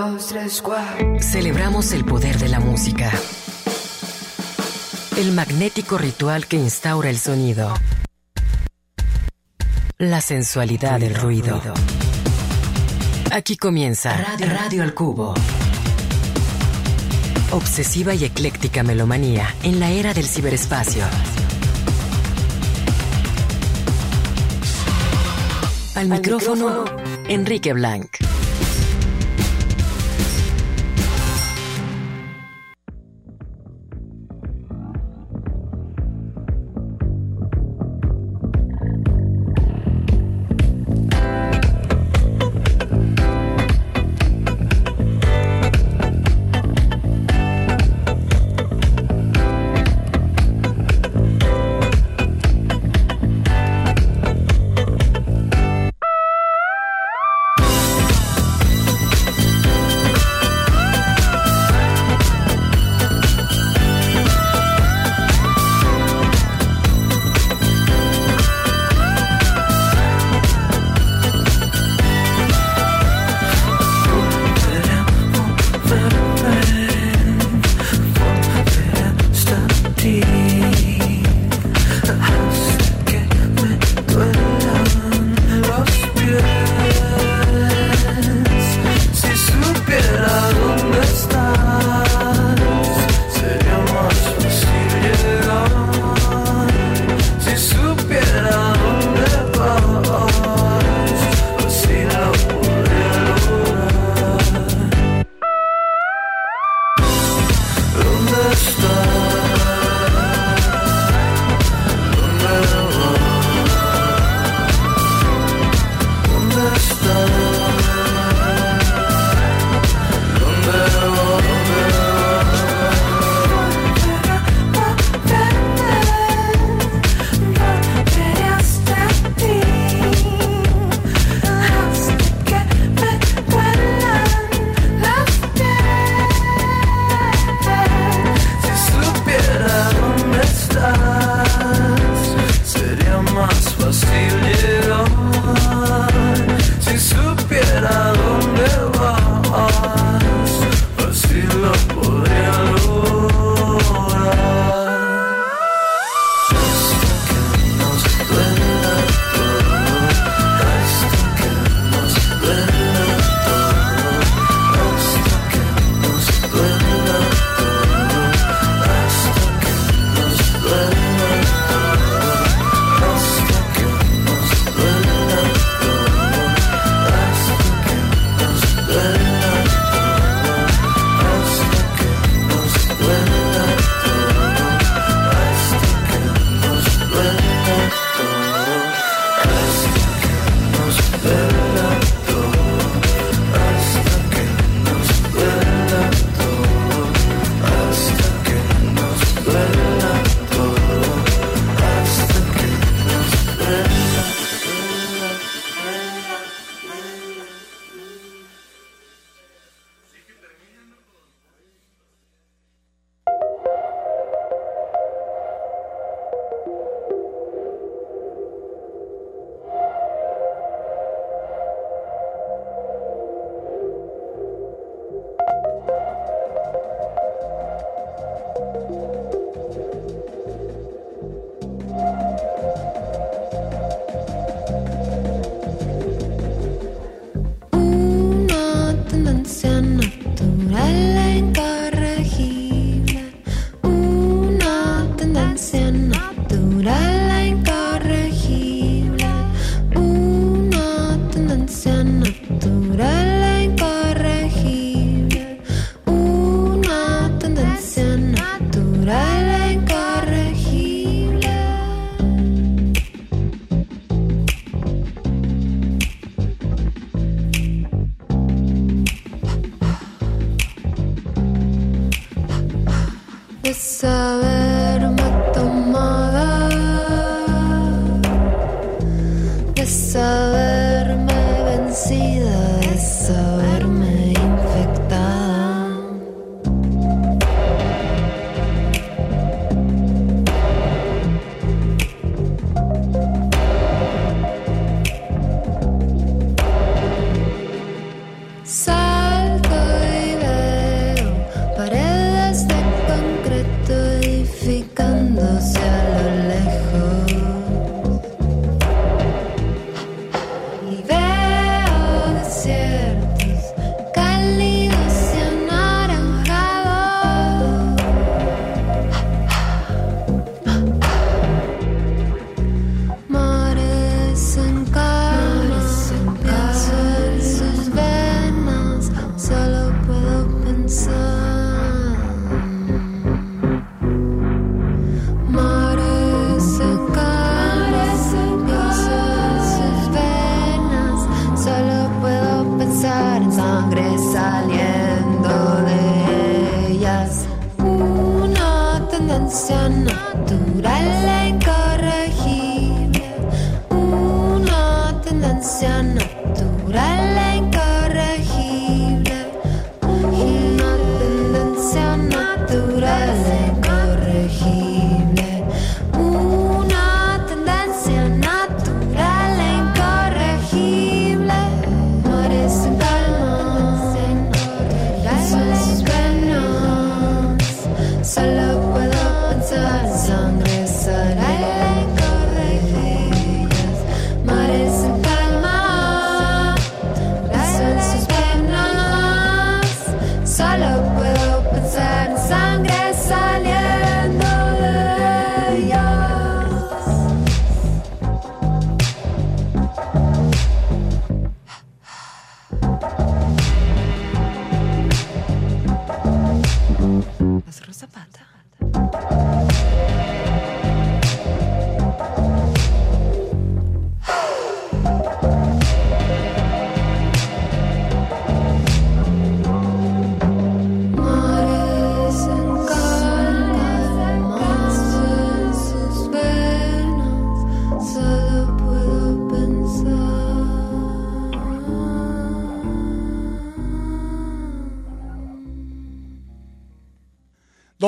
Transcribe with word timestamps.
dos, 0.00 0.28
tres, 0.28 0.62
cuatro. 0.62 1.20
Celebramos 1.20 1.92
el 1.92 2.04
poder 2.04 2.38
de 2.38 2.48
la 2.48 2.58
música. 2.58 3.10
El 5.18 5.32
magnético 5.32 5.98
ritual 5.98 6.46
que 6.46 6.56
instaura 6.56 7.10
el 7.10 7.18
sonido. 7.18 7.74
La 9.98 10.22
sensualidad 10.22 11.00
del 11.00 11.14
ruido. 11.14 11.60
Aquí 13.30 13.56
comienza 13.56 14.16
Radio, 14.16 14.46
Radio 14.46 14.82
al 14.82 14.94
Cubo. 14.94 15.34
Obsesiva 17.52 18.14
y 18.14 18.24
ecléctica 18.24 18.82
melomanía 18.82 19.54
en 19.62 19.80
la 19.80 19.90
era 19.90 20.14
del 20.14 20.26
ciberespacio. 20.26 21.04
Al, 25.94 26.08
micrófono, 26.08 26.86
Enrique 27.28 27.74
Blanc. 27.74 28.29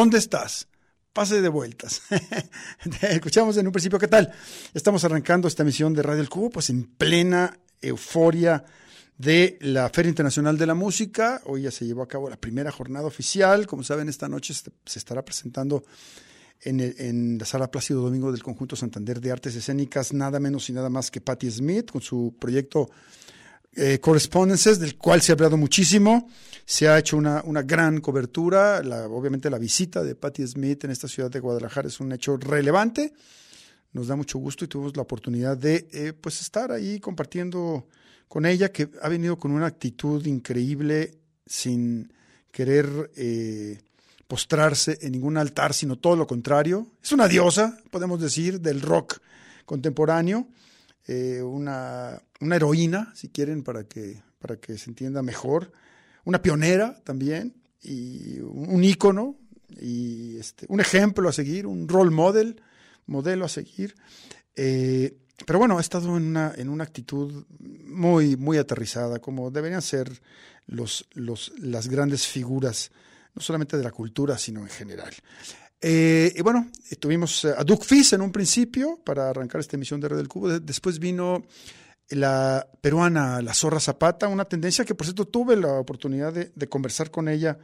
¿Dónde 0.03 0.19
estás? 0.19 0.67
Pase 1.13 1.41
de 1.41 1.49
vueltas. 1.49 2.03
Escuchamos 3.03 3.57
en 3.57 3.69
un 3.69 3.73
principio, 3.73 4.01
¿qué 4.01 4.09
tal? 4.09 4.33
Estamos 4.75 5.05
arrancando 5.05 5.47
esta 5.47 5.63
emisión 5.63 5.95
de 5.95 6.03
Radio 6.03 6.21
El 6.21 6.29
Cubo, 6.29 6.51
pues 6.51 6.71
en 6.71 6.83
plena 6.83 7.57
euforia 7.81 8.65
de 9.17 9.59
la 9.61 9.89
Feria 9.91 10.09
Internacional 10.09 10.59
de 10.59 10.67
la 10.67 10.75
Música. 10.75 11.41
Hoy 11.45 11.63
ya 11.63 11.71
se 11.71 11.87
llevó 11.87 12.03
a 12.03 12.09
cabo 12.09 12.29
la 12.29 12.37
primera 12.37 12.73
jornada 12.73 13.07
oficial. 13.07 13.69
Como 13.69 13.85
saben, 13.85 14.09
esta 14.09 14.29
noche 14.29 14.55
se 14.55 14.99
estará 14.99 15.25
presentando 15.25 15.85
en, 16.63 16.81
en 16.81 17.39
la 17.39 17.45
Sala 17.45 17.71
Plácido 17.71 18.03
Domingo 18.03 18.33
del 18.33 18.43
Conjunto 18.43 18.75
Santander 18.75 19.21
de 19.21 19.31
Artes 19.31 19.55
Escénicas, 19.55 20.13
nada 20.13 20.41
menos 20.41 20.69
y 20.69 20.73
nada 20.73 20.91
más 20.91 21.13
que 21.13 21.21
Patti 21.21 21.49
Smith, 21.49 21.93
con 21.93 22.03
su 22.03 22.35
proyecto 22.41 22.91
eh, 23.75 23.99
Correspondences, 24.01 24.79
del 24.79 24.97
cual 24.97 25.23
se 25.23 25.33
ha 25.33 25.35
hablado 25.35 25.57
muchísimo. 25.57 26.29
Se 26.65 26.89
ha 26.89 26.99
hecho 26.99 27.17
una, 27.17 27.43
una 27.45 27.63
gran 27.63 28.01
cobertura. 28.01 28.83
Obviamente 29.09 29.51
la 29.51 29.59
visita 29.59 30.03
de 30.03 30.15
Patti 30.15 30.47
Smith 30.47 30.85
en 30.85 30.91
esta 30.91 31.09
ciudad 31.09 31.31
de 31.31 31.41
Guadalajara 31.41 31.89
es 31.89 32.01
un 32.01 32.13
hecho 32.13 32.37
relevante. 32.37 33.13
Nos 33.93 34.07
da 34.09 34.17
mucho 34.17 34.39
gusto 34.39 34.65
y 34.65 34.69
tuvimos 34.69 34.97
la 34.97 35.03
oportunidad 35.03 35.57
de 35.57 35.89
eh, 35.93 36.13
pues 36.13 36.41
estar 36.41 36.73
ahí 36.73 36.99
compartiendo 36.99 37.87
con 38.27 38.47
ella, 38.47 38.73
que 38.73 38.89
ha 39.03 39.09
venido 39.11 39.39
con 39.39 39.53
una 39.53 39.67
actitud 39.67 40.25
increíble, 40.25 41.19
sin 41.45 42.11
querer 42.51 43.11
eh, 43.17 43.79
postrarse 44.27 44.99
en 45.03 45.13
ningún 45.13 45.37
altar, 45.37 45.75
sino 45.75 45.99
todo 45.99 46.17
lo 46.17 46.27
contrario. 46.27 46.87
Es 47.03 47.13
una 47.13 47.29
diosa, 47.29 47.79
podemos 47.91 48.19
decir, 48.19 48.61
del 48.61 48.81
rock 48.81 49.19
contemporáneo, 49.67 50.49
eh, 51.07 51.43
una, 51.43 52.23
una 52.43 52.57
heroína, 52.57 53.13
si 53.15 53.29
quieren, 53.29 53.63
para 53.63 53.85
que, 53.85 54.23
para 54.39 54.57
que 54.57 54.77
se 54.77 54.91
entienda 54.91 55.23
mejor, 55.23 55.73
una 56.25 56.43
pionera 56.43 57.01
también, 57.05 57.55
y 57.81 58.39
un, 58.41 58.85
ícono, 58.85 59.37
y 59.81 60.37
este, 60.39 60.67
un 60.69 60.81
ejemplo 60.81 61.29
a 61.29 61.33
seguir, 61.33 61.67
un 61.67 61.89
role 61.89 62.11
model, 62.11 62.61
modelo 63.07 63.45
a 63.45 63.49
seguir. 63.49 63.95
Eh, 64.55 65.17
pero 65.47 65.59
bueno, 65.59 65.79
ha 65.79 65.81
estado 65.81 66.17
en 66.17 66.25
una, 66.25 66.53
en 66.57 66.69
una 66.69 66.85
actitud 66.85 67.45
muy, 67.59 68.37
muy 68.37 68.59
aterrizada, 68.59 69.19
como 69.19 69.51
deberían 69.51 69.83
ser 69.83 70.21
los, 70.67 71.07
los, 71.15 71.53
las 71.59 71.89
grandes 71.89 72.27
figuras, 72.27 72.93
no 73.35 73.43
solamente 73.43 73.77
de 73.77 73.83
la 73.83 73.91
cultura, 73.91 74.39
sino 74.39 74.61
en 74.61 74.69
general. 74.69 75.13
Eh, 75.81 76.33
y 76.37 76.43
bueno, 76.43 76.71
tuvimos 77.01 77.45
a 77.45 77.65
Duke 77.65 77.85
Fizz 77.85 78.13
en 78.13 78.21
un 78.21 78.31
principio 78.31 79.01
para 79.05 79.31
arrancar 79.31 79.61
esta 79.61 79.77
emisión 79.77 80.01
de 80.01 80.09
Red 80.09 80.19
del 80.19 80.29
Cubo. 80.29 80.49
De- 80.49 80.61
después 80.61 81.01
vino 81.01 81.43
la 82.11 82.67
peruana, 82.81 83.41
la 83.43 83.55
Zorra 83.55 83.81
Zapata, 83.81 84.29
una 84.29 84.45
tendencia 84.45 84.85
que 84.85 84.95
por 84.95 85.07
cierto 85.07 85.27
tuve 85.27 85.57
la 85.57 85.75
oportunidad 85.75 86.33
de, 86.33 86.69
conversar 86.69 87.11
con 87.11 87.29
ella 87.29 87.59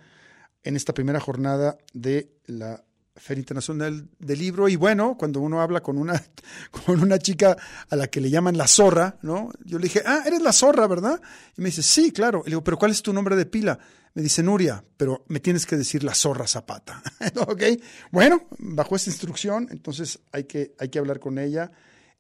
en 0.63 0.77
esta 0.77 0.95
primera 0.95 1.21
jornada 1.21 1.79
de 1.93 2.31
la 2.47 2.83
Feria 3.17 3.41
Internacional 3.41 4.09
del 4.19 4.39
Libro. 4.39 4.69
Y 4.69 4.77
bueno, 4.77 5.17
cuando 5.19 5.41
uno 5.41 5.61
habla 5.61 5.81
con 5.81 5.99
una, 5.99 6.23
con 6.87 7.01
una 7.01 7.19
chica 7.19 7.57
a 7.89 7.97
la 7.97 8.07
que 8.09 8.21
le 8.21 8.31
llaman 8.31 8.57
la 8.57 8.67
zorra, 8.67 9.19
¿no? 9.23 9.51
Yo 9.65 9.79
le 9.79 9.85
dije, 9.85 10.03
ah, 10.07 10.23
eres 10.25 10.41
la 10.41 10.53
zorra, 10.53 10.87
¿verdad? 10.87 11.21
Y 11.57 11.63
me 11.63 11.67
dice, 11.67 11.83
sí, 11.83 12.13
claro. 12.13 12.43
Y 12.43 12.51
le 12.51 12.51
digo, 12.51 12.65
pero 12.65 12.79
¿cuál 12.79 12.93
es 12.93 13.03
tu 13.03 13.13
nombre 13.13 13.37
de 13.37 13.47
pila? 13.47 13.79
Me 14.15 14.23
dice 14.23 14.43
Nuria, 14.43 14.83
pero 14.97 15.25
me 15.29 15.41
tienes 15.41 15.67
que 15.67 15.77
decir 15.77 16.03
la 16.03 16.15
zorra 16.15 16.47
Zapata. 16.47 17.03
ok, 17.47 17.63
bueno, 18.11 18.49
bajo 18.59 18.97
esta 18.97 19.11
instrucción, 19.11 19.69
entonces 19.71 20.21
hay 20.33 20.45
que, 20.45 20.75
hay 20.79 20.89
que 20.89 20.99
hablar 20.99 21.21
con 21.21 21.39
ella 21.39 21.71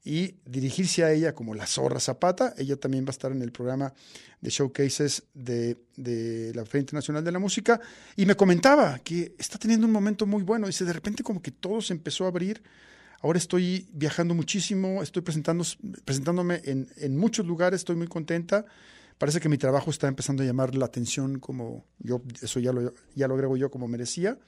y 0.09 0.37
dirigirse 0.47 1.05
a 1.05 1.12
ella 1.12 1.35
como 1.35 1.55
la 1.55 1.67
zorra 1.67 2.00
Zapata. 2.00 2.55
Ella 2.57 2.77
también 2.77 3.05
va 3.05 3.09
a 3.09 3.11
estar 3.11 3.31
en 3.31 3.43
el 3.43 3.53
programa 3.53 3.93
de 4.41 4.49
showcases 4.49 5.25
de, 5.35 5.77
de 5.97 6.50
la 6.55 6.65
Feria 6.65 6.81
Internacional 6.81 7.23
de 7.23 7.31
la 7.31 7.38
Música 7.38 7.79
y 8.17 8.25
me 8.25 8.35
comentaba 8.35 9.00
que 9.00 9.35
está 9.37 9.59
teniendo 9.59 9.87
un 9.87 9.93
momento 9.93 10.25
muy 10.25 10.43
bueno. 10.43 10.67
Dice, 10.67 10.87
de 10.87 10.95
repente 10.95 11.23
como 11.23 11.43
que 11.43 11.50
todo 11.50 11.83
se 11.83 11.93
empezó 11.93 12.25
a 12.25 12.29
abrir. 12.29 12.62
Ahora 13.21 13.37
estoy 13.37 13.87
viajando 13.93 14.33
muchísimo, 14.33 15.03
estoy 15.03 15.21
presentando, 15.21 15.62
presentándome 16.07 16.62
en, 16.65 16.88
en 16.97 17.19
muchos 17.19 17.45
lugares, 17.45 17.83
estoy 17.83 17.97
muy 17.97 18.07
contenta. 18.07 18.65
Parece 19.19 19.41
que 19.41 19.50
mi 19.50 19.59
trabajo 19.59 19.91
está 19.91 20.09
empezando 20.09 20.43
a 20.43 20.47
llamar 20.47 20.75
la 20.75 20.87
atención 20.87 21.38
como 21.38 21.85
yo, 21.99 22.23
eso 22.41 22.61
ya 22.61 22.73
lo, 22.73 22.95
ya 23.15 23.29
lo 23.29 23.35
agrego 23.35 23.59
yo 23.59 23.71
como 23.71 23.87
merecía. 23.88 24.38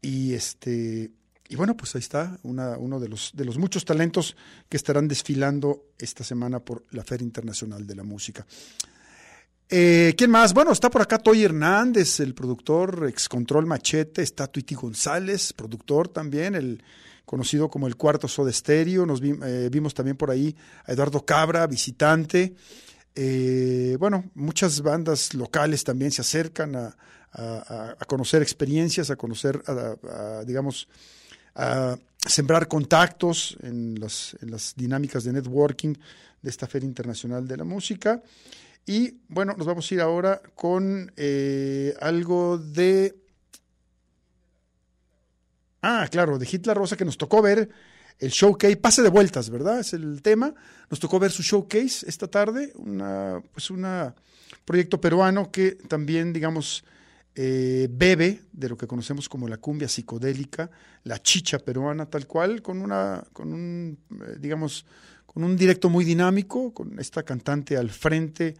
Y 0.00 0.32
este, 0.32 1.10
y 1.48 1.56
bueno, 1.56 1.76
pues 1.76 1.94
ahí 1.94 2.00
está 2.00 2.38
uno 2.42 3.00
de 3.00 3.08
los, 3.08 3.32
de 3.34 3.44
los 3.44 3.58
muchos 3.58 3.84
talentos 3.84 4.36
que 4.68 4.76
estarán 4.76 5.08
desfilando 5.08 5.86
esta 5.98 6.24
semana 6.24 6.60
por 6.60 6.84
la 6.90 7.04
Feria 7.04 7.24
Internacional 7.24 7.86
de 7.86 7.94
la 7.94 8.02
Música. 8.02 8.46
Eh, 9.68 10.14
¿Quién 10.16 10.30
más? 10.30 10.52
Bueno, 10.52 10.72
está 10.72 10.90
por 10.90 11.02
acá 11.02 11.18
Toy 11.18 11.42
Hernández, 11.42 12.20
el 12.20 12.34
productor 12.34 13.06
ex 13.08 13.28
Control 13.28 13.66
Machete, 13.66 14.22
está 14.22 14.46
Tuiti 14.46 14.74
González, 14.74 15.52
productor 15.52 16.08
también, 16.08 16.54
el 16.54 16.82
conocido 17.24 17.70
como 17.70 17.86
el 17.86 17.96
cuarto 17.96 18.28
Soda 18.28 18.52
Stereo. 18.52 19.06
Nos 19.06 19.20
eh, 19.22 19.68
vimos 19.72 19.94
también 19.94 20.16
por 20.16 20.30
ahí 20.30 20.54
a 20.86 20.92
Eduardo 20.92 21.24
Cabra, 21.24 21.66
visitante. 21.66 22.54
Eh, 23.14 23.96
bueno, 23.98 24.30
muchas 24.34 24.82
bandas 24.82 25.34
locales 25.34 25.82
también 25.82 26.10
se 26.10 26.20
acercan 26.20 26.76
a, 26.76 26.96
a, 27.32 27.96
a 27.98 28.04
conocer 28.04 28.42
experiencias, 28.42 29.10
a 29.10 29.16
conocer, 29.16 29.62
a, 29.66 30.42
digamos, 30.44 30.88
a 31.54 31.96
sembrar 32.18 32.68
contactos 32.68 33.56
en 33.62 33.98
las, 34.00 34.36
en 34.40 34.50
las 34.50 34.74
dinámicas 34.76 35.24
de 35.24 35.32
networking 35.32 35.94
de 36.42 36.50
esta 36.50 36.66
Feria 36.66 36.86
Internacional 36.86 37.46
de 37.46 37.56
la 37.56 37.64
Música. 37.64 38.22
Y 38.86 39.18
bueno, 39.28 39.54
nos 39.56 39.66
vamos 39.66 39.90
a 39.90 39.94
ir 39.94 40.00
ahora 40.00 40.42
con 40.54 41.12
eh, 41.16 41.94
algo 42.00 42.58
de... 42.58 43.16
Ah, 45.82 46.08
claro, 46.10 46.38
de 46.38 46.48
Hitler 46.50 46.76
Rosa 46.76 46.96
que 46.96 47.04
nos 47.04 47.18
tocó 47.18 47.42
ver 47.42 47.68
el 48.18 48.30
showcase, 48.30 48.76
pase 48.76 49.02
de 49.02 49.10
vueltas, 49.10 49.50
¿verdad? 49.50 49.80
Es 49.80 49.92
el 49.92 50.22
tema. 50.22 50.54
Nos 50.90 51.00
tocó 51.00 51.18
ver 51.18 51.30
su 51.30 51.42
showcase 51.42 52.08
esta 52.08 52.28
tarde, 52.28 52.72
una, 52.76 53.42
pues 53.52 53.70
una 53.70 54.14
proyecto 54.64 55.00
peruano 55.00 55.50
que 55.50 55.72
también, 55.72 56.32
digamos, 56.32 56.84
eh, 57.36 57.88
bebe 57.90 58.42
de 58.52 58.68
lo 58.68 58.76
que 58.76 58.86
conocemos 58.86 59.28
como 59.28 59.48
la 59.48 59.56
cumbia 59.56 59.88
psicodélica, 59.88 60.70
la 61.02 61.20
chicha 61.20 61.58
peruana 61.58 62.06
tal 62.06 62.26
cual, 62.26 62.62
con 62.62 62.80
una, 62.80 63.24
con 63.32 63.52
un, 63.52 63.98
eh, 64.10 64.36
digamos, 64.38 64.86
con 65.26 65.42
un 65.42 65.56
directo 65.56 65.90
muy 65.90 66.04
dinámico, 66.04 66.72
con 66.72 66.98
esta 67.00 67.24
cantante 67.24 67.76
al 67.76 67.90
frente, 67.90 68.54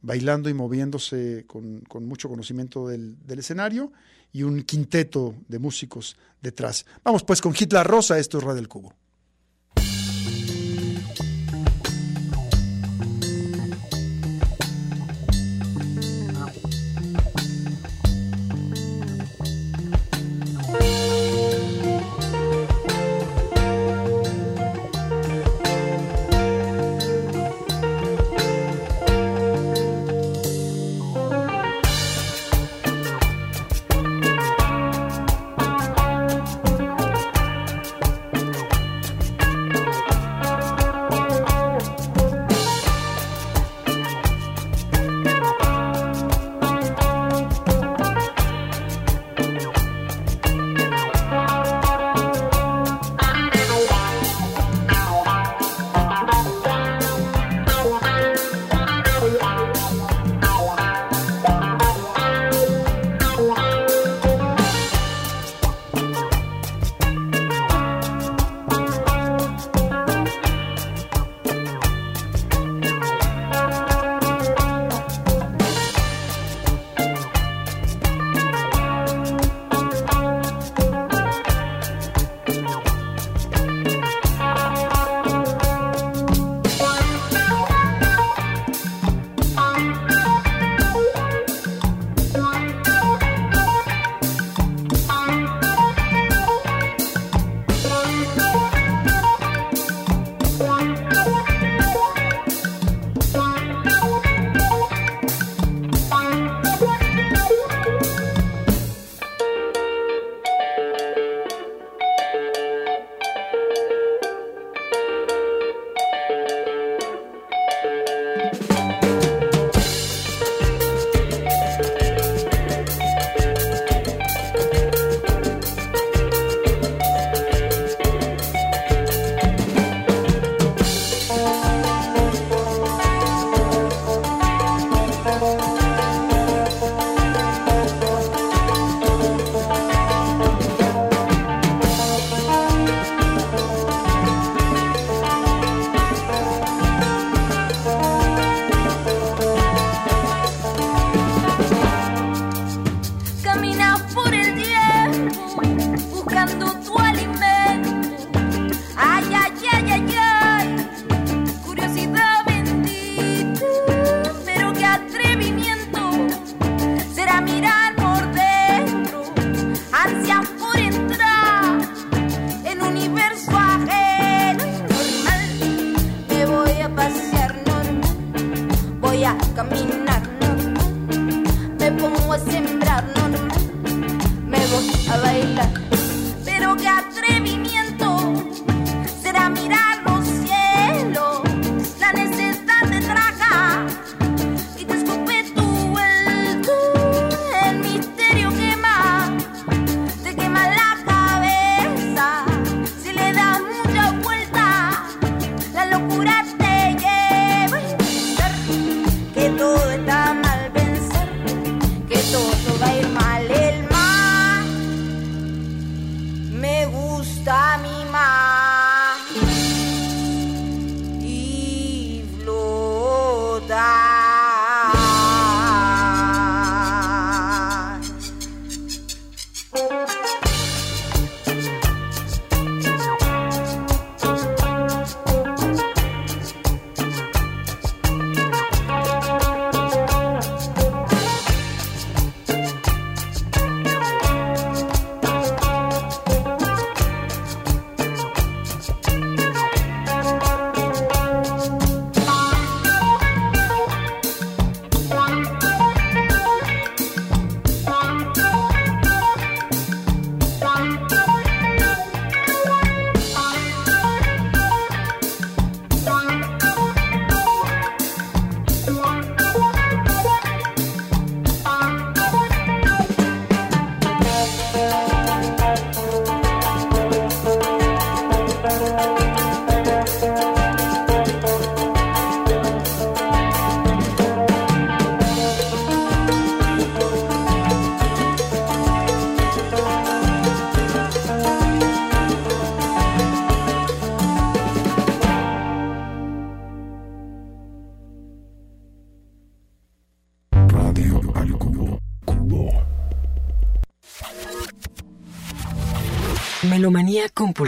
bailando 0.00 0.48
y 0.48 0.54
moviéndose 0.54 1.44
con, 1.46 1.82
mucho 2.06 2.28
conocimiento 2.28 2.88
del, 2.88 3.16
del, 3.26 3.40
escenario 3.40 3.92
y 4.32 4.44
un 4.44 4.62
quinteto 4.62 5.34
de 5.48 5.58
músicos 5.58 6.16
detrás. 6.40 6.86
Vamos 7.02 7.24
pues 7.24 7.40
con 7.40 7.54
Hitler 7.58 7.86
Rosa, 7.86 8.18
esto 8.18 8.38
es 8.38 8.44
Radio 8.44 8.56
del 8.56 8.68
Cubo. 8.68 8.94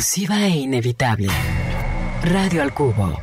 E 0.05 0.49
inevitable. 0.49 1.29
Radio 2.25 2.61
al 2.61 2.75
Cubo. 2.75 3.17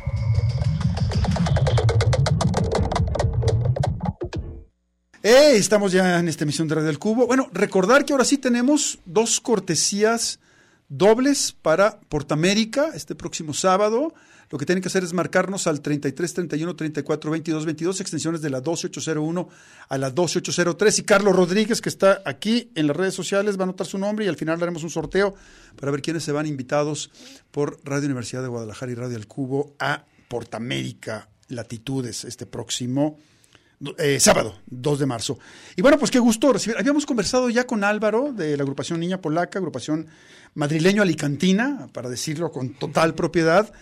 ¡Eh! 5.22 5.56
Estamos 5.56 5.92
ya 5.92 6.18
en 6.18 6.28
esta 6.28 6.44
emisión 6.44 6.68
de 6.68 6.76
Radio 6.76 6.86
del 6.86 6.98
Cubo. 6.98 7.26
Bueno, 7.26 7.50
recordar 7.52 8.06
que 8.06 8.14
ahora 8.14 8.24
sí 8.24 8.38
tenemos 8.38 8.98
dos 9.04 9.40
cortesías 9.40 10.40
dobles 10.88 11.52
para 11.52 12.00
Portamérica 12.08 12.92
este 12.94 13.14
próximo 13.14 13.52
sábado. 13.52 14.14
Lo 14.50 14.58
que 14.58 14.66
tienen 14.66 14.82
que 14.82 14.88
hacer 14.88 15.04
es 15.04 15.12
marcarnos 15.12 15.68
al 15.68 15.80
33 15.80 16.34
31 16.34 16.74
34 16.74 17.30
22 17.30 17.66
22, 17.66 18.00
extensiones 18.00 18.42
de 18.42 18.50
la 18.50 18.60
12801 18.60 19.48
a 19.88 19.98
la 19.98 20.10
12803. 20.10 20.98
Y 20.98 21.02
Carlos 21.04 21.36
Rodríguez, 21.36 21.80
que 21.80 21.88
está 21.88 22.20
aquí 22.24 22.72
en 22.74 22.88
las 22.88 22.96
redes 22.96 23.14
sociales, 23.14 23.56
va 23.56 23.62
a 23.62 23.64
anotar 23.64 23.86
su 23.86 23.96
nombre 23.96 24.24
y 24.24 24.28
al 24.28 24.36
final 24.36 24.60
haremos 24.60 24.82
un 24.82 24.90
sorteo 24.90 25.34
para 25.76 25.92
ver 25.92 26.02
quiénes 26.02 26.24
se 26.24 26.32
van 26.32 26.46
invitados 26.46 27.10
por 27.52 27.78
Radio 27.84 28.06
Universidad 28.06 28.42
de 28.42 28.48
Guadalajara 28.48 28.90
y 28.90 28.96
Radio 28.96 29.16
El 29.16 29.28
Cubo 29.28 29.74
a 29.78 30.04
Portamérica 30.28 31.28
Latitudes 31.48 32.24
este 32.24 32.46
próximo 32.46 33.18
eh, 33.96 34.20
sábado, 34.20 34.56
2 34.66 34.98
de 34.98 35.06
marzo. 35.06 35.38
Y 35.74 35.80
bueno, 35.80 35.98
pues 35.98 36.10
qué 36.10 36.18
gusto 36.18 36.52
recibir. 36.52 36.76
Habíamos 36.76 37.06
conversado 37.06 37.48
ya 37.48 37.66
con 37.66 37.82
Álvaro 37.82 38.32
de 38.32 38.56
la 38.56 38.62
agrupación 38.62 39.00
Niña 39.00 39.22
Polaca, 39.22 39.58
agrupación 39.58 40.06
madrileño-alicantina, 40.54 41.88
para 41.92 42.08
decirlo 42.08 42.50
con 42.50 42.74
total 42.74 43.14
propiedad, 43.14 43.72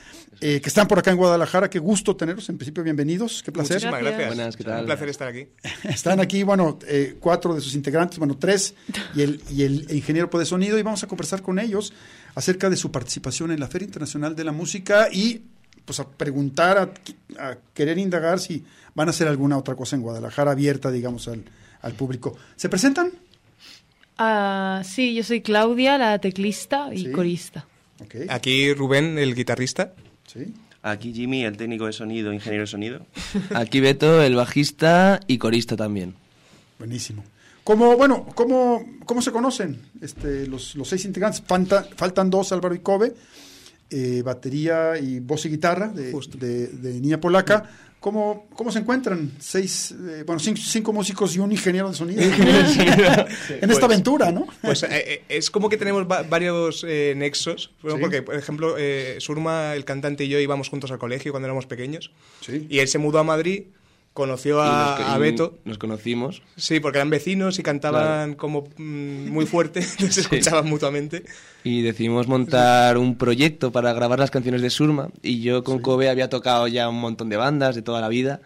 eh, 0.41 0.61
que 0.61 0.69
están 0.69 0.87
por 0.87 0.99
acá 0.99 1.11
en 1.11 1.17
Guadalajara. 1.17 1.69
Qué 1.69 1.79
gusto 1.79 2.15
tenerlos. 2.15 2.49
En 2.49 2.59
principio, 2.59 2.85
bienvenidos. 2.85 3.43
Qué 3.43 3.51
placer. 3.51 3.77
Muchísimas 3.77 4.01
gracias. 4.01 4.27
Buenas, 4.29 4.57
¿qué 4.57 4.65
tal? 4.65 4.81
Un 4.81 4.87
placer 4.87 5.09
estar 5.09 5.29
aquí. 5.29 5.49
Están 5.85 6.21
aquí, 6.21 6.43
bueno, 6.43 6.79
eh, 6.87 7.17
cuatro 7.19 7.55
de 7.55 7.61
sus 7.61 7.75
integrantes, 7.75 8.19
bueno, 8.19 8.37
tres, 8.39 8.75
y 9.15 9.23
el, 9.23 9.43
y 9.51 9.63
el 9.63 9.91
ingeniero 9.91 10.29
de 10.39 10.45
sonido, 10.45 10.79
y 10.79 10.83
vamos 10.83 11.03
a 11.03 11.07
conversar 11.07 11.43
con 11.43 11.59
ellos 11.59 11.93
acerca 12.35 12.71
de 12.71 12.77
su 12.77 12.93
participación 12.93 13.51
en 13.51 13.59
la 13.61 13.67
Feria 13.67 13.87
Internacional 13.87 14.37
de 14.37 14.45
la 14.45 14.53
Música 14.53 15.09
y 15.11 15.43
pues 15.85 16.01
a 16.01 16.09
preguntar, 16.09 16.79
a, 16.79 17.43
a 17.43 17.57
querer 17.73 17.99
indagar 17.99 18.39
si 18.39 18.63
van 18.95 19.09
a 19.09 19.11
hacer 19.11 19.27
alguna 19.27 19.57
otra 19.57 19.75
cosa 19.75 19.97
en 19.97 20.03
Guadalajara 20.03 20.53
abierta, 20.53 20.91
digamos, 20.91 21.27
al, 21.29 21.45
al 21.81 21.95
público. 21.95 22.37
¿Se 22.57 22.69
presentan? 22.69 23.11
Ah, 24.19 24.83
sí, 24.85 25.15
yo 25.15 25.23
soy 25.23 25.41
Claudia, 25.43 25.97
la 25.99 26.19
teclista 26.19 26.91
y 26.93 27.05
Sí. 27.07 27.13
corista. 27.13 27.67
Aquí 28.29 28.73
Rubén, 28.75 29.19
el 29.19 29.35
guitarrista. 29.35 29.93
Sí. 30.27 30.53
Aquí 30.83 31.13
Jimmy, 31.13 31.45
el 31.45 31.57
técnico 31.57 31.87
de 31.87 31.93
sonido, 31.93 32.33
ingeniero 32.33 32.63
de 32.63 32.67
sonido. 32.69 33.07
Aquí 33.55 33.81
Beto, 33.81 34.23
el 34.23 34.35
bajista 34.37 35.21
y 35.27 35.39
corista 35.39 35.77
también. 35.77 36.15
Buenísimo. 36.79 37.25
¿Cómo, 37.65 37.97
bueno, 37.97 38.27
cómo, 38.35 38.85
cómo 39.05 39.21
se 39.21 39.31
conocen 39.33 39.81
este, 40.01 40.47
los, 40.47 40.75
los 40.77 40.89
seis 40.89 41.05
integrantes? 41.05 41.43
Falta- 41.47 41.87
faltan 41.97 42.31
dos, 42.31 42.51
Álvaro 42.53 42.75
y 42.75 42.79
Kobe, 42.79 43.15
eh, 43.91 44.23
batería 44.25 44.99
y 44.99 45.19
voz 45.21 45.45
y 45.47 45.51
guitarra 45.51 45.89
de, 45.89 46.13
de, 46.39 46.67
de 46.69 47.01
Niña 47.01 47.21
Polaca. 47.21 47.69
¿Cómo, 48.01 48.47
¿Cómo 48.55 48.71
se 48.71 48.79
encuentran 48.79 49.33
seis, 49.41 49.91
eh, 49.93 50.23
bueno, 50.25 50.39
cinco, 50.39 50.61
cinco 50.65 50.93
músicos 50.93 51.35
y 51.35 51.41
un 51.41 51.51
ingeniero 51.51 51.89
de 51.89 51.97
sonido 51.97 52.23
en 53.61 53.71
esta 53.71 53.87
aventura, 53.87 54.31
no? 54.31 54.47
Pues 54.63 54.85
eh, 54.85 54.89
eh, 54.91 55.23
es 55.29 55.51
como 55.51 55.69
que 55.69 55.77
tenemos 55.77 56.05
va- 56.05 56.23
varios 56.23 56.85
eh, 56.87 57.15
nexos. 57.17 57.73
Bueno, 57.83 57.97
Sí. 57.97 58.03
Porque, 58.03 58.23
por 58.23 58.37
ejemplo, 58.37 58.77
eh, 58.79 59.17
Surma, 59.19 59.75
el 59.75 59.85
cantante 59.85 60.25
y 60.25 60.29
yo 60.29 60.39
íbamos 60.39 60.69
juntos 60.69 60.93
al 60.93 60.99
colegio 60.99 61.33
cuando 61.33 61.47
éramos 61.47 61.67
pequeños. 61.67 62.13
Sí. 62.41 62.67
Y 62.71 62.79
él 62.79 62.87
se 62.87 62.99
mudó 62.99 63.19
a 63.19 63.25
Madrid, 63.25 63.65
conoció 64.19 64.61
a, 64.61 64.97
nos- 64.99 65.09
a 65.09 65.17
Beto. 65.19 65.59
Nos 65.65 65.79
conocimos. 65.79 66.43
Sí, 66.57 66.81
porque 66.81 66.99
eran 66.99 67.09
vecinos 67.09 67.59
y 67.59 67.63
cantaban 67.63 68.35
como 68.35 68.65
mm, 68.77 69.31
muy 69.31 69.47
fuerte, 69.47 69.81
se 70.11 70.21
escuchaban 70.21 70.69
mutuamente. 70.69 71.25
Y 71.65 71.83
decidimos 71.83 72.27
montar 72.29 72.99
un 72.99 73.17
proyecto 73.17 73.71
para 73.73 73.93
grabar 73.93 74.19
las 74.19 74.31
canciones 74.31 74.61
de 74.61 74.71
Surma. 74.71 75.09
Y 75.23 75.41
yo 75.41 75.63
con 75.63 75.79
Kobe 75.81 76.09
había 76.11 76.29
tocado 76.29 76.67
ya 76.69 76.89
un 76.89 77.01
montón 77.01 77.29
de 77.29 77.37
bandas 77.37 77.75
de 77.77 77.83
toda 77.83 78.01
la 78.01 78.09
vida. 78.09 78.41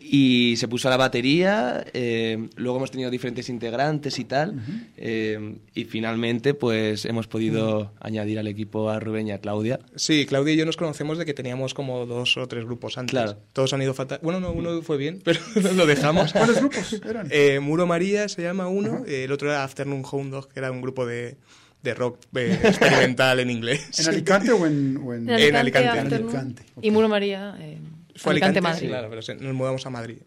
Y 0.00 0.54
se 0.56 0.68
puso 0.68 0.88
a 0.88 0.90
la 0.90 0.96
batería, 0.96 1.84
eh, 1.92 2.48
luego 2.56 2.78
hemos 2.78 2.90
tenido 2.90 3.10
diferentes 3.10 3.48
integrantes 3.48 4.18
y 4.18 4.24
tal, 4.24 4.54
eh, 4.96 5.56
y 5.74 5.84
finalmente 5.84 6.54
pues 6.54 7.04
hemos 7.04 7.26
podido 7.26 7.92
añadir 8.00 8.38
al 8.38 8.46
equipo 8.46 8.90
a 8.90 8.98
Rubén 9.00 9.28
y 9.28 9.32
a 9.32 9.38
Claudia. 9.38 9.78
Sí, 9.94 10.26
Claudia 10.26 10.54
y 10.54 10.56
yo 10.56 10.66
nos 10.66 10.76
conocemos 10.76 11.18
de 11.18 11.24
que 11.26 11.34
teníamos 11.34 11.74
como 11.74 12.06
dos 12.06 12.36
o 12.36 12.46
tres 12.48 12.64
grupos 12.64 12.98
antes. 12.98 13.10
Claro. 13.12 13.38
Todos 13.52 13.72
han 13.72 13.82
ido 13.82 13.94
fatal. 13.94 14.18
Bueno, 14.22 14.40
no, 14.40 14.52
uno 14.52 14.82
fue 14.82 14.96
bien, 14.96 15.20
pero 15.24 15.40
lo 15.74 15.86
dejamos. 15.86 16.32
¿Cuáles 16.32 16.58
grupos 16.58 17.00
eran? 17.08 17.28
Eh, 17.30 17.60
Muro 17.60 17.86
María 17.86 18.28
se 18.28 18.42
llama 18.42 18.68
uno, 18.68 19.04
eh, 19.06 19.24
el 19.24 19.32
otro 19.32 19.48
era 19.50 19.64
Afternoon 19.64 20.02
Hound 20.10 20.32
Dog, 20.32 20.48
que 20.48 20.58
era 20.60 20.70
un 20.72 20.80
grupo 20.82 21.06
de, 21.06 21.36
de 21.82 21.94
rock 21.94 22.18
eh, 22.34 22.58
experimental 22.64 23.40
en 23.40 23.50
inglés. 23.50 23.98
¿En 24.00 24.08
Alicante 24.08 24.50
o 24.52 24.66
en, 24.66 24.96
o 24.96 25.14
en- 25.14 25.28
En 25.30 25.56
Alicante. 25.56 25.90
En 25.90 25.98
Afternoon. 26.06 26.28
Alicante, 26.36 26.62
ok. 26.74 26.84
Y 26.84 26.90
Muro 26.90 27.08
María, 27.08 27.56
eh, 27.60 27.78
Fue 28.16 28.32
Alicante, 28.32 28.58
Alicante, 28.58 28.60
Madrid. 28.62 28.80
sí, 28.80 28.88
claro, 28.88 29.08
pero 29.10 29.22
se- 29.22 29.34
nos 29.36 29.54
mudamos 29.54 29.84
a 29.86 29.90
Madrid. 29.90 30.18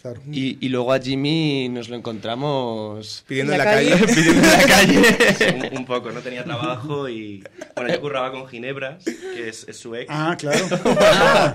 Claro. 0.00 0.22
Y, 0.32 0.56
y 0.64 0.70
luego 0.70 0.94
a 0.94 0.98
Jimmy 0.98 1.68
nos 1.68 1.90
lo 1.90 1.96
encontramos 1.96 3.22
Pidiendo 3.28 3.52
en 3.52 3.58
la 3.58 3.64
la 3.66 3.70
calle. 3.72 3.90
calle. 3.90 4.06
pidiendo 4.14 4.42
en 4.42 4.50
la 4.58 4.64
calle. 4.66 5.68
un, 5.72 5.78
un 5.78 5.84
poco, 5.84 6.10
no 6.10 6.20
tenía 6.20 6.42
trabajo 6.42 7.06
y 7.08 7.44
bueno, 7.76 7.92
yo 7.92 8.00
curraba 8.00 8.32
con 8.32 8.46
Ginebras, 8.48 9.04
que 9.04 9.48
es, 9.48 9.68
es 9.68 9.76
su 9.76 9.94
ex, 9.94 10.06
Ah, 10.08 10.36
claro. 10.38 10.64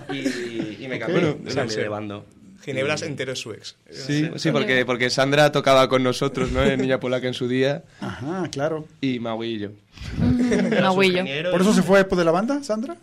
y, 0.14 0.84
y 0.84 0.88
me 0.88 1.00
cambié, 1.00 1.20
Bueno, 1.22 1.38
me 1.44 1.66
de 1.66 1.88
bando. 1.90 2.26
Ginebras 2.66 3.02
entero 3.04 3.32
es 3.34 3.40
su 3.40 3.52
ex. 3.54 3.76
Sí, 3.92 4.30
sí 4.38 4.52
porque, 4.52 4.86
porque 4.86 5.10
Sandra 5.10 5.52
tocaba 5.52 5.88
con 5.88 6.02
nosotros, 6.04 6.52
¿no? 6.52 6.64
En 6.64 6.82
Niña 6.82 7.00
Polaca 7.00 7.28
en 7.28 7.34
su 7.34 7.48
día, 7.48 7.84
Ajá, 8.02 8.50
claro. 8.52 8.88
y 9.02 9.20
Maui 9.20 9.48
y 9.56 9.60
yo. 9.60 9.70
Su 10.06 10.86
Agüillo. 10.86 11.20
ingeniero 11.22 11.52
¿Por 11.52 11.62
eso 11.62 11.74
se 11.74 11.82
fue 11.82 12.04
pues, 12.04 12.18
de 12.20 12.26
la 12.26 12.32
banda, 12.32 12.62
Sandra? 12.64 12.98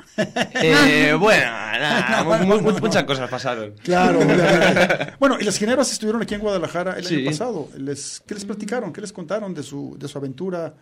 Eh, 0.63 1.15
bueno, 1.19 1.45
nada, 1.51 2.23
mu- 2.45 2.61
mu- 2.61 2.79
muchas 2.81 3.05
cosas 3.05 3.29
pasaron. 3.31 3.75
Claro. 3.83 4.21
Bueno, 5.19 5.37
y 5.41 5.45
las 5.45 5.57
generas 5.57 5.91
estuvieron 5.93 6.21
aquí 6.23 6.35
en 6.35 6.41
Guadalajara 6.41 6.95
el 6.99 7.05
Sí. 7.05 7.17
año 7.17 7.27
pasado. 7.31 7.69
Les, 7.79 8.23
¿Qué 8.27 8.35
les 8.35 8.45
platicaron? 8.45 8.93
¿Qué 8.93 9.01
les 9.01 9.13
contaron 9.13 9.55
de 9.55 9.63
su, 9.63 9.97
de 9.99 10.09
su 10.09 10.19
aventura 10.19 10.75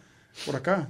por 0.47 0.57
acá? 0.57 0.89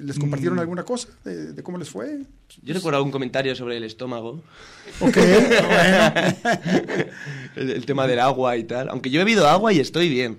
¿Les 0.00 0.18
compartieron 0.18 0.58
alguna 0.58 0.84
cosa 0.84 1.08
de, 1.24 1.52
de 1.52 1.62
cómo 1.62 1.76
les 1.78 1.88
fue? 1.90 2.20
Yo 2.62 2.74
recuerdo 2.74 2.98
algún 2.98 3.10
comentario 3.12 3.54
sobre 3.56 3.76
el 3.76 3.84
estómago, 3.84 4.42
Ok, 5.00 5.16
bueno. 5.16 6.36
el, 7.56 7.70
el 7.70 7.86
tema 7.86 8.06
del 8.06 8.20
agua 8.20 8.56
y 8.56 8.64
tal. 8.64 8.88
Aunque 8.90 9.10
yo 9.10 9.20
he 9.20 9.24
bebido 9.24 9.48
agua 9.48 9.72
y 9.72 9.80
estoy 9.80 10.08
bien. 10.08 10.38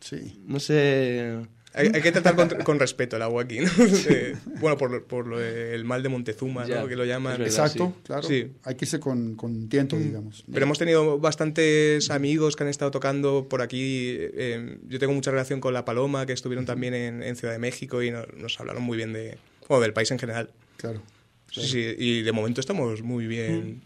Sí. 0.00 0.40
No 0.46 0.58
sé. 0.60 1.36
Hay, 1.76 1.88
hay 1.92 2.00
que 2.02 2.12
tratar 2.12 2.36
con, 2.36 2.48
con 2.62 2.78
respeto 2.78 3.16
el 3.16 3.22
agua 3.22 3.42
aquí, 3.42 3.58
¿no? 3.58 3.68
Eh, 4.08 4.36
bueno, 4.60 4.76
por, 4.78 4.90
lo- 4.92 5.04
por 5.04 5.26
lo 5.26 5.38
de- 5.38 5.74
el 5.74 5.84
mal 5.84 6.02
de 6.02 6.08
Montezuma, 6.08 6.66
Ya, 6.66 6.80
¿no? 6.82 6.88
Que 6.88 6.94
lo 6.96 7.04
llaman. 7.04 7.32
verdad. 7.32 7.46
Exacto, 7.48 7.92
sí. 7.96 8.02
claro. 8.04 8.22
Sí. 8.22 8.52
Hay 8.62 8.76
que 8.76 8.84
irse 8.84 9.00
con, 9.00 9.34
con 9.34 9.68
tiento, 9.68 9.96
digamos. 9.96 10.44
Pero 10.52 10.64
hemos 10.64 10.78
tenido 10.78 11.18
bastantes 11.18 12.10
amigos 12.10 12.54
que 12.56 12.62
han 12.62 12.68
estado 12.68 12.90
tocando 12.92 13.48
por 13.48 13.60
aquí. 13.60 14.16
eh, 14.18 14.78
yo 14.88 14.98
tengo 15.00 15.12
mucha 15.12 15.30
relación 15.32 15.60
con 15.60 15.74
La 15.74 15.84
Paloma, 15.84 16.26
que 16.26 16.32
estuvieron 16.32 16.64
también 16.64 16.94
en, 16.94 17.22
en 17.22 17.34
Ciudad 17.36 17.52
de 17.54 17.58
México 17.58 18.02
y 18.02 18.10
no- 18.10 18.24
nos 18.36 18.58
hablaron 18.60 18.82
muy 18.82 18.96
bien 18.96 19.12
de, 19.12 19.36
bueno, 19.68 19.82
del 19.82 19.92
país 19.92 20.10
en 20.12 20.18
general. 20.20 20.50
Claro. 20.76 21.02
Sí, 21.50 21.62
sí, 21.62 21.94
y 21.98 22.22
de 22.22 22.32
momento 22.32 22.60
estamos 22.60 23.02
muy 23.02 23.26
bien. 23.26 23.82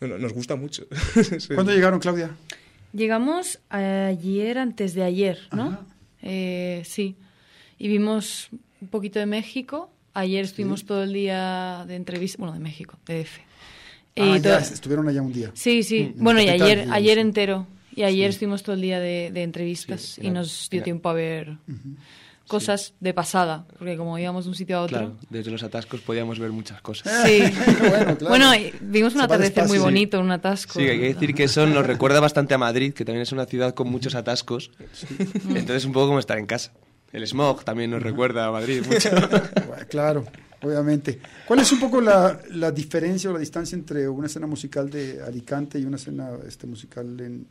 No- 0.00 0.18
Nos 0.18 0.32
gusta 0.32 0.54
mucho. 0.56 0.86
Sí. 1.40 1.54
¿Cuándo 1.54 1.72
llegaron, 1.72 1.98
Claudia? 1.98 2.30
Llegamos 2.92 3.58
ayer, 3.68 4.58
antes 4.58 4.94
de 4.94 5.02
ayer, 5.02 5.38
¿no? 5.52 5.66
Ajá. 5.68 5.86
Eh, 6.28 6.82
sí. 6.84 7.14
Y 7.78 7.88
vimos 7.88 8.48
un 8.80 8.88
poquito 8.88 9.18
de 9.18 9.26
México. 9.26 9.90
Ayer 10.14 10.44
estuvimos 10.44 10.84
todo 10.84 11.02
el 11.02 11.12
día 11.12 11.84
de 11.86 11.94
entrevista, 11.94 12.38
bueno, 12.38 12.54
de 12.54 12.60
México, 12.60 12.98
de 13.06 13.18
DF. 13.24 13.38
Ah, 14.18 14.36
Y 14.38 14.40
ya, 14.40 14.58
estuvieron 14.58 15.06
allá 15.08 15.20
un 15.22 15.32
día. 15.32 15.50
Sí, 15.54 15.82
sí. 15.82 16.12
Mm, 16.16 16.22
Bueno, 16.24 16.40
y 16.40 16.48
ayer, 16.48 16.78
digamos, 16.78 16.96
ayer 16.96 17.18
entero. 17.18 17.66
Y 17.94 18.02
ayer 18.02 18.30
Sí. 18.32 18.36
estuvimos 18.36 18.62
todo 18.62 18.74
el 18.74 18.80
día 18.82 18.98
de, 19.00 19.30
de 19.30 19.42
entrevistas 19.42 20.00
Sí, 20.00 20.26
y 20.26 20.30
nos 20.30 20.68
dio 20.70 20.82
tiempo 20.82 21.08
a 21.08 21.12
ver 21.14 21.56
cosas 22.46 22.94
de 23.00 23.12
pasada, 23.12 23.66
porque 23.78 23.96
como 23.96 24.18
íbamos 24.18 24.44
de 24.44 24.50
un 24.50 24.54
sitio 24.54 24.78
a 24.78 24.82
otro. 24.82 24.98
Claro, 24.98 25.16
desde 25.30 25.50
los 25.50 25.62
atascos 25.62 26.00
podíamos 26.00 26.38
ver 26.38 26.50
muchas 26.52 26.80
cosas. 26.80 27.26
Sí. 27.26 27.40
bueno, 27.88 28.16
claro. 28.16 28.28
Bueno, 28.28 28.52
vimos 28.80 29.14
un 29.14 29.20
atardecer 29.20 29.66
muy 29.66 29.78
bonito, 29.78 30.20
un 30.20 30.30
atasco. 30.30 30.74
Sí, 30.74 30.86
hay 30.86 30.98
que 30.98 31.14
decir 31.14 31.34
que 31.34 31.44
eso 31.44 31.66
nos 31.66 31.86
recuerda 31.86 32.20
bastante 32.20 32.54
a 32.54 32.58
Madrid, 32.58 32.92
que 32.92 33.04
también 33.04 33.22
es 33.22 33.32
una 33.32 33.46
ciudad 33.46 33.74
con 33.74 33.90
muchos 33.90 34.14
atascos. 34.14 34.70
Entonces, 35.48 35.84
un 35.84 35.92
poco 35.92 36.08
como 36.08 36.18
estar 36.18 36.38
en 36.38 36.46
casa. 36.46 36.72
El 37.12 37.26
smog 37.26 37.64
también 37.64 37.90
nos 37.90 38.02
recuerda 38.02 38.46
a 38.46 38.52
Madrid 38.52 38.82
mucho. 38.88 39.10
Bueno, 39.10 39.86
Claro, 39.88 40.24
obviamente. 40.62 41.18
¿Cuál 41.46 41.60
es 41.60 41.72
un 41.72 41.80
poco 41.80 42.00
la, 42.00 42.40
la 42.50 42.70
diferencia 42.70 43.30
o 43.30 43.32
la 43.32 43.38
distancia 43.38 43.76
entre 43.76 44.08
una 44.08 44.26
escena 44.26 44.46
musical 44.46 44.90
de 44.90 45.22
Alicante 45.22 45.78
y 45.78 45.84
una 45.84 45.96
escena 45.96 46.30
este, 46.46 46.66
musical 46.66 47.18
en, 47.20 47.46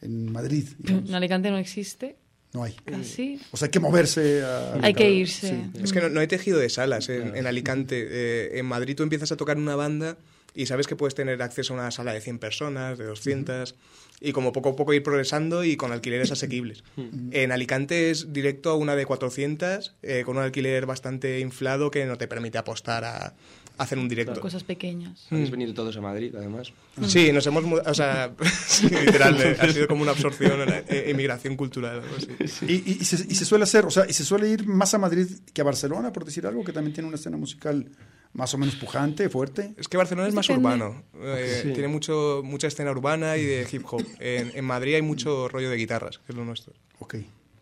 en 0.00 0.32
Madrid? 0.32 0.68
digamos? 0.78 1.08
En 1.08 1.14
Alicante 1.14 1.50
no 1.50 1.58
existe, 1.58 2.16
No 2.52 2.64
hay. 2.64 2.74
casi. 2.84 3.40
O 3.50 3.56
sea, 3.56 3.66
hay 3.66 3.70
que 3.70 3.80
moverse. 3.80 4.42
A, 4.44 4.78
Hay 4.82 4.94
que 4.94 5.10
irse. 5.10 5.48
Sí. 5.48 5.80
Es 5.82 5.92
que 5.92 6.00
no, 6.00 6.08
no 6.10 6.20
hay 6.20 6.26
tejido 6.26 6.58
de 6.58 6.68
salas 6.68 7.08
en, 7.08 7.34
en 7.34 7.46
Alicante. 7.46 8.06
Eh, 8.10 8.58
en 8.58 8.66
Madrid 8.66 8.94
tú 8.94 9.02
empiezas 9.02 9.32
a 9.32 9.36
tocar 9.36 9.56
una 9.56 9.74
banda 9.74 10.18
y 10.54 10.66
sabes 10.66 10.86
que 10.86 10.96
puedes 10.96 11.14
tener 11.14 11.40
acceso 11.42 11.72
a 11.72 11.76
una 11.76 11.90
sala 11.90 12.12
de 12.12 12.20
100 12.20 12.38
personas, 12.38 12.98
de 12.98 13.04
200, 13.06 13.74
y 14.20 14.32
como 14.32 14.52
poco 14.52 14.70
a 14.70 14.76
poco 14.76 14.92
ir 14.92 15.02
progresando 15.02 15.64
y 15.64 15.76
con 15.76 15.92
alquileres 15.92 16.30
asequibles. 16.32 16.84
En 17.30 17.52
Alicante 17.52 18.10
es 18.10 18.32
directo 18.32 18.70
a 18.70 18.76
una 18.76 18.94
de 18.94 19.06
400, 19.06 19.94
eh, 20.02 20.22
con 20.24 20.36
un 20.36 20.42
alquiler 20.42 20.86
bastante 20.86 21.40
inflado 21.40 21.90
que 21.90 22.04
no 22.04 22.18
te 22.18 22.28
permite 22.28 22.58
apostar 22.58 23.04
a 23.04 23.34
hacer 23.78 23.98
un 23.98 24.08
directo. 24.08 24.40
Cosas 24.40 24.64
pequeñas. 24.64 25.26
Habéis 25.30 25.50
venido 25.50 25.72
todos 25.74 25.96
a 25.96 26.00
Madrid, 26.00 26.34
además. 26.36 26.72
Sí, 27.06 27.32
nos 27.32 27.46
hemos 27.46 27.64
mudado, 27.64 27.90
o 27.90 27.94
sea, 27.94 28.32
sí, 28.66 28.88
literal, 28.88 29.40
eh, 29.40 29.56
ha 29.60 29.68
sido 29.72 29.88
como 29.88 30.02
una 30.02 30.12
absorción, 30.12 30.60
una 30.60 30.78
eh, 30.78 31.04
emigración 31.08 31.56
cultural. 31.56 32.00
algo 32.02 32.14
así. 32.16 32.64
Y, 32.66 32.72
y- 32.92 32.98
y 33.00 33.04
se, 33.04 33.16
y 33.28 33.34
se 33.34 33.44
suele 33.44 33.64
hacer, 33.64 33.84
o 33.86 33.90
sea, 33.90 34.04
y 34.08 34.12
se 34.12 34.24
suele 34.24 34.48
ir 34.48 34.66
más 34.66 34.92
a 34.94 34.98
Madrid 34.98 35.26
que 35.52 35.60
a 35.60 35.64
Barcelona, 35.64 36.12
por 36.12 36.24
decir 36.24 36.46
algo, 36.46 36.62
que 36.64 36.72
también 36.72 36.92
tiene 36.94 37.08
una 37.08 37.16
escena 37.16 37.36
musical 37.36 37.90
más 38.34 38.54
o 38.54 38.58
menos 38.58 38.76
pujante, 38.76 39.28
fuerte. 39.28 39.74
Es 39.76 39.88
que 39.88 39.96
Barcelona 39.98 40.26
es 40.28 40.34
más 40.34 40.46
Depende. 40.46 40.66
urbano, 40.68 41.02
eh, 41.22 41.70
tiene 41.74 41.88
mucho, 41.88 42.40
mucha 42.44 42.66
escena 42.66 42.90
urbana 42.90 43.36
y 43.36 43.44
de 43.44 43.66
hip 43.70 43.84
hop. 43.90 44.02
En, 44.20 44.52
en 44.54 44.64
Madrid 44.64 44.94
hay 44.94 45.02
mucho 45.02 45.48
rollo 45.48 45.68
de 45.68 45.76
guitarras, 45.76 46.18
que 46.18 46.32
es 46.32 46.36
lo 46.36 46.44
nuestro. 46.44 46.72
Ok. 46.98 47.16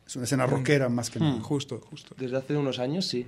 Es 0.07 0.16
una 0.16 0.25
escena 0.25 0.46
rockera 0.46 0.88
más 0.88 1.09
que 1.11 1.18
nada. 1.20 1.40
Justo, 1.40 1.81
justo. 1.88 2.14
Desde 2.18 2.37
hace 2.37 2.57
unos 2.57 2.79
años, 2.81 3.07
sí. 3.07 3.27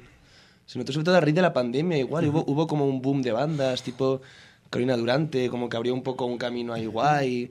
Se 0.73 0.79
notó 0.79 0.91
sobre 0.93 1.05
todo 1.05 1.17
a 1.17 1.21
raíz 1.21 1.35
de 1.35 1.43
la 1.43 1.53
pandemia, 1.53 1.99
igual. 1.99 2.27
hubo, 2.29 2.45
hubo 2.47 2.67
como 2.67 2.87
un 2.87 3.03
boom 3.03 3.21
de 3.21 3.31
bandas, 3.33 3.83
tipo 3.83 4.23
Carolina 4.71 4.97
Durante, 4.97 5.51
como 5.51 5.69
que 5.69 5.77
abrió 5.77 5.93
un 5.93 6.03
poco 6.03 6.25
un 6.25 6.39
camino 6.39 6.73
ahí 6.73 6.87
guay. 6.87 7.51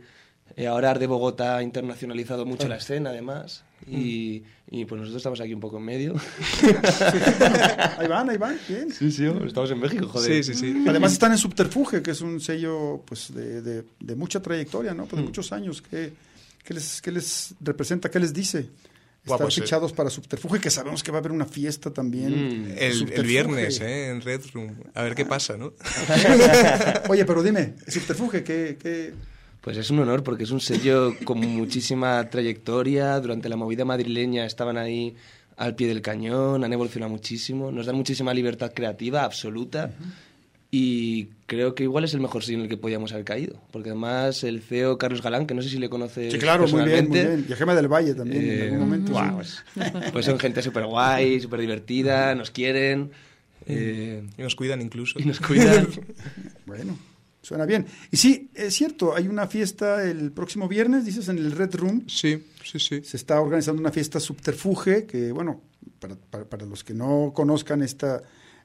Eh, 0.57 0.65
ahora 0.67 0.89
Art 0.89 0.99
de 0.99 1.05
Bogotá 1.07 1.57
ha 1.57 1.63
internacionalizado 1.63 2.45
mucho 2.45 2.67
la 2.67 2.77
escena, 2.77 3.11
además. 3.11 3.63
Y, 3.87 4.43
y 4.69 4.85
pues 4.85 4.99
nosotros 4.99 5.17
estamos 5.21 5.39
aquí 5.39 5.53
un 5.53 5.59
poco 5.59 5.77
en 5.77 5.83
medio. 5.83 6.13
Ahí 7.97 8.07
van, 8.07 8.29
ahí 8.29 8.37
van, 8.37 8.57
bien. 8.67 8.91
Sí, 8.91 9.11
sí, 9.11 9.25
estamos 9.45 9.71
en 9.71 9.79
México, 9.79 10.07
joder. 10.07 10.43
Sí, 10.43 10.53
sí, 10.53 10.59
sí. 10.59 10.85
Además 10.87 11.13
están 11.13 11.31
en 11.31 11.37
Subterfuge, 11.37 12.01
que 12.01 12.11
es 12.11 12.21
un 12.21 12.39
sello 12.39 13.01
pues 13.05 13.33
de, 13.33 13.61
de- 13.61 13.83
de 13.99 14.15
mucha 14.15 14.41
trayectoria, 14.41 14.93
¿no? 14.93 15.05
Pues 15.05 15.21
de 15.21 15.25
muchos 15.25 15.51
años. 15.51 15.81
¿Qué, 15.81 16.13
qué 16.63 16.73
les, 16.73 17.01
qué 17.01 17.11
les 17.11 17.53
representa? 17.61 18.09
¿Qué 18.09 18.19
les 18.19 18.33
dice? 18.33 18.67
Estar 19.23 19.37
pues, 19.37 19.57
eh. 19.57 19.61
fichados 19.61 19.93
para 19.93 20.09
Subterfuge, 20.09 20.59
que 20.59 20.71
sabemos 20.71 21.03
que 21.03 21.11
va 21.11 21.17
a 21.17 21.19
haber 21.19 21.31
una 21.31 21.45
fiesta 21.45 21.91
también. 21.91 22.75
El, 22.77 23.11
el 23.11 23.23
viernes, 23.23 23.79
¿eh? 23.79 24.09
En 24.09 24.21
Red 24.21 24.41
Room. 24.53 24.75
A 24.95 25.03
ver 25.03 25.13
qué 25.13 25.25
pasa, 25.25 25.57
¿no? 25.57 25.73
Oye, 27.09 27.23
pero 27.25 27.43
dime, 27.43 27.75
Subterfuge, 27.87 28.43
¿qué, 28.43 28.77
qué, 28.81 29.13
Pues 29.61 29.77
es 29.77 29.91
un 29.91 29.99
honor 29.99 30.23
porque 30.23 30.45
es 30.45 30.51
un 30.51 30.59
sello 30.59 31.15
con 31.23 31.37
muchísima 31.39 32.29
trayectoria. 32.31 33.19
Durante 33.19 33.47
la 33.47 33.57
movida 33.57 33.85
madrileña 33.85 34.45
estaban 34.45 34.77
ahí 34.77 35.15
al 35.55 35.75
pie 35.75 35.87
del 35.87 36.01
cañón, 36.01 36.63
han 36.63 36.73
evolucionado 36.73 37.11
muchísimo, 37.11 37.71
nos 37.71 37.85
dan 37.85 37.95
muchísima 37.95 38.33
libertad 38.33 38.71
creativa 38.73 39.23
absoluta 39.23 39.91
y 40.73 41.25
creo 41.47 41.75
que 41.75 41.83
igual 41.83 42.05
es 42.05 42.13
el 42.13 42.21
mejor 42.21 42.43
sello 42.43 42.59
en 42.59 42.63
el 42.63 42.69
que 42.69 42.77
podíamos 42.77 43.11
haber 43.11 43.25
caído. 43.25 43.59
Porque 43.71 43.89
además 43.89 44.43
el 44.45 44.61
CEO 44.61 44.97
Carlos 44.97 45.21
Galán, 45.21 45.45
que 45.45 45.53
no 45.53 45.61
sé 45.61 45.67
si 45.69 45.77
le 45.77 45.89
conoces 45.89 46.31
Sí, 46.31 46.39
claro, 46.39 46.65
muy 46.67 46.85
bien, 46.85 47.09
muy 47.09 47.19
bien. 47.19 47.45
Y 47.49 47.51
a 47.51 47.55
Gema 47.57 47.75
del 47.75 47.89
Valle 47.89 48.13
también, 48.13 48.41
en 48.43 48.49
eh, 48.59 48.63
algún 48.63 48.79
momento. 48.79 49.11
guau, 49.11 49.43
sí. 49.43 49.57
pues, 49.75 50.11
pues 50.13 50.25
son 50.25 50.39
gente 50.39 50.61
súper 50.61 50.85
guay, 50.85 51.41
súper 51.41 51.59
divertida, 51.59 52.33
nos 52.35 52.51
quieren 52.51 53.11
eh, 53.67 54.23
Y 54.37 54.41
nos 54.41 54.55
cuidan 54.55 54.81
incluso. 54.81 55.19
y 55.19 55.25
nos 55.25 55.39
cuidan. 55.41 55.87
Bueno, 56.65 56.97
suena 57.41 57.65
bien. 57.65 57.85
Y 58.11 58.15
sí, 58.17 58.49
es 58.55 58.73
cierto, 58.73 59.13
hay 59.13 59.27
una 59.27 59.45
fiesta 59.47 60.09
el 60.09 60.31
próximo 60.31 60.69
viernes, 60.69 61.03
dices, 61.05 61.27
en 61.27 61.37
el 61.37 61.51
Red 61.51 61.75
Room. 61.75 62.03
Sí, 62.07 62.41
sí, 62.63 62.79
sí. 62.79 63.01
Se 63.03 63.17
está 63.17 63.41
organizando 63.41 63.81
una 63.81 63.91
fiesta 63.91 64.21
subterfuge 64.21 65.05
que, 65.05 65.33
bueno, 65.33 65.61
para, 65.99 66.15
para- 66.15 66.45
para 66.45 66.65
los 66.65 66.85
que 66.85 66.93
no 66.93 67.33
conozcan 67.35 67.81
esta 67.81 68.21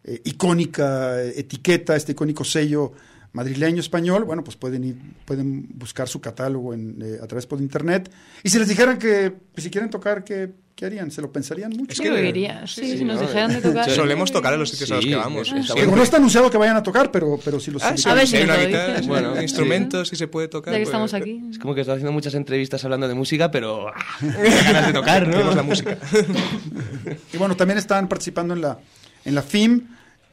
eh, 0.06 0.20
icónica 0.24 1.20
etiqueta, 1.22 1.96
este 1.96 2.12
icónico 2.12 2.44
sello 2.44 2.92
madrileño 3.32 3.80
español, 3.80 4.24
bueno, 4.24 4.42
pues 4.42 4.56
pueden 4.56 4.82
ir, 4.82 4.96
pueden 5.26 5.66
buscar 5.74 6.08
su 6.08 6.22
catálogo 6.22 6.72
en, 6.72 7.02
eh, 7.02 7.18
a 7.22 7.26
través 7.26 7.44
por 7.46 7.60
internet. 7.60 8.10
Y 8.42 8.48
si 8.48 8.58
les 8.58 8.66
dijeran 8.66 8.98
que 8.98 9.30
pues, 9.52 9.62
si 9.62 9.68
quieren 9.70 9.90
tocar, 9.90 10.24
¿qué, 10.24 10.52
qué 10.74 10.86
harían? 10.86 11.10
¿Se 11.10 11.20
lo 11.20 11.30
pensarían 11.30 11.70
mucho? 11.70 11.92
Es 11.92 11.98
que 12.00 12.04
creo 12.04 12.14
de- 12.16 12.22
que 12.22 12.28
iría. 12.30 12.66
Sí, 12.66 12.92
sí, 12.92 12.96
si 12.98 13.04
nos 13.04 13.16
no, 13.20 13.26
dejaran 13.26 13.50
de 13.52 13.58
eh, 13.58 13.60
tocar. 13.60 13.90
Solemos 13.90 14.32
tocar 14.32 14.54
en 14.54 14.60
los 14.60 14.70
sitios 14.70 14.90
a 14.90 14.94
los 14.94 15.04
Sí, 15.04 15.10
que 15.10 15.16
vamos. 15.16 15.48
Sí. 15.48 15.54
Digo, 15.54 15.74
bueno. 15.74 15.96
no 15.96 16.02
está 16.02 16.16
anunciado 16.16 16.50
que 16.50 16.56
vayan 16.56 16.76
a 16.78 16.82
tocar, 16.82 17.10
pero, 17.10 17.38
pero 17.44 17.60
si 17.60 17.70
los 17.72 17.82
Ah. 17.82 17.94
A 18.06 18.14
ver 18.14 18.26
si 18.26 18.36
hay 18.36 18.44
una 18.44 18.56
lo 18.56 18.66
guitarra, 18.68 19.00
bueno, 19.06 19.36
Sí. 19.36 19.42
instrumentos, 19.42 20.08
si 20.08 20.16
se 20.16 20.28
puede 20.28 20.48
tocar. 20.48 20.72
Ya 20.72 20.78
que 20.78 20.84
pues- 20.84 20.88
estamos 20.88 21.12
aquí. 21.12 21.42
Es 21.50 21.58
como 21.58 21.74
que 21.74 21.82
estoy 21.82 21.96
haciendo 21.96 22.12
muchas 22.12 22.32
entrevistas 22.34 22.82
hablando 22.84 23.06
de 23.06 23.12
música, 23.14 23.50
pero 23.50 23.88
ah, 23.88 23.94
ganas 24.22 24.86
de 24.86 24.92
tocar, 24.94 25.28
¿no? 25.28 25.54
La 25.54 25.62
música. 25.62 25.98
Y 27.34 27.36
bueno, 27.36 27.54
también 27.54 27.76
están 27.78 28.08
participando 28.08 28.54
en 28.54 28.62
la, 28.62 28.78
en 29.26 29.34
la 29.34 29.42
FIM. 29.42 29.82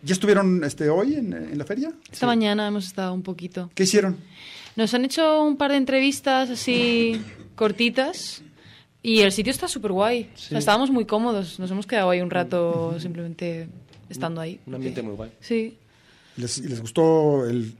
¿Ya 0.01 0.13
estuvieron 0.13 0.63
este, 0.63 0.89
hoy 0.89 1.15
en, 1.15 1.33
en 1.33 1.57
la 1.57 1.65
feria? 1.65 1.91
Esta 2.11 2.25
mañana 2.25 2.67
hemos 2.67 2.85
estado 2.85 3.13
un 3.13 3.23
poquito. 3.23 3.71
¿Qué 3.73 3.83
hicieron? 3.83 4.17
Nos 4.75 4.93
han 4.93 5.05
hecho 5.05 5.43
un 5.43 5.55
par 5.55 5.71
de 5.71 5.77
entrevistas 5.77 6.49
así 6.49 7.21
cortitas 7.55 8.41
y 9.01 9.19
el 9.19 9.31
sitio 9.31 9.51
está 9.51 9.67
súper 9.67 9.91
guay. 9.91 10.29
O 10.33 10.37
sea, 10.37 10.57
estábamos 10.57 10.91
muy 10.91 11.05
cómodos. 11.05 11.59
Nos 11.59 11.71
hemos 11.71 11.87
quedado 11.87 12.09
ahí 12.09 12.21
un 12.21 12.29
rato 12.29 12.97
simplemente 12.99 13.67
estando 14.09 14.41
ahí. 14.41 14.59
Un 14.65 14.75
ambiente 14.75 15.01
muy 15.01 15.15
guay. 15.15 15.31
Sí. 15.39 15.77
¿Les, 16.35 16.57
y 16.57 16.67
les 16.67 16.81
gustó 16.81 17.45
el, 17.47 17.75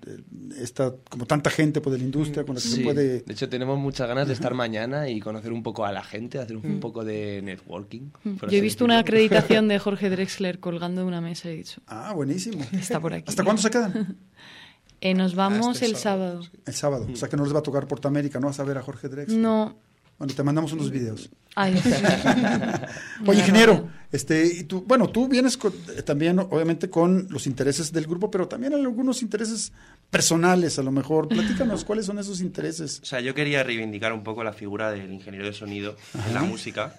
esta, 0.59 0.93
como 1.09 1.25
tanta 1.25 1.49
gente 1.49 1.81
pues, 1.81 1.93
de 1.93 1.97
la 1.99 2.05
industria 2.05 2.43
con 2.45 2.53
la 2.55 2.61
que 2.61 2.67
se 2.67 2.75
Sí, 2.75 2.83
puede... 2.83 3.21
de 3.21 3.33
hecho 3.33 3.49
tenemos 3.49 3.79
muchas 3.79 4.07
ganas 4.07 4.27
de 4.27 4.33
estar 4.33 4.53
mañana 4.53 5.09
y 5.09 5.19
conocer 5.19 5.51
un 5.51 5.63
poco 5.63 5.85
a 5.85 5.91
la 5.91 6.03
gente, 6.03 6.37
hacer 6.39 6.57
un 6.57 6.79
poco 6.79 7.03
de 7.03 7.41
networking. 7.43 8.11
Mm. 8.23 8.35
Yo 8.49 8.57
he 8.57 8.61
visto 8.61 8.85
una 8.85 8.99
acreditación 8.99 9.67
de 9.67 9.79
Jorge 9.79 10.09
Drexler 10.09 10.59
colgando 10.59 11.01
de 11.01 11.07
una 11.07 11.19
mesa 11.21 11.49
y 11.49 11.53
he 11.53 11.57
dicho, 11.57 11.81
Ah, 11.87 12.13
buenísimo. 12.13 12.63
está 12.73 12.99
por 12.99 13.13
aquí. 13.13 13.25
¿Hasta 13.27 13.43
cuándo 13.43 13.61
se 13.61 13.69
quedan? 13.69 14.17
Eh, 15.05 15.13
nos 15.13 15.35
vamos 15.35 15.81
el 15.81 15.89
el 15.91 15.95
sábado. 15.97 16.43
El 16.65 16.73
sábado. 16.73 17.05
O 17.11 17.15
sea 17.17 17.27
que 17.27 17.35
no 17.35 17.43
les 17.43 17.53
va 17.53 17.59
a 17.59 17.61
tocar 17.61 17.89
Portamérica, 17.89 18.39
¿no? 18.39 18.47
Vas 18.47 18.61
a 18.61 18.63
ver 18.63 18.77
a 18.77 18.81
Jorge 18.81 19.09
Drex. 19.09 19.33
No. 19.33 19.75
Bueno, 20.17 20.33
te 20.33 20.43
mandamos 20.43 20.71
unos 20.71 20.89
videos. 20.91 21.29
Ay. 21.55 21.73
Oye, 23.27 23.39
ingeniero, 23.39 23.89
este, 24.13 24.45
y 24.45 24.63
tú, 24.63 24.84
bueno, 24.88 25.10
tú 25.10 25.28
vienes 25.28 25.58
con- 25.58 25.73
eh, 25.97 26.02
también, 26.04 26.39
obviamente, 26.39 26.89
con 26.89 27.28
los 27.30 27.45
intereses 27.47 27.91
del 27.91 28.06
grupo, 28.08 28.32
pero 28.32 28.47
también 28.47 28.73
algunos 28.73 29.21
intereses 29.21 29.73
personales, 30.10 30.80
a 30.80 30.84
lo 30.84 30.91
mejor. 30.91 31.28
Platícanos, 31.28 31.84
¿cuáles 31.86 32.06
son 32.06 32.19
esos 32.19 32.39
intereses? 32.39 32.99
O 33.02 33.06
sea, 33.06 33.19
yo 33.19 33.34
quería 33.34 33.63
reivindicar 33.63 34.13
un 34.13 34.23
poco 34.23 34.43
la 34.43 34.54
figura 34.54 34.91
del 34.91 35.12
ingeniero 35.12 35.45
de 35.45 35.54
sonido 35.54 35.97
en 36.28 36.34
la 36.34 36.43
música, 36.43 36.95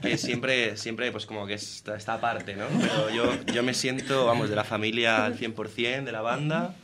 que 0.00 0.16
siempre, 0.16 0.76
siempre 0.76 1.12
pues 1.12 1.26
como 1.26 1.46
que 1.46 1.54
está, 1.54 1.96
está 1.96 2.14
aparte, 2.14 2.54
¿no? 2.56 2.64
Pero 2.80 3.10
yo, 3.10 3.44
yo 3.52 3.62
me 3.62 3.74
siento, 3.74 4.24
vamos, 4.24 4.48
de 4.48 4.56
la 4.56 4.64
familia 4.64 5.24
al 5.26 5.36
100%, 5.38 6.04
de 6.04 6.12
la 6.12 6.20
banda, 6.22 6.74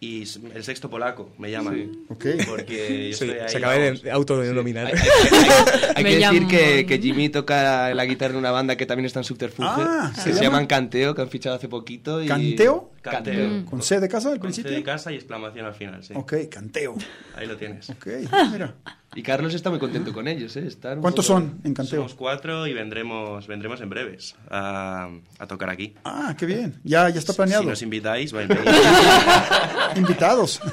y 0.00 0.22
el 0.54 0.62
sexto 0.62 0.88
polaco 0.88 1.32
me 1.38 1.50
llaman. 1.50 2.04
Ok. 2.08 2.24
Porque 2.46 3.10
yo 3.10 3.16
Sí, 3.16 3.24
estoy 3.24 3.30
ahí, 3.30 3.48
se 3.48 3.56
acaba 3.58 3.72
de 3.74 3.90
vamos, 3.90 4.06
autodenominar. 4.12 4.86
Hay, 4.86 4.92
hay- 4.92 4.98
hay- 5.32 5.92
hay 5.96 6.04
Me 6.04 6.10
que 6.10 6.16
decir 6.18 6.46
que, 6.46 6.86
que 6.86 6.98
Jimmy 7.00 7.28
toca 7.30 7.92
la 7.94 8.04
guitarra 8.04 8.32
en 8.34 8.38
una 8.38 8.50
banda 8.52 8.76
que 8.76 8.86
también 8.86 9.06
está 9.06 9.18
en 9.20 9.24
Subterfuge, 9.24 9.66
Ah, 9.68 10.12
que 10.14 10.20
¿se 10.20 10.22
se, 10.22 10.30
llama? 10.34 10.42
llaman 10.42 10.66
Canteo, 10.66 11.14
que 11.16 11.22
han 11.22 11.28
fichado 11.30 11.56
hace 11.56 11.68
poquito. 11.68 12.22
Y... 12.22 12.28
¿Canteo? 12.28 12.92
Canteo. 13.02 13.64
¿Con 13.66 13.82
C 13.82 13.98
de 13.98 14.08
casa 14.08 14.30
al 14.30 14.38
Con 14.38 14.52
C 14.52 14.62
principio? 14.62 14.76
de 14.76 14.82
casa 14.84 15.10
y 15.10 15.16
exclamación 15.16 15.66
al 15.66 15.74
final, 15.74 16.04
sí. 16.04 16.12
Ok, 16.14 16.34
canteo. 16.50 16.94
Ahí 17.34 17.46
lo 17.46 17.56
tienes. 17.56 17.90
Ok, 17.90 18.06
mira. 18.52 18.74
Y 19.18 19.22
Carlos 19.24 19.52
está 19.52 19.68
muy 19.68 19.80
contento 19.80 20.12
con 20.12 20.28
ellos, 20.28 20.56
¿eh? 20.56 20.64
Están 20.68 21.00
¿Cuántos 21.00 21.26
poco- 21.26 21.40
son 21.40 21.60
en 21.64 21.74
canteo? 21.74 21.98
Somos 21.98 22.14
cuatro 22.14 22.68
y 22.68 22.72
vendremos, 22.72 23.48
vendremos 23.48 23.80
en 23.80 23.90
breves 23.90 24.36
a, 24.48 25.08
a 25.40 25.46
tocar 25.48 25.70
aquí. 25.70 25.94
Ah, 26.04 26.36
qué 26.38 26.46
bien. 26.46 26.78
Ya, 26.84 27.08
ya 27.08 27.18
está 27.18 27.32
planeado. 27.32 27.64
Si 27.64 27.68
nos 27.68 27.82
invitáis. 27.82 28.32
Invitados. 29.96 30.60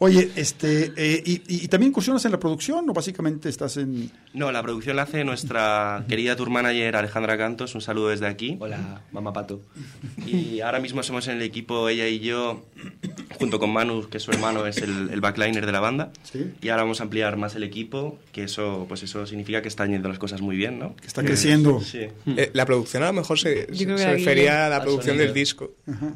Oye, 0.00 0.30
este, 0.36 0.92
eh, 0.96 1.22
y, 1.26 1.32
y- 1.48 1.64
y 1.64 1.68
también 1.68 1.90
incursionas 1.90 2.24
en 2.24 2.30
la 2.30 2.38
producción 2.38 2.88
o 2.88 2.92
básicamente 2.92 3.48
estás 3.48 3.76
en... 3.78 4.12
No, 4.32 4.52
la 4.52 4.62
producción 4.62 4.94
la 4.94 5.02
hace 5.02 5.24
nuestra 5.24 6.04
querida 6.08 6.36
tour 6.36 6.50
manager 6.50 6.94
Alejandra 6.94 7.36
Cantos. 7.36 7.74
Un 7.74 7.80
saludo 7.80 8.10
desde 8.10 8.28
aquí. 8.28 8.56
Hola, 8.60 9.00
mamá 9.10 9.32
pato. 9.32 9.60
Y 10.24 10.60
ahora 10.60 10.78
mismo 10.78 11.02
somos 11.02 11.26
en 11.26 11.36
el 11.38 11.42
equipo, 11.42 11.88
ella 11.88 12.06
y 12.06 12.20
yo, 12.20 12.64
junto 13.40 13.58
con 13.58 13.72
Manu, 13.72 14.08
que 14.08 14.18
es 14.18 14.22
su 14.22 14.30
hermano, 14.30 14.66
es 14.66 14.76
el, 14.78 15.10
el 15.10 15.20
backliner 15.20 15.66
de 15.66 15.72
la 15.72 15.80
banda. 15.80 16.12
Sí. 16.22 16.52
Y 16.62 16.68
ahora 16.68 16.84
vamos 16.84 17.00
a 17.00 17.02
ampliar 17.04 17.36
más 17.36 17.56
el 17.56 17.64
equipo, 17.64 18.20
que 18.30 18.44
eso, 18.44 18.84
pues 18.88 19.02
eso 19.02 19.26
significa 19.26 19.62
que 19.62 19.68
están 19.68 19.90
yendo 19.90 20.08
las 20.08 20.20
cosas 20.20 20.40
muy 20.40 20.56
bien, 20.56 20.78
¿no? 20.78 20.94
que 20.94 21.08
está 21.08 21.24
creciendo. 21.24 21.80
Sí. 21.80 22.06
Eh, 22.36 22.50
la 22.52 22.66
producción 22.66 23.02
a 23.02 23.06
lo 23.06 23.14
mejor 23.14 23.36
se, 23.38 23.66
se 23.66 23.72
aquí 23.72 23.84
refería 23.86 24.66
a 24.66 24.68
la 24.68 24.80
producción 24.82 25.16
sonido. 25.16 25.24
del 25.24 25.34
disco. 25.34 25.72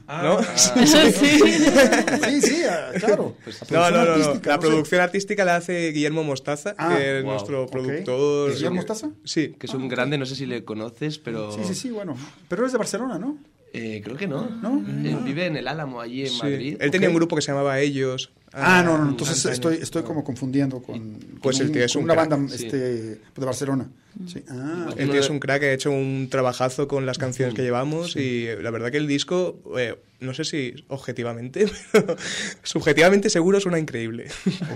Ah, 0.07 0.23
¿No? 0.77 0.87
Sí, 0.87 2.41
sí, 2.43 2.63
ah, 2.71 2.91
claro. 3.01 3.35
La 3.71 3.72
No, 3.73 3.91
no, 3.91 4.05
no, 4.05 4.17
La 4.17 4.27
no 4.29 4.35
sé. 4.35 4.59
producción 4.59 5.01
artística 5.01 5.45
la 5.45 5.57
hace 5.57 5.91
Guillermo 5.93 6.23
Mostaza, 6.25 6.75
Ah, 6.79 6.95
que 6.97 7.19
es 7.19 7.23
wow, 7.25 7.33
nuestro 7.33 7.67
productor. 7.67 8.53
¿Guillermo 8.53 8.77
Mostaza? 8.77 9.11
Sí. 9.25 9.55
Que 9.59 9.67
es 9.67 9.75
un 9.75 9.89
grande, 9.89 10.19
no 10.19 10.27
sé 10.27 10.35
si 10.37 10.47
le 10.47 10.65
conoces, 10.65 11.19
pero... 11.19 11.53
Sí, 11.53 11.61
sí, 11.65 11.75
sí, 11.75 11.91
bueno. 11.91 12.17
Pero 12.49 12.63
eres 12.63 12.73
de 12.73 12.79
Barcelona, 12.79 13.19
¿no? 13.19 13.39
Eh, 13.73 14.01
creo 14.05 14.17
que 14.17 14.27
no. 14.27 14.49
¿No? 14.63 14.85
Eh, 14.87 15.17
vive 15.25 15.47
en 15.47 15.57
el 15.57 15.67
Álamo, 15.67 16.01
allí 16.01 16.23
en 16.23 16.29
Sí. 16.29 16.43
Madrid. 16.43 16.77
Él 16.79 16.91
tenía 16.91 17.09
un 17.09 17.15
grupo 17.15 17.37
que 17.37 17.43
se 17.43 17.53
llamaba 17.53 17.81
Ellos 17.81 18.31
Ah, 18.55 18.83
no, 18.85 18.99
no, 18.99 19.11
entonces 19.11 19.37
antaño. 19.47 19.55
estoy, 19.55 19.77
estoy 19.83 20.03
como 20.03 20.23
confundiendo 20.25 20.83
con, 20.83 21.17
Pues 21.43 21.57
con 21.59 21.67
el 21.67 21.73
tío 21.73 21.85
es 21.85 21.97
un 21.97 22.05
una 22.05 22.15
crack, 22.15 22.31
banda 22.31 22.57
sí. 22.57 22.65
este, 22.67 22.79
de 22.79 23.19
Barcelona. 23.37 23.89
Sí. 24.27 24.45
Ah, 24.51 24.91
El 24.99 25.11
tío 25.11 25.21
es 25.21 25.31
un 25.31 25.41
crack, 25.41 25.63
ha 25.63 25.73
hecho 25.73 25.91
un 25.91 26.29
trabajazo 26.31 26.87
con 26.87 27.07
las 27.07 27.17
canciones 27.17 27.55
que 27.55 27.63
llevamos 27.63 28.15
y 28.17 28.47
la 28.61 28.71
verdad 28.71 28.91
que 28.91 28.99
el 28.99 29.07
disco, 29.07 29.59
eh, 29.79 29.99
no 30.21 30.35
sé 30.35 30.45
si 30.45 30.75
objetivamente, 30.89 31.65
pero 31.93 32.17
subjetivamente 32.63 33.31
seguro 33.31 33.59
suena 33.61 33.79
increíble. 33.79 34.27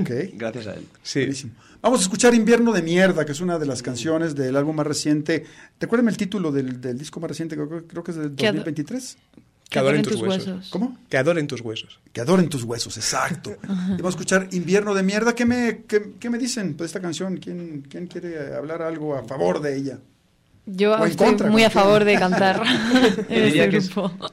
ok. 0.00 0.10
Gracias 0.34 0.66
a 0.68 0.74
él. 0.74 0.86
Sí. 1.02 1.20
Buenísimo. 1.20 1.52
Vamos 1.82 2.00
a 2.00 2.02
escuchar 2.04 2.34
Invierno 2.34 2.72
de 2.72 2.80
Mierda, 2.82 3.26
que 3.26 3.32
es 3.32 3.40
una 3.42 3.58
de 3.58 3.66
las 3.66 3.82
canciones 3.82 4.34
del 4.34 4.56
álbum 4.56 4.74
más 4.74 4.86
reciente. 4.86 5.44
Recuérdame 5.78 6.10
el 6.10 6.16
título 6.16 6.50
del, 6.50 6.80
del 6.80 6.96
disco 6.98 7.20
más 7.20 7.28
reciente, 7.28 7.54
creo, 7.56 7.86
creo 7.86 8.02
que 8.02 8.10
es 8.12 8.16
del 8.16 8.34
Que 8.34 8.46
ad- 8.48 8.54
2023. 8.54 9.18
Que 9.68 9.78
adoren 9.80 10.02
tus 10.02 10.20
huesos. 10.20 10.68
¿Cómo? 10.70 10.96
Que 11.08 11.16
adoren 11.16 11.46
tus 11.46 11.60
huesos. 11.60 11.98
Que 12.12 12.20
adoren 12.20 12.48
tus 12.48 12.62
huesos, 12.62 12.96
exacto. 12.96 13.56
Y 13.66 13.96
vamos 13.96 14.06
a 14.06 14.08
escuchar 14.10 14.48
Invierno 14.52 14.94
de 14.94 15.02
Mierda. 15.02 15.34
¿Qué 15.34 15.44
me, 15.44 15.82
qué, 15.88 16.12
qué 16.20 16.30
me 16.30 16.38
dicen 16.38 16.76
de 16.76 16.84
esta 16.84 17.00
canción? 17.00 17.38
¿Quién, 17.38 17.84
¿Quién 17.88 18.06
quiere 18.06 18.54
hablar 18.54 18.82
algo 18.82 19.16
a 19.16 19.24
favor 19.24 19.60
de 19.60 19.76
ella? 19.76 19.98
Yo 20.68 20.94
O 20.96 21.04
estoy 21.06 21.28
contra, 21.28 21.48
muy 21.48 21.62
a 21.62 21.70
favor 21.70 22.04
de 22.04 22.18
cantar 22.18 22.60
en 23.28 23.44
este 23.44 23.76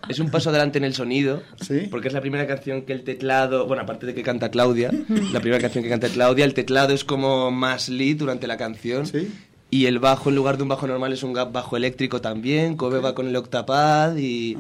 es, 0.10 0.20
un 0.20 0.32
paso 0.32 0.50
adelante 0.50 0.80
en 0.80 0.84
el 0.84 0.96
sonido, 0.96 1.44
Sí. 1.62 1.88
porque 1.92 2.08
es 2.08 2.14
la 2.14 2.22
primera 2.22 2.48
canción 2.48 2.82
que 2.84 2.94
el 2.94 3.04
teclado, 3.04 3.68
bueno, 3.68 3.84
aparte 3.84 4.08
de 4.08 4.16
que 4.16 4.24
canta 4.24 4.50
Claudia, 4.50 4.92
la 5.32 5.40
primera 5.42 5.62
canción 5.62 5.84
que 5.84 5.92
canta 5.92 6.10
Claudia, 6.10 6.46
el 6.46 6.56
teclado 6.56 6.94
es 6.94 7.04
como 7.04 7.52
más 7.52 7.88
lead 7.88 8.18
durante 8.18 8.48
la 8.48 8.58
canción. 8.58 9.06
Sí. 9.06 9.32
Y 9.70 9.86
el 9.86 10.00
bajo, 10.00 10.30
en 10.30 10.36
lugar 10.36 10.58
de 10.58 10.64
un 10.64 10.70
bajo 10.70 10.88
normal, 10.88 11.14
es 11.14 11.24
un 11.24 11.34
bajo 11.34 11.78
eléctrico 11.78 12.22
también. 12.22 12.78
Kobe 12.78 13.00
va 13.00 13.16
con 13.16 13.28
el 13.28 13.36
octapad 13.36 14.16
y, 14.18 14.56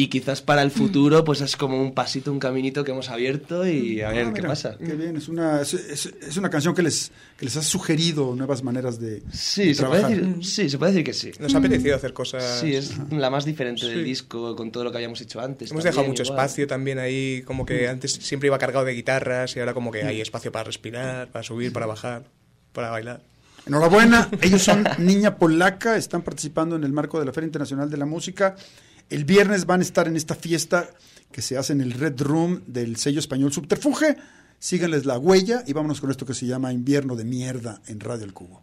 y 0.00 0.06
quizás 0.08 0.42
para 0.42 0.62
el 0.62 0.70
futuro, 0.70 1.24
pues 1.24 1.40
es 1.40 1.56
como 1.56 1.80
un 1.80 1.92
pasito, 1.92 2.30
un 2.30 2.38
caminito 2.38 2.84
que 2.84 2.92
hemos 2.92 3.08
abierto 3.08 3.66
y 3.66 4.00
a 4.00 4.10
ver 4.10 4.26
Ah, 4.26 4.32
qué 4.32 4.40
mira, 4.42 4.48
pasa. 4.48 4.76
Qué 4.78 4.92
bien, 4.94 5.16
es 5.16 5.28
una, 5.28 5.60
es, 5.62 5.74
es- 5.74 6.06
es 6.20 6.36
una 6.36 6.50
canción 6.50 6.74
que 6.74 6.82
les, 6.82 7.10
que 7.36 7.44
les 7.46 7.56
ha 7.56 7.62
sugerido 7.62 8.34
nuevas 8.36 8.62
maneras 8.62 9.00
de, 9.00 9.22
Sí, 9.32 9.68
de 9.68 9.74
se 9.74 9.84
puede, 9.84 10.00
trabajar. 10.02 10.24
decir, 10.24 10.44
sí, 10.44 10.70
se 10.70 10.78
puede 10.78 10.92
decir 10.92 11.04
que 11.04 11.12
sí. 11.14 11.32
Nos 11.40 11.54
ha 11.54 11.58
apetecido 11.58 11.96
hacer 11.96 12.12
cosas... 12.12 12.60
Sí, 12.60 12.74
es 12.76 12.92
la 13.10 13.28
más 13.30 13.44
diferente 13.44 13.86
del 13.86 13.98
Sí. 13.98 14.04
disco 14.04 14.54
con 14.54 14.70
todo 14.70 14.84
lo 14.84 14.90
que 14.92 14.98
habíamos 14.98 15.20
hecho 15.20 15.40
antes. 15.40 15.70
Hemos 15.70 15.82
también, 15.82 15.92
dejado 15.94 16.08
mucho 16.08 16.22
igual. 16.22 16.38
espacio 16.38 16.66
también 16.68 16.98
ahí, 17.00 17.42
como 17.44 17.66
que 17.66 17.88
antes 17.88 18.12
siempre 18.12 18.46
iba 18.46 18.58
cargado 18.58 18.84
de 18.84 18.92
guitarras 18.92 19.56
y 19.56 19.60
ahora 19.60 19.74
como 19.74 19.90
que 19.90 20.04
hay 20.04 20.20
espacio 20.20 20.52
para 20.52 20.64
respirar, 20.64 21.28
para 21.32 21.42
subir, 21.42 21.72
para 21.72 21.86
bajar, 21.86 22.22
para 22.72 22.90
bailar. 22.90 23.20
Enhorabuena, 23.66 24.28
ellos 24.40 24.62
son 24.62 24.84
Niña 24.98 25.36
Polaca, 25.36 25.96
están 25.96 26.22
participando 26.22 26.76
en 26.76 26.84
el 26.84 26.92
marco 26.92 27.18
de 27.18 27.26
la 27.26 27.32
Feria 27.32 27.46
Internacional 27.46 27.90
de 27.90 27.96
la 27.96 28.06
Música. 28.06 28.54
El 29.10 29.24
viernes 29.24 29.64
van 29.64 29.80
a 29.80 29.84
estar 29.84 30.06
en 30.06 30.16
esta 30.16 30.34
fiesta 30.34 30.90
que 31.32 31.40
se 31.40 31.56
hace 31.56 31.72
en 31.72 31.80
el 31.80 31.92
Red 31.92 32.20
Room 32.20 32.62
del 32.66 32.96
sello 32.96 33.20
español 33.20 33.52
Subterfuge. 33.52 34.18
Síganles 34.58 35.06
la 35.06 35.18
huella 35.18 35.62
y 35.66 35.72
vámonos 35.72 36.00
con 36.00 36.10
esto 36.10 36.26
que 36.26 36.34
se 36.34 36.46
llama 36.46 36.72
Invierno 36.72 37.16
de 37.16 37.24
Mierda 37.24 37.80
en 37.86 38.00
Radio 38.00 38.24
El 38.24 38.34
Cubo. 38.34 38.62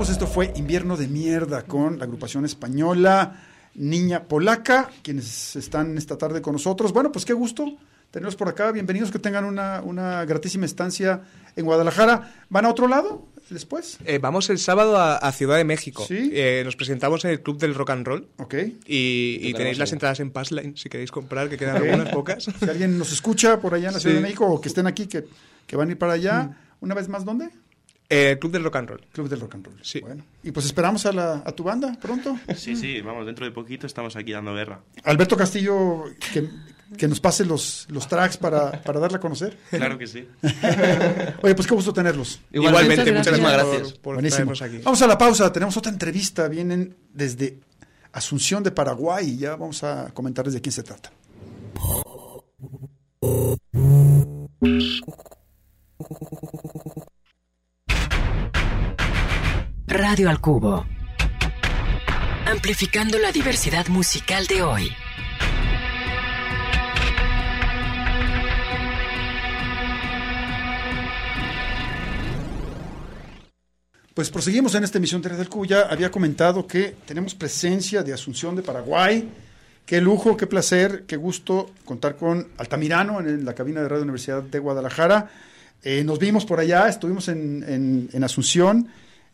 Pues 0.00 0.08
esto 0.08 0.26
fue 0.26 0.50
Invierno 0.56 0.96
de 0.96 1.08
Mierda 1.08 1.64
con 1.64 1.98
la 1.98 2.04
agrupación 2.06 2.46
española 2.46 3.38
Niña 3.74 4.22
Polaca, 4.24 4.88
quienes 5.02 5.56
están 5.56 5.98
esta 5.98 6.16
tarde 6.16 6.40
con 6.40 6.54
nosotros. 6.54 6.94
Bueno, 6.94 7.12
pues 7.12 7.26
qué 7.26 7.34
gusto 7.34 7.76
tenerlos 8.10 8.34
por 8.34 8.48
acá. 8.48 8.72
Bienvenidos, 8.72 9.10
que 9.10 9.18
tengan 9.18 9.44
una, 9.44 9.82
una 9.82 10.24
gratísima 10.24 10.64
estancia 10.64 11.20
en 11.54 11.66
Guadalajara. 11.66 12.32
¿Van 12.48 12.64
a 12.64 12.70
otro 12.70 12.88
lado 12.88 13.28
después? 13.50 13.98
Eh, 14.06 14.16
vamos 14.16 14.48
el 14.48 14.58
sábado 14.58 14.96
a, 14.96 15.16
a 15.18 15.32
Ciudad 15.32 15.58
de 15.58 15.64
México. 15.64 16.02
Sí. 16.08 16.30
Eh, 16.32 16.62
nos 16.64 16.76
presentamos 16.76 17.22
en 17.26 17.32
el 17.32 17.42
Club 17.42 17.58
del 17.58 17.74
Rock 17.74 17.90
and 17.90 18.06
Roll. 18.06 18.26
Ok. 18.38 18.54
Y, 18.86 19.38
y 19.42 19.52
tenéis 19.52 19.76
las 19.76 19.92
entradas 19.92 20.18
en 20.20 20.30
Passline 20.30 20.78
si 20.78 20.88
queréis 20.88 21.10
comprar, 21.10 21.50
que 21.50 21.58
quedan 21.58 21.76
algunas 21.76 22.08
pocas. 22.08 22.44
Si 22.44 22.64
alguien 22.70 22.96
nos 22.98 23.12
escucha 23.12 23.60
por 23.60 23.74
allá 23.74 23.88
en 23.88 23.94
la 23.94 24.00
Ciudad 24.00 24.14
Sí. 24.16 24.22
de 24.22 24.22
México 24.22 24.46
o 24.46 24.62
que 24.62 24.68
estén 24.68 24.86
aquí, 24.86 25.06
que, 25.08 25.26
que 25.66 25.76
van 25.76 25.88
a 25.88 25.92
ir 25.92 25.98
para 25.98 26.14
allá, 26.14 26.56
una 26.80 26.94
vez 26.94 27.06
más, 27.08 27.26
¿dónde? 27.26 27.50
Eh, 28.12 28.36
Club 28.40 28.52
del 28.52 28.64
Rock 28.64 28.74
and 28.76 28.88
Roll. 28.88 29.06
Club 29.12 29.28
del 29.28 29.38
Rock 29.40 29.54
and 29.54 29.66
Roll. 29.66 29.78
Sí. 29.82 30.00
Bueno, 30.00 30.24
y 30.42 30.50
pues 30.50 30.66
esperamos 30.66 31.06
a, 31.06 31.12
la, 31.12 31.42
a 31.46 31.52
tu 31.52 31.62
banda 31.62 31.96
pronto. 32.02 32.36
Sí, 32.56 32.74
sí, 32.74 33.00
vamos, 33.00 33.24
dentro 33.24 33.44
de 33.46 33.52
poquito 33.52 33.86
estamos 33.86 34.16
aquí 34.16 34.32
dando 34.32 34.52
guerra. 34.52 34.80
Alberto 35.04 35.36
Castillo, 35.36 36.04
que, 36.32 36.48
que 36.98 37.06
nos 37.06 37.20
pase 37.20 37.44
los, 37.44 37.86
los 37.88 38.08
tracks 38.08 38.36
para, 38.36 38.82
para 38.82 38.98
darle 38.98 39.18
a 39.18 39.20
conocer. 39.20 39.56
Claro 39.70 39.96
que 39.96 40.08
sí. 40.08 40.26
Oye, 41.42 41.54
pues 41.54 41.68
qué 41.68 41.74
gusto 41.74 41.92
tenerlos. 41.92 42.40
Igualmente, 42.52 43.12
Muchas 43.12 43.32
muchas 43.34 43.38
gracias, 43.40 43.68
gracias. 43.70 43.92
por, 43.92 44.00
por 44.02 44.14
Buenísimo. 44.14 44.52
aquí. 44.60 44.78
Vamos 44.82 45.00
a 45.02 45.06
la 45.06 45.16
pausa, 45.16 45.52
tenemos 45.52 45.76
otra 45.76 45.92
entrevista. 45.92 46.48
Vienen 46.48 46.96
desde 47.14 47.60
Asunción 48.12 48.64
de 48.64 48.72
Paraguay 48.72 49.28
y 49.30 49.36
ya 49.36 49.50
vamos 49.54 49.84
a 49.84 50.10
comentarles 50.12 50.54
de 50.54 50.60
quién 50.60 50.72
se 50.72 50.82
trata. 50.82 51.12
Radio 59.90 60.30
al 60.30 60.40
Cubo. 60.40 60.86
Amplificando 62.46 63.18
la 63.18 63.32
diversidad 63.32 63.88
musical 63.88 64.46
de 64.46 64.62
hoy. 64.62 64.88
Pues 74.14 74.30
proseguimos 74.30 74.76
en 74.76 74.84
esta 74.84 74.98
emisión 74.98 75.20
de 75.22 75.30
Radio 75.30 75.40
del 75.40 75.48
Cubo. 75.48 75.64
Ya 75.64 75.80
había 75.80 76.08
comentado 76.08 76.68
que 76.68 76.94
tenemos 77.04 77.34
presencia 77.34 78.04
de 78.04 78.12
Asunción 78.12 78.54
de 78.54 78.62
Paraguay. 78.62 79.28
Qué 79.84 80.00
lujo, 80.00 80.36
qué 80.36 80.46
placer, 80.46 81.02
qué 81.08 81.16
gusto 81.16 81.72
contar 81.84 82.14
con 82.16 82.46
Altamirano 82.58 83.18
en 83.18 83.44
la 83.44 83.56
cabina 83.56 83.82
de 83.82 83.88
Radio 83.88 84.04
Universidad 84.04 84.44
de 84.44 84.58
Guadalajara. 84.60 85.28
Eh, 85.82 86.04
nos 86.04 86.20
vimos 86.20 86.46
por 86.46 86.60
allá, 86.60 86.88
estuvimos 86.88 87.26
en 87.26 88.22
Asunción, 88.22 88.88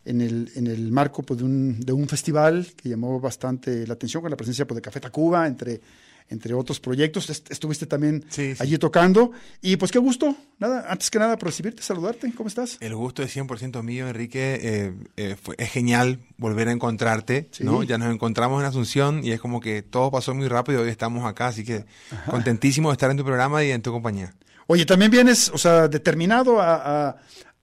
en 0.09 0.21
el, 0.21 0.51
en 0.55 0.67
el 0.67 0.91
marco 0.91 1.21
pues, 1.23 1.39
de, 1.39 1.45
un, 1.45 1.79
de 1.79 1.93
un 1.93 2.07
festival 2.07 2.67
que 2.75 2.89
llamó 2.89 3.19
bastante 3.19 3.85
la 3.87 3.93
atención 3.93 4.21
con 4.21 4.31
la 4.31 4.37
presencia 4.37 4.65
pues, 4.65 4.75
de 4.77 4.81
Café 4.81 4.99
Tacuba, 4.99 5.45
entre, 5.47 5.81
entre 6.29 6.53
otros 6.53 6.79
proyectos. 6.79 7.29
Est- 7.29 7.51
Estuviste 7.51 7.85
también 7.85 8.23
Sí, 8.29 8.53
sí. 8.55 8.57
allí 8.63 8.77
tocando. 8.77 9.31
Y 9.61 9.75
pues 9.77 9.91
qué 9.91 9.99
gusto, 9.99 10.35
nada, 10.59 10.85
antes 10.89 11.09
que 11.11 11.19
nada 11.19 11.37
por 11.37 11.49
recibirte, 11.49 11.81
saludarte, 11.83 12.31
¿cómo 12.33 12.47
estás? 12.49 12.77
El 12.79 12.95
gusto 12.95 13.21
es 13.23 13.35
100% 13.35 13.83
mío, 13.83 14.07
Enrique. 14.07 14.59
Eh, 14.61 14.93
eh, 15.17 15.35
fue- 15.41 15.55
es 15.57 15.69
genial 15.71 16.19
volver 16.37 16.67
a 16.67 16.71
encontrarte, 16.71 17.49
Sí. 17.51 17.63
¿no? 17.63 17.83
Ya 17.83 17.97
nos 17.97 18.13
encontramos 18.13 18.61
en 18.61 18.67
Asunción 18.67 19.23
y 19.23 19.31
es 19.31 19.39
como 19.39 19.59
que 19.59 19.81
todo 19.83 20.09
pasó 20.11 20.33
muy 20.33 20.47
rápido 20.47 20.79
y 20.81 20.83
hoy 20.85 20.89
estamos 20.89 21.25
acá, 21.25 21.47
así 21.47 21.63
que 21.63 21.85
contentísimo 22.29 22.89
de 22.89 22.93
estar 22.93 23.11
en 23.11 23.17
tu 23.17 23.23
programa 23.25 23.63
y 23.63 23.71
en 23.71 23.81
tu 23.81 23.91
compañía. 23.91 24.33
Oye, 24.69 24.85
también 24.85 25.09
vienes, 25.11 25.49
o 25.53 25.57
sea, 25.57 25.87
determinado 25.87 26.59
a, 26.59 27.07
a 27.09 27.15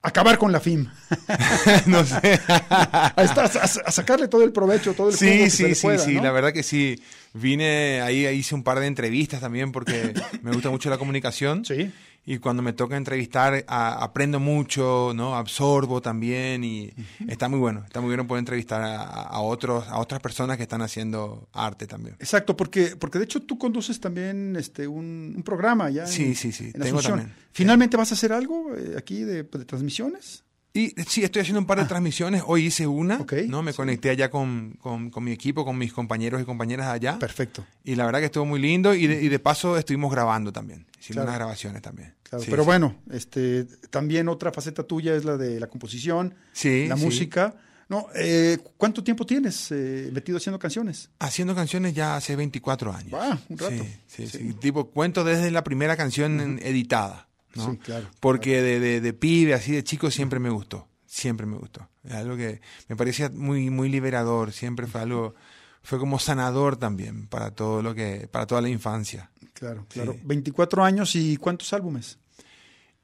acabar 0.07 0.37
con 0.37 0.51
la 0.51 0.59
FIM. 0.59 0.87
no 1.87 2.03
sé. 2.05 2.39
a, 2.47 3.13
estar- 3.17 3.51
a- 3.57 3.63
a 3.87 3.91
sacarle 3.91 4.27
todo 4.27 4.43
el 4.43 4.51
provecho, 4.51 4.93
todo 4.93 5.09
el 5.09 5.15
Sí, 5.15 5.49
sí, 5.49 5.75
sí, 5.75 5.81
pueda, 5.81 5.97
sí, 5.99 6.13
¿no? 6.15 6.23
la 6.23 6.31
verdad 6.31 6.53
que 6.53 6.63
sí. 6.63 7.01
Vine 7.33 8.01
ahí 8.01 8.25
hice 8.27 8.55
un 8.55 8.63
par 8.63 8.79
de 8.79 8.87
entrevistas 8.87 9.41
también 9.41 9.71
porque 9.73 10.13
me 10.41 10.51
gusta 10.51 10.69
mucho 10.69 10.89
la 10.89 10.97
comunicación. 10.97 11.65
Sí. 11.65 11.91
Y 12.27 12.39
cuando 12.39 12.63
me 12.63 12.73
toca 12.73 12.97
entrevistar, 12.97 13.63
a- 13.67 14.03
aprendo 14.03 14.39
mucho, 14.39 15.11
¿no? 15.13 15.35
Absorbo 15.35 16.01
también 16.01 16.63
y 16.63 16.91
está 17.27 17.49
muy 17.49 17.59
bueno. 17.59 17.83
Está 17.85 18.01
muy 18.01 18.07
bueno 18.09 18.25
poder 18.25 18.39
entrevistar 18.39 18.81
a, 18.81 19.03
a 19.03 19.39
otros, 19.41 19.87
a 19.87 19.99
otras 19.99 20.21
personas 20.21 20.57
que 20.57 20.63
están 20.63 20.81
haciendo 20.81 21.47
arte 21.53 21.85
también. 21.85 22.15
Exacto, 22.19 22.57
porque, 22.57 22.95
porque 22.95 23.19
de 23.19 23.25
hecho 23.25 23.41
tú 23.43 23.59
conduces 23.59 23.99
también 23.99 24.55
este, 24.55 24.87
un, 24.87 25.33
un 25.37 25.43
programa 25.43 25.89
ya. 25.91 26.03
en- 26.03 26.07
Sí, 26.07 26.33
sí, 26.33 26.51
sí, 26.51 26.65
en 26.65 26.71
tengo 26.73 26.85
Asunción. 26.99 27.19
también. 27.19 27.35
¿Finalmente 27.51 27.95
vas 27.95 28.11
a 28.11 28.15
hacer 28.15 28.33
algo 28.33 28.75
eh, 28.75 28.95
aquí 28.97 29.19
de, 29.23 29.43
de 29.43 29.65
transmisiones? 29.65 30.44
Y 30.75 30.89
sí, 31.07 31.23
estoy 31.23 31.41
haciendo 31.41 31.59
un 31.61 31.65
par 31.65 31.79
de 31.79 31.85
transmisiones. 31.85 32.43
Hoy 32.45 32.65
hice 32.65 32.85
una, 32.85 33.15
Ah. 33.15 33.21
Ok, 33.21 33.33
¿no? 33.47 33.63
Me 33.63 33.71
sí. 33.71 33.77
conecté 33.77 34.09
allá 34.09 34.29
con, 34.29 34.77
con- 34.81 35.09
con 35.09 35.23
mi 35.23 35.31
equipo, 35.31 35.63
con 35.63 35.77
mis 35.77 35.93
compañeros 35.93 36.41
y 36.41 36.45
compañeras 36.45 36.87
allá. 36.87 37.17
Perfecto. 37.17 37.65
Y 37.83 37.95
la 37.95 38.05
verdad 38.05 38.19
que 38.19 38.25
estuvo 38.25 38.45
muy 38.45 38.59
lindo. 38.59 38.93
Y 38.93 39.07
de, 39.07 39.23
y 39.23 39.29
de 39.29 39.39
paso 39.39 39.77
estuvimos 39.77 40.11
grabando 40.11 40.51
también. 40.51 40.85
Hicimos 40.99 41.13
Claro. 41.15 41.29
unas 41.29 41.35
grabaciones 41.37 41.81
también. 41.81 42.13
Claro, 42.23 42.43
Sí, 42.43 42.51
pero 42.51 42.63
sí. 42.63 42.65
bueno, 42.67 42.95
este, 43.09 43.63
también 43.89 44.27
otra 44.27 44.51
faceta 44.51 44.83
tuya 44.83 45.15
es 45.15 45.23
la 45.23 45.37
de 45.37 45.59
la 45.59 45.67
composición, 45.67 46.35
Sí, 46.51 46.87
la 46.87 46.95
música. 46.97 47.55
No, 47.87 48.07
eh, 48.15 48.57
¿Cuánto 48.77 49.03
tiempo 49.03 49.25
tienes 49.27 49.71
eh, 49.71 50.09
metido 50.11 50.39
haciendo 50.39 50.57
canciones? 50.57 51.09
Haciendo 51.19 51.53
canciones 51.53 51.93
ya 51.93 52.15
hace 52.15 52.35
24 52.35 52.91
años. 52.91 53.13
Ah, 53.13 53.37
un 53.47 53.57
rato. 53.59 53.83
Sí, 54.07 54.27
sí, 54.27 54.27
Sí. 54.27 54.53
Tipo, 54.59 54.89
cuento 54.89 55.23
desde 55.23 55.51
la 55.51 55.63
primera 55.63 55.95
canción 55.95 56.39
en- 56.41 56.59
editada. 56.63 57.27
¿No? 57.55 57.71
Sí, 57.71 57.77
claro, 57.77 58.07
Porque 58.19 58.61
De, 58.61 58.79
de, 58.79 59.01
de 59.01 59.13
pibe, 59.13 59.53
así 59.53 59.71
de 59.71 59.83
chico, 59.83 60.11
siempre 60.11 60.39
me 60.39 60.49
gustó. 60.49 60.87
Siempre 61.05 61.45
me 61.45 61.57
gustó. 61.57 61.87
Es 62.03 62.13
algo 62.13 62.35
que 62.35 62.61
me 62.89 62.95
parecía 62.95 63.29
muy, 63.29 63.69
muy 63.69 63.89
liberador. 63.89 64.51
Siempre 64.51 64.85
fue 64.85 65.01
algo, 65.01 65.35
fue 65.81 65.97
como 65.97 66.19
sanador 66.19 66.77
también 66.77 67.27
para 67.27 67.51
todo 67.51 67.81
lo 67.81 67.95
que, 67.95 68.27
para 68.29 68.45
toda 68.45 68.61
la 68.61 68.69
infancia. 68.69 69.31
Claro, 69.53 69.85
claro. 69.87 70.13
Sí. 70.13 70.19
24 70.23 70.83
años 70.83 71.15
y 71.15 71.37
¿cuántos 71.37 71.71
álbumes? 71.71 72.19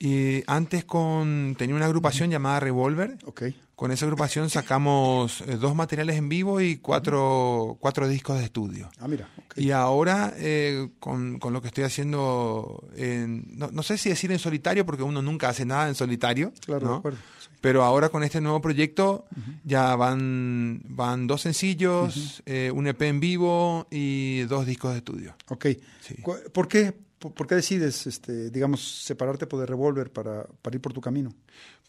Y 0.04 0.44
antes 0.48 0.84
con, 0.84 1.56
tenía 1.60 1.76
una 1.76 1.86
agrupación 1.86 2.32
llamada 2.32 2.60
Revolver. 2.60 3.20
Ok. 3.26 3.44
Con 3.76 3.92
esa 3.92 4.06
agrupación 4.06 4.50
sacamos 4.50 5.42
eh, 5.42 5.58
dos 5.58 5.76
materiales 5.76 6.16
en 6.16 6.28
vivo 6.28 6.60
y 6.60 6.78
cuatro, 6.78 7.78
cuatro 7.80 8.08
discos 8.08 8.40
de 8.40 8.46
estudio. 8.46 8.90
Ah, 9.00 9.08
mira. 9.08 9.30
Y 9.56 9.70
ahora, 9.72 10.34
eh, 10.38 10.90
con, 11.00 11.38
con 11.40 11.54
lo 11.54 11.62
que 11.62 11.68
estoy 11.68 11.84
haciendo, 11.84 12.84
en- 12.96 13.46
no, 13.58 13.70
no 13.72 13.84
sé 13.84 13.98
si 14.00 14.10
decir 14.10 14.32
en 14.32 14.40
solitario, 14.40 14.86
porque 14.88 15.04
uno 15.04 15.22
nunca 15.22 15.50
hace 15.50 15.66
nada 15.66 15.88
en 15.88 15.94
solitario, 15.96 16.52
Claro, 16.66 16.86
¿no? 16.86 16.92
de 16.94 16.98
acuerdo. 17.00 17.20
sí. 17.40 17.50
pero 17.60 17.84
ahora 17.84 18.10
con 18.10 18.24
este 18.24 18.42
nuevo 18.42 18.60
proyecto 18.62 19.26
ya 19.64 19.96
van, 19.96 20.82
van 20.88 21.28
dos 21.28 21.42
sencillos, 21.42 22.42
eh, 22.48 22.72
un 22.74 22.88
EP 22.88 23.02
en 23.04 23.20
vivo 23.20 23.88
y 23.92 24.42
dos 24.42 24.66
discos 24.66 24.92
de 24.94 24.98
estudio. 24.98 25.36
Ok. 25.50 25.68
Sí. 26.02 26.16
¿Por 26.54 26.68
qué, 26.68 26.94
por, 27.22 27.34
por 27.34 27.48
qué 27.48 27.56
decides, 27.56 28.06
este, 28.08 28.50
digamos, 28.50 29.04
separarte 29.06 29.48
por 29.48 29.60
de 29.62 29.66
Revolver 29.68 30.12
para, 30.12 30.46
para 30.62 30.76
ir 30.76 30.82
por 30.82 30.92
tu 30.92 31.00
camino? 31.00 31.34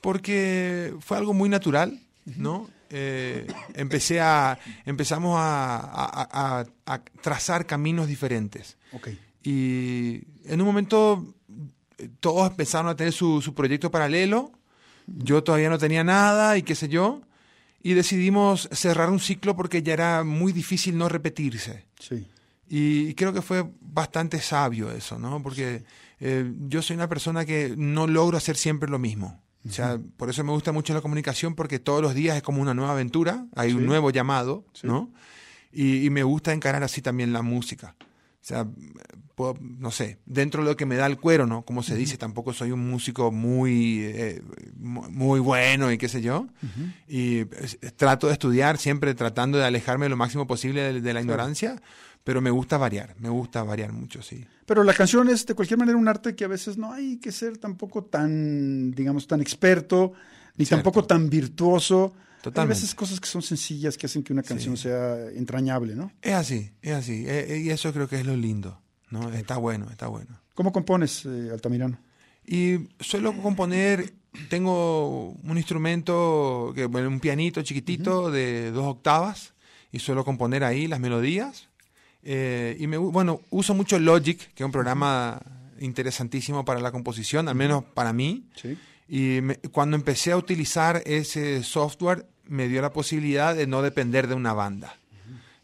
Porque 0.01 0.95
fue 1.01 1.17
algo 1.17 1.33
muy 1.35 1.49
natural, 1.49 1.99
¿no? 2.37 2.69
Eh, 2.91 3.47
empecé 3.75 4.21
a, 4.21 4.59
empezamos 4.85 5.37
a, 5.39 5.77
a- 5.81 6.61
a- 6.61 6.67
a 6.95 7.03
trazar 7.23 7.67
caminos 7.67 8.07
diferentes. 8.07 8.77
Ok. 8.93 9.09
Y 9.43 10.23
en 10.45 10.61
un 10.61 10.67
momento 10.67 11.35
eh, 11.99 12.09
todos 12.21 12.51
empezaron 12.51 12.89
a 12.91 12.97
tener 12.97 13.13
su, 13.13 13.41
su 13.41 13.55
proyecto 13.55 13.91
paralelo. 13.91 14.53
Yo 15.07 15.43
todavía 15.43 15.71
no 15.71 15.79
tenía 15.79 16.05
nada 16.05 16.57
y 16.59 16.63
qué 16.63 16.75
sé 16.75 16.89
yo. 16.89 17.23
Y 17.83 17.95
decidimos 17.95 18.69
cerrar 18.73 19.11
un 19.11 19.19
ciclo 19.19 19.57
porque 19.57 19.83
ya 19.83 19.93
era 19.95 20.23
muy 20.23 20.53
difícil 20.53 20.97
no 20.97 21.09
repetirse. 21.09 21.87
Sí. 21.99 22.27
Y 22.75 23.13
creo 23.17 23.35
que 23.35 23.43
fue 23.43 23.71
bastante 23.83 24.41
sabio 24.41 24.91
eso, 24.91 25.19
¿no? 25.19 25.43
Porque 25.43 25.85
eh, 26.21 26.51
yo 26.69 26.81
soy 26.81 26.97
una 26.97 27.07
persona 27.07 27.45
que 27.45 27.75
no 27.77 28.07
logro 28.07 28.39
hacer 28.39 28.57
siempre 28.57 28.89
lo 28.89 28.99
mismo. 28.99 29.43
O 29.69 29.71
sea, 29.71 29.99
por 30.17 30.31
eso 30.31 30.43
me 30.43 30.53
gusta 30.53 30.73
mucho 30.73 30.95
la 30.95 31.03
comunicación, 31.03 31.55
porque 31.55 31.79
todos 31.79 32.01
los 32.01 32.15
días 32.15 32.35
es 32.37 32.43
como 32.43 32.63
una 32.63 32.73
nueva 32.73 32.93
aventura, 32.93 33.45
hay 33.55 33.73
Sí. 33.73 33.77
un 33.77 33.85
nuevo 33.85 34.11
llamado, 34.11 34.65
Sí. 34.73 34.87
¿no? 34.87 35.11
Y, 35.71 36.07
y 36.07 36.09
me 36.11 36.23
gusta 36.23 36.55
encarar 36.55 36.83
así 36.83 37.03
también 37.03 37.35
la 37.35 37.43
música. 37.43 37.95
O 38.01 38.45
sea, 38.45 38.67
puedo- 39.37 39.57
no 39.61 39.91
sé, 39.91 40.19
dentro 40.27 40.65
de 40.65 40.71
lo 40.71 40.77
que 40.77 40.87
me 40.87 40.97
da 40.97 41.07
el 41.07 41.19
cuero, 41.19 41.47
¿no? 41.47 41.63
Como 41.67 41.83
se 41.83 41.95
dice, 41.95 42.17
tampoco 42.17 42.53
soy 42.55 42.73
un 42.73 42.91
músico 42.91 43.31
muy, 43.31 44.01
eh, 44.03 44.43
mu- 44.79 45.09
muy 45.11 45.41
bueno 45.41 45.93
y 45.93 45.99
qué 45.99 46.09
sé 46.09 46.23
yo. 46.23 46.47
Y 47.07 47.45
pues, 47.45 47.79
trato 47.97 48.27
de 48.29 48.33
estudiar, 48.33 48.79
siempre 48.79 49.15
tratando 49.15 49.59
de 49.59 49.65
alejarme 49.67 50.09
lo 50.09 50.17
máximo 50.17 50.47
posible 50.47 50.81
de, 50.95 51.01
de 51.03 51.15
la 51.15 51.21
ignorancia, 51.21 51.81
pero 52.25 52.41
me 52.41 52.51
gusta 52.51 52.79
variar, 52.79 53.15
me 53.19 53.29
gusta 53.29 53.63
variar 53.63 53.93
mucho, 53.93 54.23
sí. 54.23 54.45
Pero 54.67 54.85
la 54.85 54.95
canción 54.95 55.29
es 55.29 55.45
de 55.47 55.55
cualquier 55.55 55.79
manera 55.79 55.99
un 55.99 56.07
arte 56.09 56.35
que 56.37 56.45
a 56.45 56.49
veces 56.49 56.79
no 56.79 56.93
hay 56.93 57.19
que 57.19 57.33
ser 57.33 57.59
tampoco 57.59 58.05
tan, 58.05 58.93
digamos, 58.93 59.27
tan 59.27 59.41
experto, 59.41 60.13
ni 60.57 60.65
Cierto. 60.65 60.83
tampoco 60.83 61.05
tan 61.07 61.29
virtuoso. 61.31 62.13
Hay 62.15 62.43
Totalmente. 62.43 62.81
veces 62.81 62.95
cosas 62.95 63.21
que 63.21 63.29
son 63.29 63.43
sencillas 63.43 63.97
que 63.97 64.07
hacen 64.07 64.23
que 64.23 64.33
una 64.33 64.43
canción 64.43 64.77
sea 64.77 65.29
entrañable, 65.31 65.95
¿no? 65.95 66.11
Es 66.23 66.35
así, 66.35 66.73
es 66.83 66.93
así. 66.93 67.25
eh, 67.27 67.55
eh, 67.55 67.59
y 67.61 67.71
eso 67.71 67.93
creo 67.93 68.09
que 68.09 68.17
es 68.21 68.27
lo 68.27 68.37
lindo, 68.37 68.81
¿no? 69.11 69.33
Está 69.33 69.57
bueno, 69.59 69.89
está 69.91 70.09
bueno. 70.09 70.41
¿Cómo 70.55 70.73
compones, 70.73 71.25
eh, 71.25 71.51
Altamirano? 71.53 71.99
Y 72.45 72.89
suelo 73.01 73.33
componer, 73.41 74.15
tengo 74.49 75.31
un 75.31 75.57
instrumento, 75.57 76.73
que, 76.75 76.87
bueno, 76.87 77.09
un 77.09 77.21
pianito 77.21 77.63
chiquitito 77.63 78.31
de 78.31 78.73
dos 78.73 78.87
octavas, 78.87 79.55
y 79.93 79.99
suelo 80.01 80.25
componer 80.25 80.65
ahí 80.65 80.87
las 80.89 80.99
melodías. 81.01 81.69
Eh, 82.25 82.77
y 82.79 82.87
me, 82.87 82.97
bueno, 82.97 83.41
uso 83.51 83.75
mucho 83.75 83.99
Logic, 83.99 84.39
que 84.55 84.63
es 84.63 84.65
un 84.65 84.73
programa 84.73 85.41
interesantísimo 85.81 86.65
para 86.65 86.81
la 86.81 86.93
composición, 86.93 87.49
al 87.49 87.55
menos 87.55 87.85
para 87.95 88.13
mí. 88.13 88.45
Sí. 88.55 88.79
Y 89.09 89.41
me- 89.43 89.57
cuando 89.57 89.97
empecé 89.97 90.33
a 90.33 90.37
utilizar 90.37 91.03
ese 91.07 91.63
software, 91.63 92.27
me 92.47 92.69
dio 92.69 92.81
la 92.83 92.93
posibilidad 92.93 93.55
de 93.55 93.67
no 93.67 93.83
depender 93.83 94.27
de 94.29 94.35
una 94.35 94.53
banda. 94.53 94.97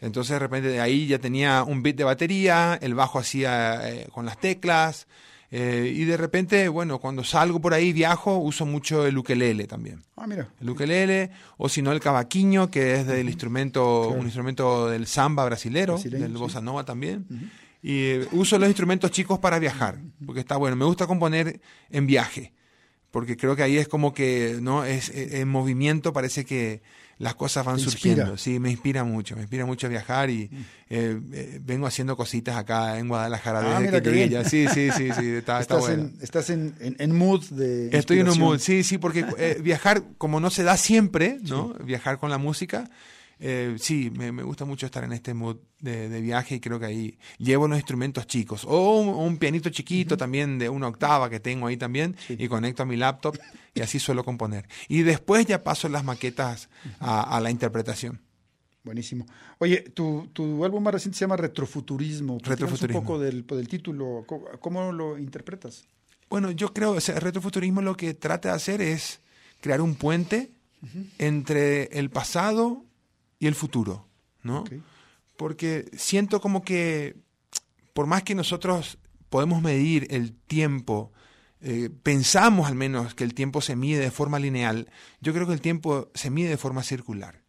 Entonces 0.00 0.32
de 0.34 0.38
repente 0.38 0.68
de 0.68 0.80
ahí 0.80 1.06
ya 1.08 1.18
tenía 1.18 1.64
un 1.64 1.82
beat 1.82 1.96
de 1.96 2.04
batería, 2.04 2.78
el 2.80 2.94
bajo 2.94 3.18
hacía 3.18 3.88
eh, 3.90 4.06
con 4.12 4.26
las 4.26 4.38
teclas, 4.38 5.06
eh, 5.50 5.90
y 5.94 6.04
de 6.04 6.16
repente, 6.16 6.68
bueno, 6.68 6.98
cuando 6.98 7.24
salgo 7.24 7.60
por 7.60 7.72
ahí, 7.72 7.92
viajo, 7.92 8.36
uso 8.36 8.66
mucho 8.66 9.06
el 9.06 9.16
ukelele 9.16 9.66
también. 9.66 10.02
Ah, 10.16 10.26
mira. 10.26 10.48
El 10.60 10.68
ukelele, 10.68 11.30
o 11.56 11.68
si 11.68 11.80
no 11.80 11.90
el 11.92 12.00
cavaquinho, 12.00 12.70
que 12.70 12.96
es 12.96 13.06
del 13.06 13.28
instrumento, 13.28 14.08
un 14.10 14.26
instrumento 14.26 14.88
del 14.88 15.06
samba 15.06 15.44
brasilero, 15.46 15.94
Brasileño, 15.94 16.24
del 16.24 16.32
sí. 16.32 16.38
bossa 16.38 16.60
nova 16.60 16.84
también. 16.84 17.26
Y 17.82 18.00
eh, 18.04 18.28
uso 18.32 18.58
los 18.58 18.68
instrumentos 18.68 19.10
chicos 19.10 19.38
para 19.38 19.58
viajar, 19.58 19.98
porque 20.26 20.40
está 20.40 20.56
bueno. 20.56 20.76
Me 20.76 20.84
gusta 20.84 21.06
componer 21.06 21.60
en 21.90 22.06
viaje, 22.06 22.52
porque 23.10 23.38
creo 23.38 23.56
que 23.56 23.62
ahí 23.62 23.78
es 23.78 23.88
como 23.88 24.12
que, 24.12 24.58
¿no? 24.60 24.84
Es, 24.84 25.08
eh, 25.08 25.40
en 25.40 25.48
movimiento 25.48 26.12
parece 26.12 26.44
que 26.44 26.82
las 27.18 27.34
cosas 27.34 27.64
van 27.66 27.78
surgiendo. 27.80 28.36
Sí, 28.36 28.60
me 28.60 28.70
inspira 28.70 29.02
mucho, 29.04 29.34
me 29.34 29.42
inspira 29.42 29.66
mucho 29.66 29.88
viajar 29.88 30.30
y 30.30 30.50
eh, 30.88 31.20
eh, 31.32 31.60
vengo 31.62 31.86
haciendo 31.86 32.16
cositas 32.16 32.56
acá 32.56 32.98
en 32.98 33.08
Guadalajara 33.08 33.58
Ah, 33.58 33.62
desde 33.62 33.78
mira 33.80 33.90
que 33.98 34.02
qué 34.02 34.10
llegué 34.10 34.28
bien. 34.28 34.42
ya. 34.44 34.48
Sí, 34.48 34.66
sí, 34.72 34.90
sí, 34.92 35.12
sí, 35.12 35.26
está, 35.30 35.60
está 35.60 35.76
bueno. 35.78 36.02
en, 36.04 36.14
estás 36.20 36.48
en, 36.50 36.74
en- 36.80 36.96
en 36.98 37.16
mood 37.16 37.44
de. 37.50 37.90
Estoy 37.96 38.20
en 38.20 38.28
un 38.28 38.38
mood, 38.38 38.58
sí, 38.60 38.84
sí, 38.84 38.98
porque 38.98 39.26
eh, 39.38 39.58
viajar, 39.62 40.02
como 40.16 40.38
no 40.40 40.50
se 40.50 40.62
da 40.62 40.76
siempre, 40.76 41.38
¿no? 41.42 41.74
Viajar 41.84 42.18
con 42.18 42.30
la 42.30 42.38
música, 42.38 42.88
eh, 43.40 43.76
sí, 43.78 44.10
me, 44.10 44.32
me 44.32 44.42
gusta 44.42 44.64
mucho 44.64 44.86
estar 44.86 45.04
en 45.04 45.12
este 45.12 45.34
mood 45.34 45.56
de, 45.80 46.08
de 46.08 46.20
viaje 46.20 46.56
y 46.56 46.60
creo 46.60 46.80
que 46.80 46.86
ahí 46.86 47.18
llevo 47.38 47.68
los 47.68 47.78
instrumentos 47.78 48.26
chicos. 48.26 48.64
O 48.66 48.98
un, 49.00 49.08
un 49.08 49.38
pianito 49.38 49.70
chiquito 49.70 50.16
también 50.16 50.58
de 50.58 50.68
una 50.68 50.88
octava 50.88 51.30
que 51.30 51.40
tengo 51.40 51.66
ahí 51.66 51.76
también 51.76 52.16
y 52.28 52.48
conecto 52.48 52.82
a 52.82 52.86
mi 52.86 52.96
laptop 52.96 53.36
y 53.74 53.80
así 53.80 53.98
suelo 53.98 54.24
componer. 54.24 54.66
Y 54.88 55.02
después 55.02 55.46
ya 55.46 55.62
paso 55.62 55.88
las 55.88 56.04
maquetas 56.04 56.68
a, 56.98 57.36
a 57.36 57.40
la 57.40 57.50
interpretación. 57.50 58.20
Buenísimo. 58.82 59.26
Oye, 59.58 59.82
tu, 59.92 60.30
tu 60.32 60.64
álbum 60.64 60.82
más 60.82 60.94
reciente 60.94 61.18
se 61.18 61.24
llama 61.24 61.36
Retrofuturismo. 61.36 62.38
Retrofuturismo. 62.42 63.00
un 63.00 63.04
poco 63.04 63.18
del, 63.18 63.46
del 63.46 63.68
título. 63.68 64.24
¿Cómo, 64.60 64.92
lo 64.92 65.18
interpretas? 65.18 65.84
Bueno, 66.30 66.50
yo 66.50 66.72
creo, 66.72 66.92
o 66.92 67.00
sea, 67.00 67.20
retrofuturismo 67.20 67.82
lo 67.82 67.96
que 67.96 68.14
trata 68.14 68.50
de 68.50 68.54
hacer 68.54 68.80
es 68.80 69.20
crear 69.60 69.80
un 69.80 69.94
puente 69.94 70.50
entre 71.18 71.84
el 71.98 72.08
pasado 72.08 72.84
y 73.38 73.46
el 73.46 73.54
futuro, 73.54 74.06
¿no? 74.42 74.64
Porque 75.36 75.88
siento 75.96 76.40
como 76.40 76.62
que, 76.62 77.16
por 77.92 78.06
más 78.06 78.22
que 78.22 78.34
nosotros 78.34 78.98
podemos 79.28 79.62
medir 79.62 80.06
el 80.10 80.32
tiempo, 80.32 81.12
eh, 81.60 81.90
pensamos 82.02 82.68
al 82.68 82.74
menos 82.74 83.14
que 83.14 83.24
el 83.24 83.34
tiempo 83.34 83.60
se 83.60 83.76
mide 83.76 84.00
de 84.00 84.10
forma 84.10 84.38
lineal, 84.38 84.90
yo 85.20 85.32
creo 85.32 85.46
que 85.46 85.52
el 85.52 85.60
tiempo 85.60 86.10
se 86.14 86.30
mide 86.30 86.48
de 86.48 86.56
forma 86.56 86.82
circular. 86.82 87.42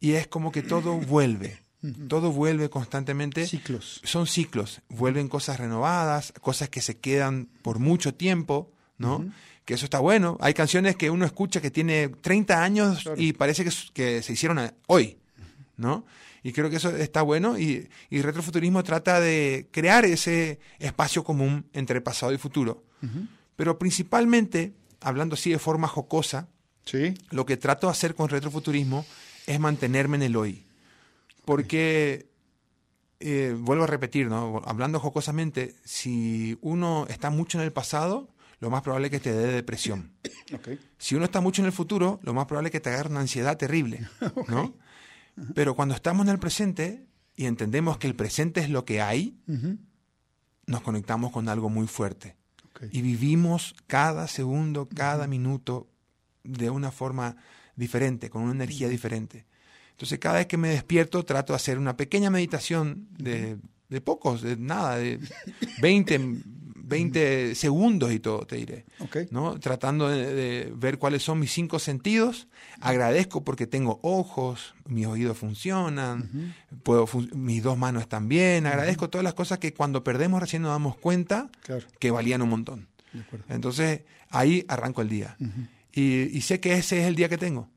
Y 0.00 0.12
es 0.12 0.26
como 0.28 0.52
que 0.52 0.62
todo 0.62 0.94
vuelve, 1.08 1.62
todo 2.08 2.32
vuelve 2.32 2.70
constantemente. 2.70 3.46
Ciclos. 3.46 4.00
Son 4.04 4.26
ciclos, 4.26 4.82
vuelven 4.88 5.28
cosas 5.28 5.58
renovadas, 5.58 6.32
cosas 6.40 6.68
que 6.68 6.80
se 6.80 6.98
quedan 6.98 7.48
por 7.62 7.78
mucho 7.78 8.14
tiempo, 8.14 8.72
¿no? 8.98 9.30
Que 9.64 9.74
eso 9.74 9.84
está 9.86 9.98
bueno. 9.98 10.36
Hay 10.40 10.52
canciones 10.54 10.96
que 10.96 11.08
uno 11.10 11.24
escucha 11.24 11.60
que 11.60 11.70
tiene 11.70 12.08
30 12.08 12.62
años 12.62 13.02
Claro. 13.02 13.20
y 13.20 13.32
parece 13.32 13.64
que, 13.94 14.22
se 14.22 14.32
hicieron 14.32 14.58
a- 14.58 14.74
hoy, 14.86 15.18
¿no? 15.76 16.04
Y 16.42 16.52
creo 16.52 16.68
que 16.68 16.76
eso 16.76 16.90
está 16.94 17.22
bueno 17.22 17.58
y, 17.58 17.88
y 18.10 18.20
retrofuturismo 18.20 18.82
trata 18.84 19.18
de 19.20 19.66
crear 19.70 20.04
ese 20.04 20.58
espacio 20.78 21.24
común 21.24 21.64
entre 21.72 22.02
pasado 22.02 22.32
y 22.34 22.38
futuro. 22.38 22.84
Pero 23.56 23.78
principalmente, 23.78 24.74
hablando 25.00 25.34
así 25.34 25.50
de 25.50 25.58
forma 25.58 25.88
jocosa, 25.88 26.48
Sí. 26.84 27.14
lo 27.30 27.46
que 27.46 27.56
trato 27.56 27.86
de 27.86 27.92
hacer 27.92 28.14
con 28.14 28.28
retrofuturismo 28.28 29.06
es 29.46 29.58
mantenerme 29.58 30.16
en 30.18 30.22
el 30.24 30.36
hoy. 30.36 30.64
Porque, 31.46 32.26
eh, 33.20 33.56
vuelvo 33.58 33.84
a 33.84 33.86
repetir, 33.86 34.28
¿no? 34.28 34.60
hablando 34.66 35.00
jocosamente, 35.00 35.74
si 35.84 36.58
uno 36.60 37.06
está 37.08 37.30
mucho 37.30 37.58
en 37.58 37.64
el 37.64 37.72
pasado, 37.72 38.28
lo 38.60 38.70
más 38.70 38.82
probable 38.82 39.08
es 39.08 39.10
que 39.10 39.20
te 39.20 39.32
dé 39.32 39.52
depresión. 39.52 40.12
Si 40.98 41.14
uno 41.14 41.24
está 41.24 41.40
mucho 41.40 41.60
en 41.60 41.66
el 41.66 41.72
futuro, 41.72 42.20
lo 42.22 42.32
más 42.32 42.46
probable 42.46 42.68
es 42.68 42.72
que 42.72 42.80
te 42.80 42.88
agarre 42.88 43.10
una 43.10 43.20
ansiedad 43.20 43.56
terrible. 43.58 44.08
¿no? 44.48 44.74
Pero 45.54 45.74
cuando 45.74 45.94
estamos 45.94 46.26
en 46.26 46.32
el 46.32 46.38
presente 46.38 47.06
y 47.36 47.46
entendemos 47.46 47.98
que 47.98 48.06
el 48.06 48.14
presente 48.14 48.60
es 48.60 48.70
lo 48.70 48.84
que 48.84 49.02
hay, 49.02 49.36
nos 50.66 50.80
conectamos 50.82 51.32
con 51.32 51.48
algo 51.48 51.68
muy 51.68 51.86
fuerte. 51.86 52.36
Y 52.90 53.02
vivimos 53.02 53.74
cada 53.86 54.28
segundo, 54.28 54.88
cada 54.88 55.26
minuto 55.26 55.88
de 56.42 56.70
una 56.70 56.90
forma 56.90 57.36
diferente, 57.76 58.30
con 58.30 58.42
una 58.42 58.52
energía 58.52 58.88
diferente. 58.88 59.46
Entonces, 59.90 60.18
cada 60.18 60.36
vez 60.36 60.46
que 60.46 60.56
me 60.56 60.68
despierto, 60.68 61.24
trato 61.24 61.52
de 61.52 61.56
hacer 61.56 61.78
una 61.78 61.96
pequeña 61.96 62.30
meditación 62.30 63.08
de, 63.16 63.58
de 63.88 64.00
pocos, 64.00 64.42
de 64.42 64.56
nada, 64.56 64.96
de 64.96 65.20
20, 65.80 66.20
20 66.86 67.54
segundos 67.54 68.12
y 68.12 68.20
todo, 68.20 68.46
te 68.46 68.56
diré. 68.56 68.84
Ok. 69.00 69.16
¿no? 69.30 69.58
Tratando 69.60 70.08
de, 70.08 70.34
de 70.34 70.72
ver 70.76 70.98
cuáles 70.98 71.22
son 71.22 71.38
mis 71.38 71.52
cinco 71.52 71.78
sentidos. 71.78 72.48
Agradezco 72.80 73.44
porque 73.44 73.66
tengo 73.66 73.98
ojos, 74.02 74.74
mis 74.86 75.06
oídos 75.06 75.38
funcionan, 75.38 76.54
puedo 76.82 77.06
fun- 77.06 77.30
mis 77.34 77.62
dos 77.62 77.78
manos 77.78 78.02
están 78.02 78.28
bien. 78.28 78.66
Agradezco 78.66 79.08
todas 79.10 79.24
las 79.24 79.34
cosas 79.34 79.58
que 79.58 79.72
cuando 79.74 80.04
perdemos 80.04 80.40
recién 80.40 80.62
nos 80.62 80.70
damos 80.72 80.96
cuenta 80.96 81.50
Claro. 81.62 81.86
que 81.98 82.10
valían 82.10 82.42
un 82.42 82.48
montón. 82.50 82.88
De. 83.12 83.22
Entonces, 83.48 84.02
ahí 84.30 84.64
arranco 84.68 85.00
el 85.02 85.08
día. 85.08 85.36
y, 85.92 86.36
y 86.36 86.40
sé 86.40 86.60
que 86.60 86.74
ese 86.74 87.00
es 87.00 87.06
el 87.06 87.14
día 87.14 87.28
que 87.28 87.38
tengo. 87.38 87.70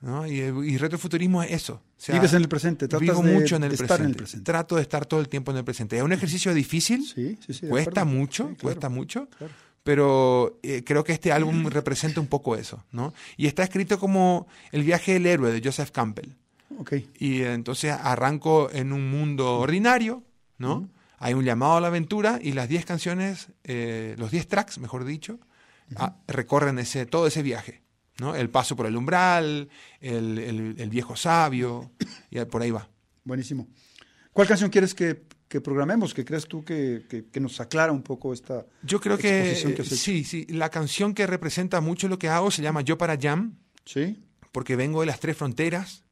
¿no? 0.00 0.26
y, 0.26 0.40
y 0.40 0.76
retrofuturismo 0.76 1.42
es 1.42 1.52
eso. 1.52 1.82
Sea, 2.02 2.16
Vives 2.16 2.32
en 2.32 2.42
el 2.42 2.48
presente, 2.48 2.88
tratas 2.88 3.00
vivo 3.00 3.22
de- 3.22 3.32
mucho 3.32 3.54
en 3.54 3.62
el, 3.62 3.68
presente. 3.68 3.84
estar 3.94 4.00
en 4.00 4.06
el 4.10 4.16
presente. 4.16 4.44
Trato 4.44 4.74
de 4.74 4.82
estar 4.82 5.06
todo 5.06 5.20
el 5.20 5.28
tiempo 5.28 5.52
en 5.52 5.58
el 5.58 5.64
presente. 5.64 5.96
Es 5.96 6.02
un 6.02 6.12
ejercicio 6.12 6.52
difícil, 6.52 7.06
Sí, 7.06 7.38
sí, 7.46 7.54
sí. 7.54 7.68
cuesta 7.68 8.04
mucho, 8.04 8.44
claro. 8.46 8.58
cuesta 8.60 8.88
mucho, 8.88 9.28
claro. 9.38 9.52
pero 9.84 10.58
eh, 10.64 10.82
creo 10.84 11.04
que 11.04 11.12
este 11.12 11.30
álbum 11.30 11.64
representa 11.70 12.20
un 12.20 12.26
poco 12.26 12.56
eso, 12.56 12.82
¿no? 12.90 13.14
Y 13.36 13.46
está 13.46 13.62
escrito 13.62 14.00
como 14.00 14.48
El 14.72 14.82
viaje 14.82 15.12
del 15.12 15.26
héroe 15.26 15.52
de 15.52 15.60
Joseph 15.62 15.90
Campbell. 15.92 16.30
Ok. 16.78 16.94
Y 17.20 17.42
entonces 17.42 17.92
arranco 17.92 18.68
en 18.72 18.92
un 18.92 19.08
mundo 19.08 19.58
ordinario, 19.60 20.24
¿no? 20.58 20.88
Hay 21.20 21.34
un 21.34 21.44
llamado 21.44 21.76
a 21.76 21.80
la 21.80 21.86
aventura 21.86 22.40
y 22.42 22.50
las 22.50 22.68
10 22.68 22.84
canciones, 22.84 23.46
eh, 23.62 24.16
los 24.18 24.32
10 24.32 24.48
tracks, 24.48 24.78
mejor 24.78 25.04
dicho, 25.04 25.38
recorren 26.26 26.78
ese, 26.78 27.06
todo 27.06 27.26
ese 27.26 27.42
viaje, 27.42 27.82
¿no? 28.22 28.34
El 28.34 28.48
paso 28.48 28.74
por 28.76 28.86
el 28.86 28.96
umbral, 28.96 29.68
el, 30.00 30.38
el- 30.38 30.74
el 30.78 30.88
viejo 30.88 31.14
sabio, 31.16 31.90
y 32.30 32.42
por 32.46 32.62
ahí 32.62 32.70
va. 32.70 32.88
Buenísimo. 33.24 33.68
¿Cuál 34.32 34.48
canción 34.48 34.70
quieres 34.70 34.94
que, 34.94 35.24
que 35.48 35.60
programemos? 35.60 36.14
¿Que 36.14 36.24
crees 36.24 36.46
tú 36.48 36.64
que, 36.64 37.04
que- 37.10 37.26
que 37.26 37.40
nos 37.40 37.60
aclara 37.60 37.92
un 37.92 38.02
poco 38.02 38.32
esta 38.32 38.64
Yo 38.82 38.98
creo 39.00 39.18
que, 39.18 39.50
exposición 39.52 39.98
sí, 39.98 40.24
sí, 40.24 40.46
la 40.48 40.70
canción 40.70 41.12
que 41.12 41.26
representa 41.26 41.80
mucho 41.82 42.08
lo 42.08 42.18
que 42.18 42.28
hago 42.30 42.50
se 42.50 42.62
llama 42.62 42.80
Yo 42.80 42.96
para 42.96 43.18
Jam, 43.20 43.58
Sí. 43.84 44.24
porque 44.52 44.76
vengo 44.76 45.00
de 45.00 45.06
las 45.06 45.20
tres 45.20 45.36
fronteras, 45.36 46.04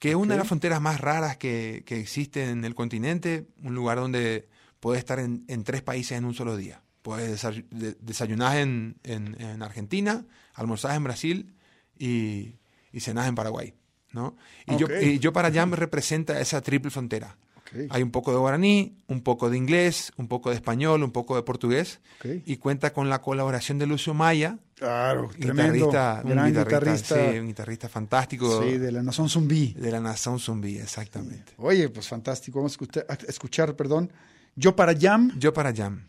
que 0.00 0.08
es 0.10 0.14
una 0.16 0.34
de 0.34 0.38
las 0.38 0.48
fronteras 0.48 0.80
más 0.80 1.00
raras 1.00 1.36
que, 1.36 1.84
que 1.86 2.00
existe 2.00 2.48
en 2.50 2.64
el 2.64 2.74
continente, 2.74 3.46
un 3.62 3.74
lugar 3.76 3.98
donde 3.98 4.48
puedes 4.80 4.98
estar 4.98 5.20
en, 5.20 5.44
en 5.46 5.62
tres 5.62 5.82
países 5.82 6.18
en 6.18 6.24
un 6.24 6.34
solo 6.34 6.56
día. 6.56 6.82
Puedes 7.02 7.42
desay- 7.44 7.66
de- 7.70 7.96
desayunar 8.00 8.58
en, 8.58 8.96
en- 9.02 9.40
en 9.40 9.62
Argentina, 9.62 10.24
almorzar 10.54 10.94
en 10.96 11.04
Brasil 11.04 11.54
y, 11.98 12.54
y 12.92 13.00
cenar 13.00 13.28
en 13.28 13.34
Paraguay. 13.34 13.74
¿no? 14.12 14.36
Y, 14.66 14.76
yo, 14.76 14.86
Ok. 14.86 14.92
y 15.02 15.18
yo 15.18 15.32
para 15.32 15.50
Jam 15.50 15.72
representa 15.72 16.38
esa 16.38 16.60
triple 16.60 16.90
frontera. 16.90 17.38
Ok. 17.56 17.86
Hay 17.90 18.02
un 18.02 18.10
poco 18.10 18.30
de 18.30 18.36
guaraní, 18.36 18.98
un 19.06 19.22
poco 19.22 19.48
de 19.48 19.56
inglés, 19.56 20.12
un 20.18 20.28
poco 20.28 20.50
de 20.50 20.56
español, 20.56 21.02
un 21.02 21.12
poco 21.12 21.34
de 21.34 21.42
portugués, 21.42 22.00
Ok. 22.20 22.42
y 22.44 22.56
cuenta 22.58 22.92
con 22.92 23.08
la 23.08 23.22
colaboración 23.22 23.78
de 23.78 23.86
Lucio 23.86 24.12
Maya, 24.12 24.58
Claro, 24.74 25.30
tremendo. 25.38 25.72
guitarrista, 25.72 26.20
un 26.24 26.30
gran 26.30 26.46
guitarrista, 26.48 26.78
guitarrista. 26.80 27.32
sí, 27.32 27.38
un 27.38 27.46
guitarrista 27.46 27.88
fantástico 27.88 28.62
Sí, 28.62 28.76
de 28.76 28.92
la 28.92 29.02
Nación 29.02 29.28
Zumbí. 29.30 29.72
de 29.78 29.90
la 29.90 30.00
nación 30.00 30.38
zumbí, 30.38 30.76
exactamente. 30.76 31.54
Oye, 31.56 31.88
pues 31.88 32.06
fantástico. 32.06 32.58
Vamos 32.58 32.76
a 33.08 33.14
escuchar, 33.28 33.74
perdón. 33.76 34.12
Yo 34.56 34.76
para 34.76 34.92
Jam, 34.94 35.32
Yo 35.38 35.54
para 35.54 35.72
Jam. 35.74 36.06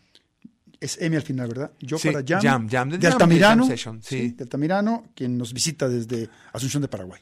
Es 0.80 1.00
Emi 1.00 1.16
al 1.16 1.22
final, 1.22 1.48
¿verdad? 1.48 1.70
Yo 1.80 1.98
Sí, 1.98 2.10
para 2.10 2.24
Jam. 2.26 2.42
Jam, 2.42 2.68
Jam, 2.68 2.90
de 2.90 2.98
de 2.98 3.06
Altamirano. 3.06 3.64
de 3.64 3.68
Jam 3.68 3.76
Session, 3.76 4.02
sí. 4.02 4.30
de 4.30 4.44
Altamirano, 4.44 5.04
quien 5.14 5.36
nos 5.38 5.52
visita 5.52 5.88
desde 5.88 6.28
Asunción 6.52 6.82
de 6.82 6.88
Paraguay. 6.88 7.20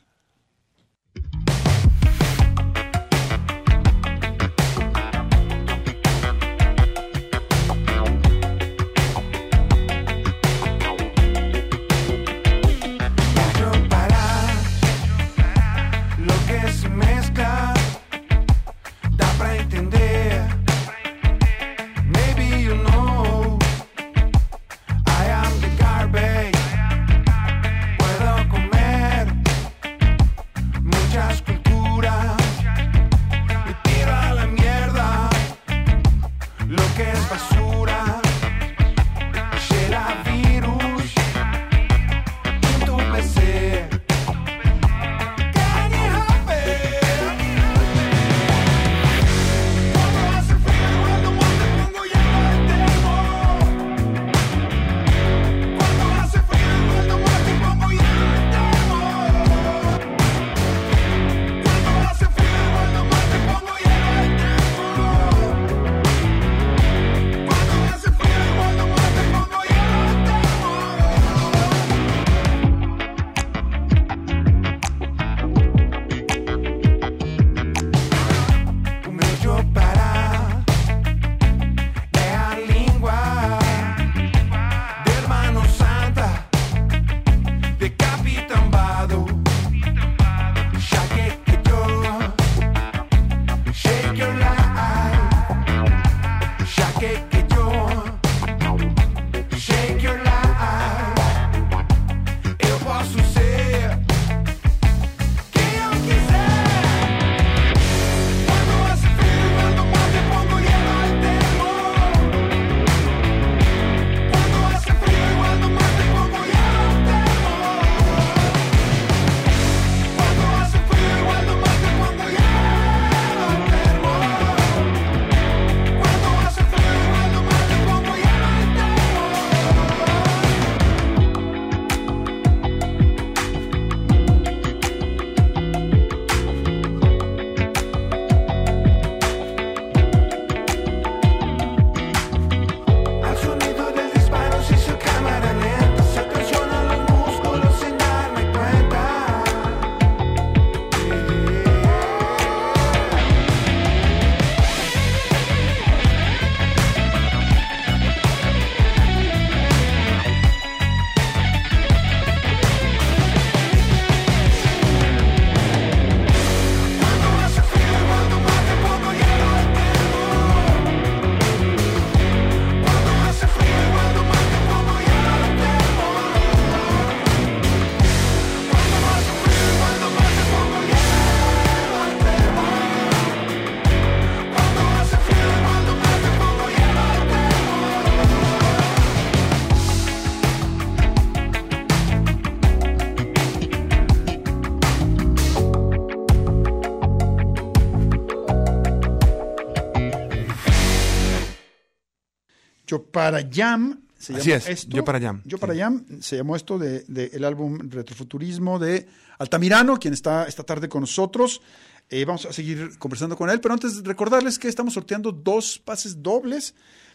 Para 203.31 203.49
Jam. 203.53 204.01
Se 204.19 204.37
Así 204.37 204.53
es, 204.53 204.69
esto. 204.69 204.97
Yo 204.97 205.05
para 205.05 205.21
Jam, 205.21 205.43
Yo 205.45 205.59
para 205.59 205.75
Jam 205.75 206.05
se 206.21 206.37
llamó 206.37 206.55
esto 206.55 206.79
del 206.79 207.05
de, 207.09 207.31
el 207.33 207.45
álbum 207.45 207.79
Retrofuturismo 207.91 208.79
de 208.79 209.09
Altamirano, 209.39 209.99
quien 209.99 210.15
está 210.15 210.45
esta 210.47 210.63
tarde 210.63 210.89
con 210.89 211.01
nosotros. 211.01 211.61
Eh, 212.09 212.25
vamos 212.25 212.47
a 212.47 212.53
seguir 212.53 212.99
conversando 212.99 213.37
con 213.37 213.51
él, 213.51 213.61
pero 213.61 213.75
antes 213.75 214.05
recordarles 214.05 214.59
que 214.59 214.69
estamos 214.69 214.95
sorteando 214.95 215.33
dos 215.33 215.79
pases 215.85 216.23
dobles 216.23 216.75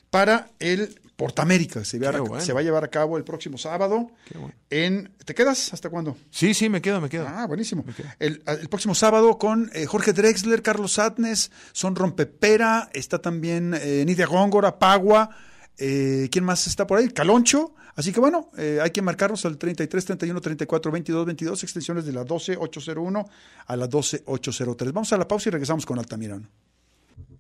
para 0.10 0.50
el 0.60 1.00
Portamérica. 1.16 1.84
Se, 1.86 1.98
va 2.00 2.10
a- 2.10 2.20
bueno. 2.20 2.42
se 2.44 2.52
va 2.54 2.60
a 2.60 2.64
llevar 2.64 2.84
a 2.84 2.88
cabo 2.90 3.18
el 3.18 3.24
próximo 3.24 3.58
sábado. 3.58 4.12
Qué 4.32 4.38
bueno. 4.38 4.54
En, 4.70 5.12
¿Te 5.24 5.34
quedas? 5.34 5.74
¿Hasta 5.74 5.90
cuándo? 5.90 6.18
Sí, 6.30 6.54
sí, 6.54 6.68
me 6.70 6.82
quedo, 6.82 7.00
me 7.02 7.10
quedo. 7.10 7.26
Ah, 7.28 7.46
buenísimo. 7.48 7.86
El, 8.20 8.42
el 8.46 8.70
próximo 8.70 8.96
sábado 8.96 9.38
con 9.38 9.70
eh, 9.74 9.86
Jorge 9.86 10.14
Drexler, 10.14 10.62
Carlos 10.62 11.00
Atnes, 11.00 11.52
Son 11.74 11.96
Rompepera, 11.96 12.90
está 12.94 13.20
también 13.22 13.74
eh, 13.80 14.04
Nidia 14.06 14.26
Góngora, 14.28 14.78
Pagua, 14.80 15.30
eh, 15.78 16.30
¿quién 16.32 16.44
más 16.44 16.68
está 16.68 16.88
por 16.88 17.00
ahí? 17.00 17.10
Caloncho. 17.10 17.74
Así 17.96 18.12
que 18.14 18.20
bueno, 18.20 18.52
eh, 18.58 18.80
hay 18.82 18.92
que 18.92 19.02
marcarnos 19.02 19.44
al 19.46 19.58
33 19.58 20.06
31 20.06 20.40
34 20.40 20.92
22 20.92 21.26
22, 21.26 21.64
extensiones 21.64 22.06
de 22.06 22.14
la 22.14 22.24
12 22.24 22.58
801 22.58 23.26
a 23.66 23.76
la 23.76 23.88
12 23.88 24.24
803. 24.26 24.94
Vamos 24.94 25.12
a 25.14 25.18
la 25.18 25.28
pausa 25.28 25.50
y 25.50 25.52
regresamos 25.52 25.86
con 25.86 25.98
Altamirano. 25.98 26.48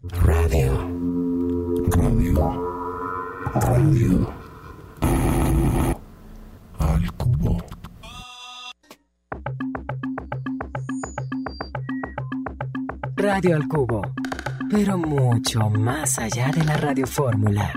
Radio. 0.03 0.87
Radio. 1.91 2.77
Radio. 3.53 4.33
Al 6.79 7.13
cubo. 7.13 7.63
Radio 13.17 13.55
al 13.55 13.67
Cubo, 13.67 14.01
pero 14.69 14.97
mucho 14.97 15.69
más 15.71 16.19
allá 16.19 16.51
de 16.51 16.63
la 16.63 16.77
radiofórmula. 16.77 17.73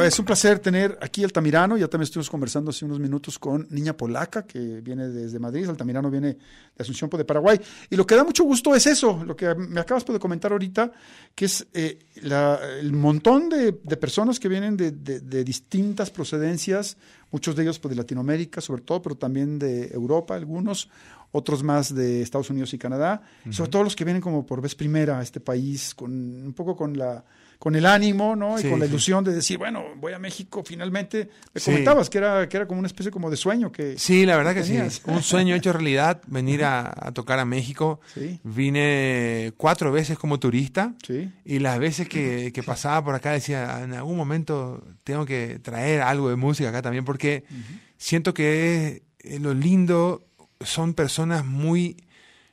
Pues, 0.00 0.14
es 0.14 0.18
un 0.18 0.24
placer 0.26 0.58
tener 0.58 0.98
aquí 1.00 1.22
Altamirano. 1.24 1.76
Ya 1.76 1.88
también 1.88 2.04
estuvimos 2.04 2.30
conversando 2.30 2.70
hace 2.70 2.84
unos 2.84 2.98
minutos 2.98 3.38
con 3.38 3.66
Niña 3.70 3.96
Polaca, 3.96 4.44
que 4.46 4.80
viene 4.80 5.08
desde 5.08 5.38
Madrid. 5.38 5.68
Altamirano 5.68 6.10
viene 6.10 6.28
de 6.34 6.38
Asunción 6.78 7.08
de 7.10 7.24
Paraguay. 7.24 7.60
Y 7.90 7.96
lo 7.96 8.06
que 8.06 8.14
da 8.16 8.24
mucho 8.24 8.44
gusto 8.44 8.74
es 8.74 8.86
eso, 8.86 9.22
lo 9.24 9.36
que 9.36 9.54
me 9.54 9.80
acabas 9.80 10.04
de 10.04 10.18
comentar 10.18 10.52
ahorita, 10.52 10.92
que 11.34 11.44
es 11.44 11.66
eh, 11.74 11.98
la- 12.22 12.58
el 12.80 12.92
montón 12.92 13.48
de, 13.48 13.78
de 13.82 13.96
personas 13.96 14.40
que 14.40 14.48
vienen 14.48 14.76
de, 14.76 14.90
de- 14.92 15.20
de 15.20 15.44
distintas 15.44 16.10
procedencias, 16.10 16.96
muchos 17.30 17.54
de 17.56 17.62
ellos 17.62 17.78
pues, 17.78 17.90
de 17.90 17.96
Latinoamérica, 17.96 18.60
sobre 18.60 18.82
todo, 18.82 19.02
pero 19.02 19.16
también 19.16 19.58
de 19.58 19.88
Europa, 19.88 20.34
algunos, 20.34 20.88
otros 21.32 21.62
más 21.62 21.94
de 21.94 22.22
Estados 22.22 22.50
Unidos 22.50 22.74
y 22.74 22.78
Canadá, 22.78 23.22
sobre 23.52 23.70
todo 23.70 23.84
los 23.84 23.94
que 23.94 24.04
vienen 24.04 24.20
como 24.20 24.44
por 24.44 24.60
vez 24.60 24.74
primera 24.74 25.20
a 25.20 25.22
este 25.22 25.38
país, 25.40 25.94
con 25.94 26.10
un 26.12 26.52
poco 26.54 26.74
con 26.76 26.96
la 26.98 27.24
con 27.60 27.76
el 27.76 27.84
ánimo, 27.84 28.34
¿no? 28.34 28.58
Y 28.58 28.62
Sí, 28.62 28.70
con 28.70 28.80
la 28.80 28.86
sí. 28.86 28.90
ilusión 28.90 29.22
de 29.22 29.34
decir, 29.34 29.58
bueno, 29.58 29.84
voy 29.96 30.14
a 30.14 30.18
México 30.18 30.64
finalmente. 30.66 31.28
Me 31.54 31.60
Sí. 31.60 31.66
comentabas 31.70 32.08
que 32.08 32.16
era, 32.18 32.48
que 32.48 32.56
era 32.56 32.66
como 32.66 32.78
una 32.80 32.86
especie 32.86 33.12
como 33.12 33.30
de 33.30 33.36
sueño 33.36 33.70
que... 33.70 33.98
Sí, 33.98 34.24
la 34.24 34.36
verdad 34.38 34.54
que 34.54 34.64
sí. 34.64 34.78
Un 35.04 35.22
sueño 35.22 35.54
hecho 35.54 35.70
realidad, 35.72 36.22
venir 36.26 36.64
a, 36.64 36.90
a 36.96 37.12
tocar 37.12 37.38
a 37.38 37.44
México. 37.44 38.00
Sí. 38.14 38.40
Vine 38.44 39.52
cuatro 39.58 39.92
veces 39.92 40.18
como 40.18 40.40
turista 40.40 40.94
Sí. 41.06 41.30
y 41.44 41.58
las 41.58 41.78
veces 41.78 42.08
que, 42.08 42.50
que 42.54 42.62
pasaba 42.62 43.04
por 43.04 43.14
acá 43.14 43.32
decía, 43.32 43.82
en 43.84 43.92
algún 43.92 44.16
momento 44.16 44.82
tengo 45.04 45.26
que 45.26 45.58
traer 45.60 46.00
algo 46.00 46.30
de 46.30 46.36
música 46.36 46.70
acá 46.70 46.80
también 46.82 47.04
porque 47.04 47.44
siento 47.98 48.32
que 48.32 49.02
eh, 49.18 49.38
lo 49.38 49.52
lindo 49.52 50.24
son 50.62 50.94
personas 50.94 51.44
muy, 51.44 51.96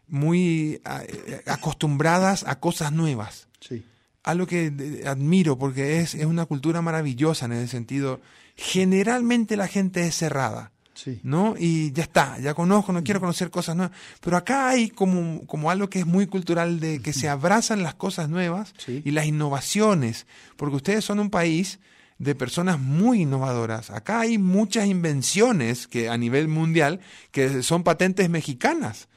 muy 0.07 0.81
ah, 0.85 1.01
eh, 1.07 1.41
acostumbradas 1.45 2.43
a 2.45 2.59
cosas 2.59 2.91
nuevas 2.91 3.47
Sí. 3.59 3.83
Algo 4.29 4.45
que 4.47 4.67
eh, 4.77 5.03
admiro 5.07 5.57
porque 5.57 5.99
es, 5.99 6.13
es 6.15 6.25
una 6.25 6.45
cultura 6.45 6.81
maravillosa 6.81 7.45
en 7.45 7.53
ese 7.53 7.67
sentido. 7.67 8.19
Generalmente 8.55 9.57
la 9.57 9.67
gente 9.67 10.05
es 10.05 10.15
cerrada, 10.15 10.71
Sí. 10.93 11.19
¿no? 11.23 11.53
Y 11.59 11.91
ya 11.91 12.01
está, 12.03 12.39
ya 12.39 12.55
conozco, 12.55 12.91
no 12.91 13.03
quiero 13.03 13.19
conocer 13.19 13.51
cosas 13.51 13.75
nuevas. 13.75 13.95
Pero 14.19 14.35
acá 14.35 14.69
hay 14.69 14.89
como, 14.89 15.45
como 15.45 15.69
algo 15.69 15.89
que 15.91 15.99
es 15.99 16.07
muy 16.07 16.25
cultural 16.25 16.79
de 16.79 16.99
que 17.03 17.13
se 17.13 17.29
abrazan 17.29 17.83
las 17.83 17.93
cosas 17.93 18.29
nuevas 18.29 18.73
Sí. 18.77 19.03
y 19.05 19.11
las 19.11 19.27
innovaciones, 19.27 20.25
porque 20.55 20.75
ustedes 20.77 21.05
son 21.05 21.19
un 21.19 21.29
país 21.29 21.79
de 22.17 22.33
personas 22.33 22.79
muy 22.79 23.21
innovadoras. 23.21 23.91
Acá 23.91 24.21
hay 24.21 24.39
muchas 24.39 24.87
invenciones 24.87 25.87
que 25.87 26.09
a 26.09 26.17
nivel 26.17 26.47
mundial 26.47 26.99
que 27.31 27.61
son 27.61 27.83
patentes 27.83 28.27
mexicanas. 28.29 29.07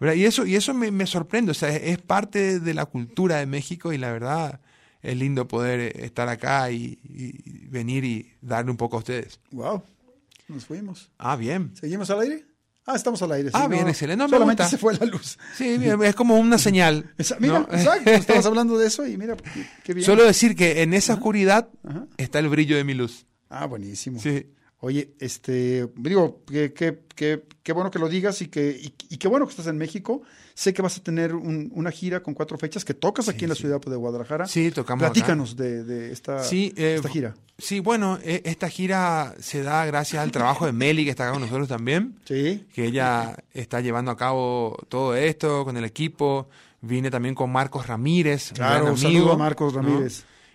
¿Verdad? 0.00 0.14
Y 0.16 0.24
eso, 0.24 0.44
y 0.46 0.56
eso 0.56 0.74
me, 0.74 0.90
me 0.90 1.06
sorprende, 1.06 1.52
o 1.52 1.54
sea, 1.54 1.68
es, 1.68 1.82
es 1.84 1.98
parte 1.98 2.58
de 2.58 2.74
la 2.74 2.86
cultura 2.86 3.36
de 3.36 3.46
México 3.46 3.92
y 3.92 3.98
la 3.98 4.10
verdad 4.10 4.60
es 5.02 5.16
lindo 5.16 5.46
poder 5.46 5.80
eh, 5.80 5.92
estar 6.04 6.28
acá 6.28 6.70
y, 6.70 6.98
y 7.04 7.66
venir 7.68 8.04
y 8.04 8.32
darle 8.40 8.70
un 8.72 8.76
poco 8.76 8.96
a 8.96 8.98
ustedes. 9.00 9.38
Wow. 9.52 9.82
Nos 10.48 10.64
fuimos. 10.66 11.10
Ah, 11.18 11.36
bien. 11.36 11.70
¿Seguimos 11.74 12.10
al 12.10 12.20
aire? 12.20 12.44
Ah, 12.86 12.96
estamos 12.96 13.22
al 13.22 13.30
aire. 13.32 13.50
sí, 13.50 13.54
Ah, 13.56 13.68
bien, 13.68 13.84
no, 13.84 13.90
excelente. 13.90 14.16
No, 14.18 14.24
me 14.28 14.30
solamente 14.36 14.64
se 14.64 14.76
fue 14.78 14.96
la 14.96 15.06
luz. 15.06 15.38
Sí, 15.54 15.76
es 16.02 16.14
como 16.16 16.36
una 16.38 16.58
señal. 16.58 17.14
Esa- 17.18 17.36
mira, 17.38 17.60
¿no? 17.60 17.68
exacto. 17.70 18.10
Estabas 18.10 18.46
hablando 18.46 18.76
de 18.78 18.88
eso 18.88 19.06
y 19.06 19.16
mira, 19.16 19.36
qué, 19.84 19.94
bien. 19.94 20.04
Solo 20.04 20.24
decir 20.24 20.56
que 20.56 20.82
en 20.82 20.92
esa 20.94 21.14
oscuridad 21.14 21.68
Ajá. 21.86 22.06
está 22.16 22.40
el 22.40 22.48
brillo 22.48 22.76
de 22.76 22.82
mi 22.84 22.94
luz. 22.94 23.26
Ah, 23.48 23.66
buenísimo. 23.66 24.18
Sí. 24.20 24.46
Oye, 24.82 25.10
este, 25.20 25.88
digo, 25.96 26.42
que, 26.46 26.72
que, 26.72 27.00
que, 27.14 27.42
qué 27.62 27.72
bueno 27.72 27.90
que 27.90 27.98
lo 27.98 28.08
digas 28.08 28.40
y 28.40 28.46
que 28.48 28.70
y, 28.70 28.94
y 29.10 29.18
qué 29.18 29.28
bueno 29.28 29.46
que 29.46 29.50
estás 29.50 29.66
en 29.66 29.76
México. 29.76 30.22
Sé 30.54 30.72
que 30.74 30.82
vas 30.82 30.96
a 30.98 31.02
tener 31.02 31.34
un- 31.34 31.70
una 31.74 31.90
gira 31.90 32.22
con 32.22 32.34
cuatro 32.34 32.56
fechas 32.58 32.84
que 32.84 32.92
tocas 32.94 33.28
aquí 33.28 33.44
en 33.44 33.50
la 33.50 33.54
ciudad 33.54 33.80
de 33.80 33.96
Guadalajara. 33.96 34.46
Sí, 34.46 34.70
tocamos 34.70 35.04
acá. 35.04 35.12
Platícanos 35.12 35.56
de, 35.56 35.84
de 35.84 36.12
esta, 36.12 36.42
Sí, 36.44 36.72
eh, 36.76 36.94
esta 36.96 37.08
gira. 37.08 37.34
Sí, 37.58 37.80
bueno, 37.80 38.18
e- 38.22 38.42
esta 38.44 38.68
gira 38.70 39.34
se 39.38 39.62
da 39.62 39.84
gracias 39.86 40.22
al 40.22 40.32
trabajo 40.32 40.64
de 40.66 40.72
Meli, 40.72 41.04
que 41.04 41.10
está 41.10 41.24
acá 41.24 41.32
con 41.32 41.42
nosotros 41.42 41.68
también. 41.68 42.16
Sí. 42.24 42.66
que 42.74 42.86
ella 42.86 43.36
está 43.52 43.80
llevando 43.80 44.10
a 44.10 44.16
cabo 44.16 44.76
todo 44.88 45.14
esto 45.14 45.64
con 45.64 45.76
el 45.76 45.84
equipo. 45.84 46.48
Vine 46.82 47.10
también 47.10 47.34
con 47.34 47.50
Marcos 47.52 47.86
Ramírez. 47.86 48.52
Claro, 48.54 48.84
un 48.86 48.90
amigo, 48.92 49.02
saludo 49.08 49.32
a 49.32 49.36
Marcos 49.36 49.74
¿no? 49.74 49.80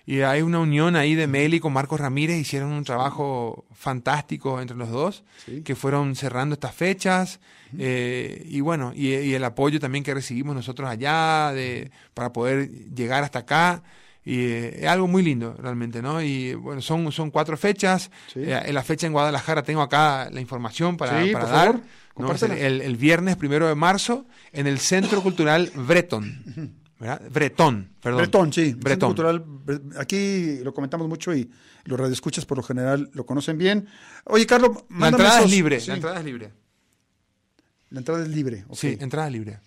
Y 0.08 0.22
hay 0.22 0.42
una 0.44 0.60
unión 0.60 0.96
ahí 0.96 1.16
de 1.16 1.26
Meli 1.26 1.60
con 1.60 1.74
Marcos 1.74 2.00
Ramírez. 2.00 2.38
Hicieron 2.38 2.72
un 2.72 2.84
trabajo 2.84 3.66
fantástico 3.74 4.62
entre 4.62 4.78
los 4.78 4.90
dos, 4.92 5.24
Sí. 5.46 5.62
que 5.64 5.76
fueron 5.76 6.16
cerrando 6.16 6.54
estas 6.54 6.76
fechas. 6.76 7.40
eh, 7.78 8.44
y 8.48 8.62
bueno, 8.62 8.94
y, 8.96 9.08
y 9.16 9.34
el 9.34 9.44
apoyo 9.44 9.80
también 9.80 10.04
que 10.04 10.14
recibimos 10.14 10.56
nosotros 10.56 10.88
allá 10.90 11.52
de, 11.54 11.90
para 12.14 12.32
poder 12.32 12.70
llegar 12.94 13.24
hasta 13.24 13.40
acá. 13.40 13.82
Y 14.24 14.40
eh, 14.42 14.80
es 14.82 14.88
algo 14.88 15.08
muy 15.08 15.22
lindo 15.24 15.56
realmente, 15.60 16.02
¿no? 16.02 16.22
Y 16.22 16.54
bueno, 16.56 16.82
son, 16.82 17.12
son 17.12 17.30
cuatro 17.32 17.58
fechas. 17.58 18.10
Sí. 18.34 18.40
Eh, 18.44 18.60
en 18.66 18.74
la 18.76 18.84
fecha 18.84 19.08
en 19.08 19.14
Guadalajara 19.14 19.62
tengo 19.64 19.82
acá 19.82 20.30
la 20.32 20.40
información 20.42 20.98
para, 20.98 21.24
Sí, 21.24 21.32
para 21.32 21.46
por 21.46 21.54
dar. 21.54 22.38
favor, 22.40 22.58
el, 22.58 22.82
el 22.82 22.96
viernes 22.96 23.36
primero 23.36 23.68
de 23.68 23.76
marzo 23.76 24.26
en 24.54 24.68
el 24.68 24.80
Centro 24.80 25.22
Cultural 25.22 25.72
Breton. 25.76 26.74
¿Verdad? 27.00 27.22
Bretón, 27.32 27.90
perdón. 28.02 28.18
Bretón, 28.22 28.54
sí. 28.54 28.74
Bretón. 28.74 29.10
Cultural, 29.10 29.46
aquí 29.98 30.60
lo 30.64 30.74
comentamos 30.74 31.08
mucho 31.08 31.34
y 31.36 31.50
los 31.86 32.00
radioescuchas 32.00 32.46
por 32.46 32.58
lo 32.58 32.64
general 32.64 33.10
lo 33.14 33.26
conocen 33.26 33.58
bien. 33.58 33.88
Oye, 34.26 34.46
Carlos, 34.46 34.72
La 34.90 35.10
entrada 35.10 35.42
es 35.42 35.50
libre. 35.52 35.80
sí. 35.80 35.88
La 35.90 35.96
entrada 35.96 36.20
es 36.20 36.26
libre. 36.26 36.52
La 37.90 38.00
entrada 38.00 38.24
es 38.24 38.30
libre. 38.30 38.66
Sí, 38.74 38.98
entrada 39.00 39.30
libre. 39.30 39.60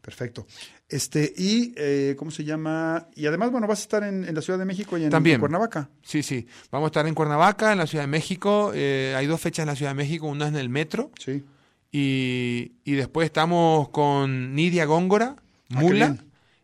Perfecto. 0.00 0.46
Este, 0.88 1.32
y, 1.36 1.74
eh, 1.76 2.14
¿cómo 2.16 2.30
se 2.30 2.44
llama? 2.44 3.08
Y 3.16 3.26
además, 3.26 3.50
bueno, 3.50 3.66
vas 3.66 3.80
a 3.80 3.82
estar 3.82 4.02
en, 4.04 4.24
en 4.24 4.34
la 4.36 4.40
Ciudad 4.40 4.58
de 4.58 4.64
México 4.64 4.96
y 4.96 5.02
en, 5.04 5.10
También. 5.10 5.40
Cuernavaca. 5.40 5.90
Sí, 6.02 6.22
sí. 6.22 6.46
Vamos 6.70 6.86
a 6.86 6.90
estar 6.90 7.06
en 7.08 7.14
Cuernavaca, 7.14 7.72
en 7.72 7.78
la 7.78 7.86
Ciudad 7.88 8.04
de 8.04 8.08
México. 8.08 8.70
Eh, 8.72 9.14
hay 9.16 9.26
dos 9.26 9.40
fechas 9.40 9.64
en 9.64 9.66
la 9.68 9.74
Ciudad 9.76 9.90
de 9.90 9.96
México, 9.96 10.26
una 10.28 10.44
es 10.46 10.52
en 10.52 10.58
el 10.60 10.68
metro. 10.68 11.10
Sí. 11.18 11.44
Y, 11.90 12.72
y 12.84 12.92
después 12.92 13.26
estamos 13.26 13.88
con 13.88 14.54
Nidia 14.54 14.84
Góngora, 14.84 15.36
Ah, 15.74 15.80
Mula. 15.80 16.16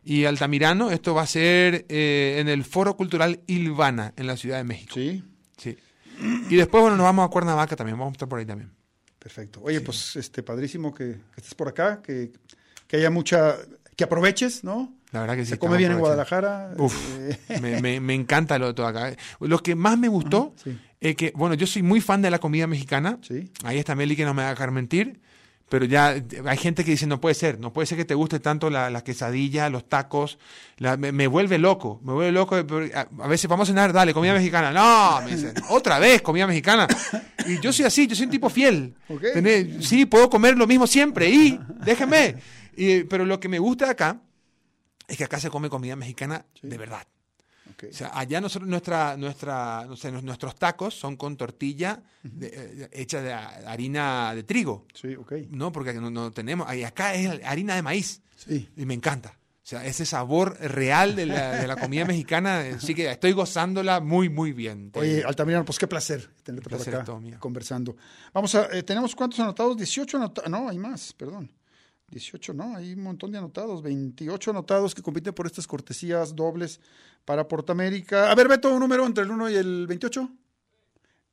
Y 0.03 0.25
Altamirano. 0.25 0.91
Esto 0.91 1.13
va 1.13 1.23
a 1.23 1.27
ser 1.27 1.85
eh, 1.89 2.37
en 2.39 2.47
el 2.49 2.63
Foro 2.63 2.95
Cultural 2.97 3.41
Ilvana, 3.47 4.13
en 4.17 4.27
la 4.27 4.37
Ciudad 4.37 4.57
de 4.57 4.63
México. 4.63 4.93
Sí. 4.95 5.23
Sí. 5.57 5.77
Y 6.49 6.55
después, 6.55 6.81
bueno, 6.81 6.95
nos 6.97 7.03
vamos 7.05 7.25
a 7.25 7.29
Cuernavaca 7.29 7.75
también. 7.75 7.97
Vamos 7.97 8.11
a 8.11 8.15
estar 8.15 8.29
por 8.29 8.39
ahí 8.39 8.45
también. 8.45 8.71
Perfecto. 9.19 9.61
Oye, 9.63 9.81
pues 9.81 10.15
este 10.15 10.43
padrísimo 10.43 10.93
que, 10.93 11.05
que 11.33 11.37
estés 11.37 11.55
por 11.55 11.67
acá, 11.69 12.01
que, 12.01 12.31
que 12.87 12.97
haya 12.97 13.09
mucha, 13.09 13.55
que 13.95 14.03
aproveches, 14.03 14.63
¿no? 14.63 14.93
La 15.11 15.21
verdad 15.21 15.35
que 15.35 15.45
sí. 15.45 15.51
Se 15.51 15.59
come 15.59 15.77
bien 15.77 15.91
en. 15.93 15.99
Guadalajara. 15.99 16.73
Uf, 16.77 16.95
eh, 17.19 17.59
me, 17.61 17.79
me- 17.81 17.99
me 17.99 18.13
encanta 18.15 18.57
lo 18.59 18.67
de 18.67 18.73
todo 18.73 18.87
acá. 18.87 19.15
Lo 19.39 19.59
que 19.59 19.75
más 19.75 19.97
me 19.97 20.07
gustó 20.07 20.53
sí. 20.61 20.77
es 20.99 21.15
que, 21.15 21.31
bueno, 21.35 21.55
yo 21.55 21.67
soy 21.67 21.83
muy 21.83 22.01
fan 22.01 22.21
de 22.21 22.31
la 22.31 22.39
comida 22.39 22.67
mexicana. 22.67 23.19
Sí. 23.21 23.51
Ahí 23.63 23.77
está 23.77 23.95
Meli 23.95 24.15
que 24.15 24.25
no 24.25 24.33
me 24.33 24.41
va 24.41 24.49
a 24.49 24.51
dejar 24.51 24.71
mentir. 24.71 25.21
Pero 25.69 25.85
ya 25.85 26.09
hay 26.45 26.57
gente 26.57 26.83
que 26.85 26.91
dice, 26.91 27.07
no 27.07 27.19
puede 27.19 27.33
ser, 27.33 27.59
no 27.59 27.73
puede 27.73 27.87
ser 27.87 27.97
que 27.97 28.05
te 28.05 28.13
guste 28.13 28.39
tanto 28.39 28.69
la, 28.69 28.89
la 28.91 29.03
quesadilla, 29.03 29.69
los 29.69 29.89
tacos. 29.89 30.37
la- 30.77 30.97
me, 30.97 31.11
me 31.11 31.25
vuelve 31.25 31.57
loco, 31.57 31.99
me 32.03 32.13
vuelve 32.13 32.31
loco. 32.31 32.55
A, 32.55 33.07
a 33.23 33.27
veces 33.27 33.47
vamos 33.49 33.67
a 33.67 33.71
cenar, 33.71 33.91
dale, 33.91 34.13
comida 34.13 34.33
mexicana. 34.33 34.71
No, 34.71 35.21
me 35.25 35.31
dicen, 35.35 35.53
otra 35.69 35.97
vez 35.97 36.21
comida 36.21 36.45
mexicana. 36.45 36.87
Y 37.47 37.59
yo 37.59 37.73
soy 37.73 37.85
así, 37.85 38.05
yo 38.05 38.15
soy 38.15 38.25
un 38.25 38.31
tipo 38.31 38.49
fiel. 38.49 38.93
Ok. 39.09 39.21
Tenés- 39.33 39.81
sí, 39.81 40.05
puedo 40.05 40.29
comer 40.29 40.55
lo 40.57 40.67
mismo 40.67 40.85
siempre 40.85 41.29
y 41.29 41.59
déjenme. 41.83 42.35
Y, 42.75 43.03
pero 43.05 43.25
lo 43.25 43.39
que 43.39 43.49
me 43.49 43.57
gusta 43.59 43.89
acá 43.89 44.21
es 45.07 45.17
que 45.17 45.23
acá 45.23 45.39
se 45.39 45.49
come 45.49 45.69
comida 45.69 45.95
mexicana 45.95 46.45
de 46.61 46.77
verdad. 46.77 47.07
O 47.89 47.93
sea, 47.93 48.11
allá 48.13 48.39
nosotros, 48.41 48.69
nuestra, 48.69 49.17
nuestra, 49.17 49.85
no 49.87 49.95
sé, 49.95 50.11
nos- 50.11 50.23
nuestros 50.23 50.55
tacos 50.55 50.93
son 50.93 51.15
con 51.17 51.35
tortilla 51.37 52.01
de- 52.23 52.47
eh, 52.53 52.89
hecha 52.93 53.21
de 53.21 53.33
ha- 53.33 53.71
harina 53.71 54.33
de 54.35 54.43
trigo. 54.43 54.85
Sí, 54.93 55.15
ok. 55.15 55.33
No, 55.49 55.71
porque 55.71 55.93
no, 55.93 56.09
no 56.09 56.31
tenemos. 56.31 56.73
Y 56.75 56.83
acá 56.83 57.13
es 57.15 57.41
harina 57.45 57.75
de 57.75 57.81
maíz. 57.81 58.21
Sí. 58.35 58.69
Y 58.77 58.85
me 58.85 58.93
encanta. 58.93 59.37
O 59.63 59.65
sea, 59.65 59.85
ese 59.85 60.05
sabor 60.05 60.57
real 60.59 61.15
de 61.15 61.25
la, 61.25 61.61
de 61.61 61.67
la 61.67 61.77
comida 61.77 62.03
mexicana. 62.05 62.59
Así 62.75 62.93
que 62.93 63.09
estoy 63.09 63.31
gozándola 63.31 64.01
muy, 64.01 64.27
muy 64.27 64.51
bien. 64.51 64.91
Oye. 64.95 65.23
Altamirano, 65.23 65.63
pues 65.63 65.79
qué 65.79 65.87
placer 65.87 66.29
tenerte 66.43 66.69
por 66.69 66.81
acá 66.81 66.99
es 66.99 67.05
todo 67.05 67.21
mío. 67.21 67.37
conversando. 67.39 67.95
Vamos 68.33 68.53
a, 68.55 68.67
eh, 68.77 68.83
¿tenemos 68.83 69.15
cuántos 69.15 69.39
anotados? 69.39 69.77
18 69.77 70.17
anotados. 70.17 70.49
No, 70.51 70.67
hay 70.67 70.77
más, 70.77 71.13
perdón. 71.13 71.49
18, 72.13 72.53
no, 72.53 72.75
hay 72.75 72.93
un 72.93 73.03
montón 73.03 73.31
de 73.31 73.37
anotados. 73.37 73.81
28 73.81 74.51
anotados 74.51 74.95
que 74.95 75.01
compiten 75.01 75.33
por 75.33 75.45
estas 75.45 75.67
cortesías 75.67 76.35
dobles 76.35 76.79
para 77.25 77.47
Portamérica. 77.47 78.31
A 78.31 78.35
ver, 78.35 78.47
Beto, 78.47 78.73
un 78.73 78.79
número 78.79 79.05
entre 79.05 79.23
el 79.23 79.31
1 79.31 79.49
y 79.49 79.55
el 79.55 79.87
28. 79.87 80.29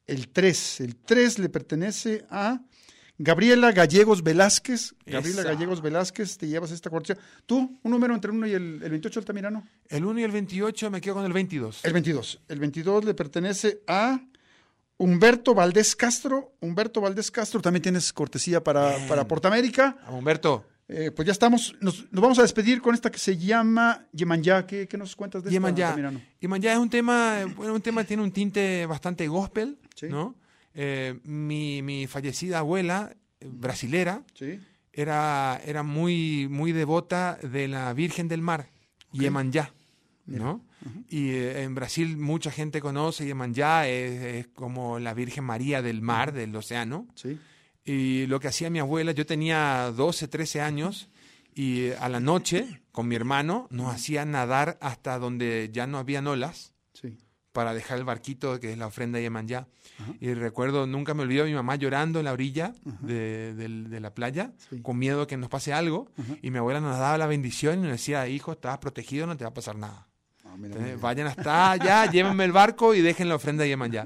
El 0.06 0.28
3. 0.28 0.80
El 0.80 0.96
3 0.96 1.38
le 1.38 1.48
pertenece 1.48 2.24
a 2.30 2.60
Gabriela 3.18 3.70
Gallegos 3.70 4.22
Velázquez. 4.22 4.94
Gabriela 5.04 5.42
Esa. 5.42 5.52
Gallegos 5.52 5.82
Velázquez, 5.82 6.38
te 6.38 6.48
llevas 6.48 6.70
esta 6.70 6.90
cortesía. 6.90 7.22
¿Tú, 7.46 7.78
un 7.82 7.90
número 7.90 8.14
entre 8.14 8.30
el 8.30 8.38
1 8.38 8.46
y 8.46 8.52
el, 8.52 8.80
el 8.82 8.90
28, 8.90 9.20
Altamirano? 9.20 9.68
El 9.88 10.04
1 10.04 10.20
y 10.20 10.22
el 10.22 10.30
28 10.30 10.90
me 10.90 11.00
quedo 11.00 11.14
con 11.16 11.24
el 11.26 11.32
22. 11.32 11.84
El 11.84 11.92
22. 11.92 12.40
El 12.48 12.58
22 12.58 13.04
le 13.04 13.14
pertenece 13.14 13.82
a 13.86 14.20
Humberto 15.00 15.54
Valdés 15.54 15.96
Castro. 15.96 16.52
Humberto 16.60 17.00
Valdés 17.00 17.30
Castro, 17.30 17.60
también 17.62 17.82
tienes 17.82 18.12
cortesía 18.12 18.62
para, 18.62 18.96
para 19.08 19.26
Portamérica. 19.26 19.96
A 20.06 20.12
Humberto. 20.12 20.66
Eh, 20.88 21.10
pues 21.10 21.24
ya 21.24 21.32
estamos, 21.32 21.74
nos, 21.80 22.10
nos 22.12 22.20
vamos 22.20 22.38
a 22.38 22.42
despedir 22.42 22.82
con 22.82 22.94
esta 22.94 23.10
que 23.10 23.18
se 23.18 23.36
llama 23.38 24.04
Yemanyá. 24.12 24.66
¿Qué, 24.66 24.86
qué 24.88 24.98
nos 24.98 25.14
cuentas 25.16 25.42
de. 25.44 25.56
Altamirano? 25.56 26.20
Yemanjá 26.40 26.72
es 26.72 26.78
un 26.78 26.90
tema, 26.90 27.44
bueno, 27.56 27.74
un 27.74 27.80
tema 27.80 28.02
tiene 28.04 28.22
un 28.22 28.32
tinte 28.32 28.84
bastante 28.86 29.26
gospel, 29.28 29.78
Sí. 29.94 30.06
¿no? 30.08 30.34
Eh, 30.74 31.18
mi, 31.24 31.80
mi 31.82 32.06
fallecida 32.06 32.58
abuela, 32.58 33.14
eh, 33.40 33.48
brasilera, 33.50 34.22
Sí. 34.34 34.58
era, 34.92 35.60
era 35.64 35.82
muy, 35.82 36.48
muy 36.50 36.72
devota 36.72 37.38
de 37.42 37.68
la 37.68 37.92
Virgen 37.94 38.26
del 38.28 38.42
Mar, 38.42 38.68
Yemanjá, 39.12 39.72
¿no? 40.26 40.60
Y 41.08 41.30
eh, 41.30 41.62
en 41.62 41.74
Brasil 41.74 42.16
mucha 42.16 42.50
gente 42.50 42.80
conoce 42.80 43.26
Yemanjá, 43.26 43.86
es, 43.88 44.22
es 44.22 44.46
como 44.48 44.98
la 44.98 45.12
Virgen 45.14 45.44
María 45.44 45.82
del 45.82 46.00
mar, 46.02 46.32
del 46.32 46.54
océano. 46.56 47.06
Sí. 47.14 47.38
Y 47.84 48.26
lo 48.26 48.40
que 48.40 48.48
hacía 48.48 48.70
mi 48.70 48.78
abuela, 48.78 49.12
yo 49.12 49.26
tenía 49.26 49.92
12, 49.94 50.28
13 50.28 50.60
años 50.60 51.08
y 51.54 51.90
a 51.90 52.08
la 52.08 52.20
noche 52.20 52.82
con 52.92 53.08
mi 53.08 53.16
hermano 53.16 53.66
nos 53.70 53.92
hacía 53.94 54.24
nadar 54.24 54.78
hasta 54.80 55.18
donde 55.18 55.70
ya 55.72 55.86
no 55.86 55.98
habían 55.98 56.26
olas 56.26 56.72
Sí. 56.92 57.16
para 57.52 57.74
dejar 57.74 57.98
el 57.98 58.04
barquito 58.04 58.60
que 58.60 58.72
es 58.72 58.78
la 58.78 58.86
ofrenda 58.86 59.16
de 59.18 59.24
Yemanjá. 59.24 59.66
Y 60.20 60.32
recuerdo, 60.34 60.86
nunca 60.86 61.12
me 61.14 61.22
olvido 61.24 61.42
a 61.44 61.46
mi 61.46 61.52
mamá 61.54 61.76
llorando 61.76 62.20
en 62.20 62.24
la 62.26 62.32
orilla 62.32 62.72
de, 63.02 63.98
la 64.00 64.14
playa 64.14 64.52
Sí. 64.70 64.80
con 64.80 64.98
miedo 64.98 65.26
que 65.26 65.36
nos 65.36 65.48
pase 65.50 65.72
algo 65.72 66.10
y 66.42 66.50
mi 66.50 66.58
abuela 66.58 66.80
nos 66.80 66.98
daba 66.98 67.18
la 67.18 67.26
bendición 67.26 67.80
y 67.80 67.82
nos 67.82 67.92
decía, 67.92 68.26
hijo, 68.28 68.52
estás 68.52 68.78
protegido, 68.78 69.26
no 69.26 69.36
te 69.36 69.44
va 69.44 69.50
a 69.50 69.54
pasar 69.54 69.76
nada. 69.76 70.06
Ah, 70.50 70.56
mira, 70.56 70.66
Entonces, 70.68 70.92
mira. 70.96 71.02
vayan 71.02 71.26
hasta 71.28 71.70
allá, 71.72 72.06
llévenme 72.10 72.44
el 72.44 72.52
barco 72.52 72.94
y 72.94 73.00
dejen 73.00 73.28
la 73.28 73.36
ofrenda 73.36 73.62
de 73.62 73.68
Yemanjá. 73.70 74.04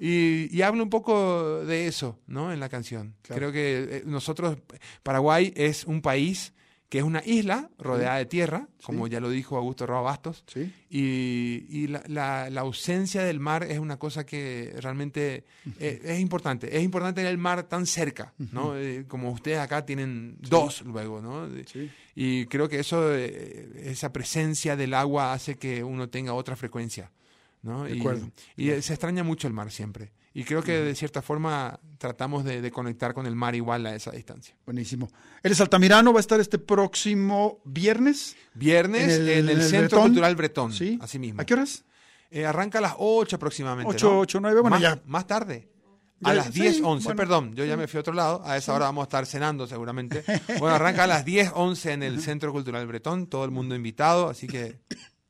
Y, 0.00 0.48
y 0.56 0.62
hablo 0.62 0.82
un 0.82 0.90
poco 0.90 1.64
de 1.64 1.86
eso, 1.86 2.18
¿no? 2.26 2.52
En 2.52 2.60
la 2.60 2.68
canción. 2.68 3.14
Claro. 3.22 3.38
Creo 3.38 3.52
que 3.52 3.96
eh, 3.98 4.02
nosotros, 4.06 4.58
Paraguay 5.02 5.52
es 5.56 5.84
un 5.84 6.02
país 6.02 6.52
que 6.94 6.98
es 6.98 7.04
una 7.04 7.24
isla 7.26 7.68
rodeada 7.76 8.18
de 8.18 8.26
tierra, 8.26 8.68
como 8.84 9.08
ya 9.08 9.18
lo 9.18 9.28
dijo 9.28 9.56
Augusto 9.56 9.84
Roa 9.84 10.00
Bastos, 10.00 10.44
Sí. 10.46 10.72
y, 10.88 11.66
y 11.68 11.88
la, 11.88 12.04
la- 12.06 12.48
la 12.50 12.60
ausencia 12.60 13.24
del 13.24 13.40
mar 13.40 13.64
es 13.64 13.80
una 13.80 13.96
cosa 13.98 14.24
que 14.24 14.72
realmente 14.80 15.42
eh, 15.80 16.00
es 16.04 16.20
importante. 16.20 16.76
Es 16.76 16.84
importante 16.84 17.16
tener 17.16 17.32
el 17.32 17.38
mar 17.38 17.64
tan 17.64 17.86
cerca, 17.86 18.32
¿no? 18.52 18.76
Eh, 18.76 19.06
como 19.08 19.32
ustedes 19.32 19.58
acá 19.58 19.84
tienen 19.84 20.36
dos 20.38 20.82
luego, 20.82 21.20
¿no? 21.20 21.48
Y 22.14 22.46
creo 22.46 22.68
que 22.68 22.78
eso, 22.78 23.12
eh, 23.12 23.72
esa 23.86 24.12
presencia 24.12 24.76
del 24.76 24.94
agua 24.94 25.32
hace 25.32 25.56
que 25.56 25.82
uno 25.82 26.08
tenga 26.08 26.32
otra 26.32 26.54
frecuencia, 26.54 27.10
¿no? 27.62 27.82
De 27.86 27.96
Y- 27.96 27.98
acuerdo. 27.98 28.30
Y, 28.56 28.66
se 28.82 28.92
extraña 28.94 29.24
mucho 29.24 29.48
el 29.48 29.52
mar 29.52 29.72
siempre. 29.72 30.12
Y 30.36 30.42
creo 30.42 30.62
que 30.62 30.72
de 30.72 30.94
cierta 30.96 31.22
forma 31.22 31.78
tratamos 31.96 32.44
de, 32.44 32.60
de 32.60 32.70
conectar 32.72 33.14
con 33.14 33.24
el 33.26 33.36
mar 33.36 33.54
igual 33.54 33.86
a 33.86 33.94
esa 33.94 34.10
distancia. 34.10 34.56
Buenísimo. 34.66 35.08
Es 35.44 35.60
Altamirano, 35.60 36.12
va 36.12 36.18
a 36.18 36.20
estar 36.20 36.40
este 36.40 36.58
próximo 36.58 37.62
viernes. 37.64 38.36
Viernes 38.52 39.16
en 39.16 39.48
el, 39.48 39.62
Centro 39.62 39.98
Bretón. 39.98 40.02
Cultural 40.02 40.34
Bretón, 40.36 40.72
Sí. 40.72 40.98
así 41.00 41.20
mismo. 41.20 41.40
¿A 41.40 41.44
qué 41.44 41.54
horas? 41.54 41.84
Eh, 42.32 42.44
arranca 42.44 42.78
a 42.78 42.80
las 42.80 42.94
8 42.98 43.36
aproximadamente. 43.36 43.94
Ocho, 43.94 44.10
¿no? 44.10 44.18
ocho, 44.18 44.40
nueve, 44.40 44.60
bueno, 44.60 44.74
más, 44.74 44.82
ya. 44.82 45.00
Más 45.06 45.24
tarde. 45.24 45.70
Ya, 46.18 46.30
A 46.30 46.34
las 46.34 46.46
sí, 46.46 46.62
10, 46.62 46.80
11, 46.82 47.04
bueno, 47.04 47.16
perdón, 47.16 47.54
yo 47.54 47.64
ya 47.64 47.76
me 47.76 47.86
fui 47.86 47.98
a 47.98 48.00
otro 48.00 48.14
lado, 48.14 48.42
a 48.44 48.56
esa 48.56 48.72
hora 48.72 48.86
vamos 48.86 49.02
a 49.02 49.04
estar 49.04 49.26
cenando 49.26 49.66
seguramente. 49.66 50.24
Bueno, 50.58 50.74
arranca 50.74 51.04
a 51.04 51.06
las 51.06 51.24
10, 51.24 51.52
11 51.54 51.92
en 51.92 52.02
el 52.02 52.20
Centro 52.20 52.50
Cultural 52.50 52.84
Bretón, 52.86 53.26
todo 53.28 53.44
el 53.44 53.50
mundo 53.52 53.74
invitado, 53.76 54.28
así 54.28 54.46
que 54.48 54.80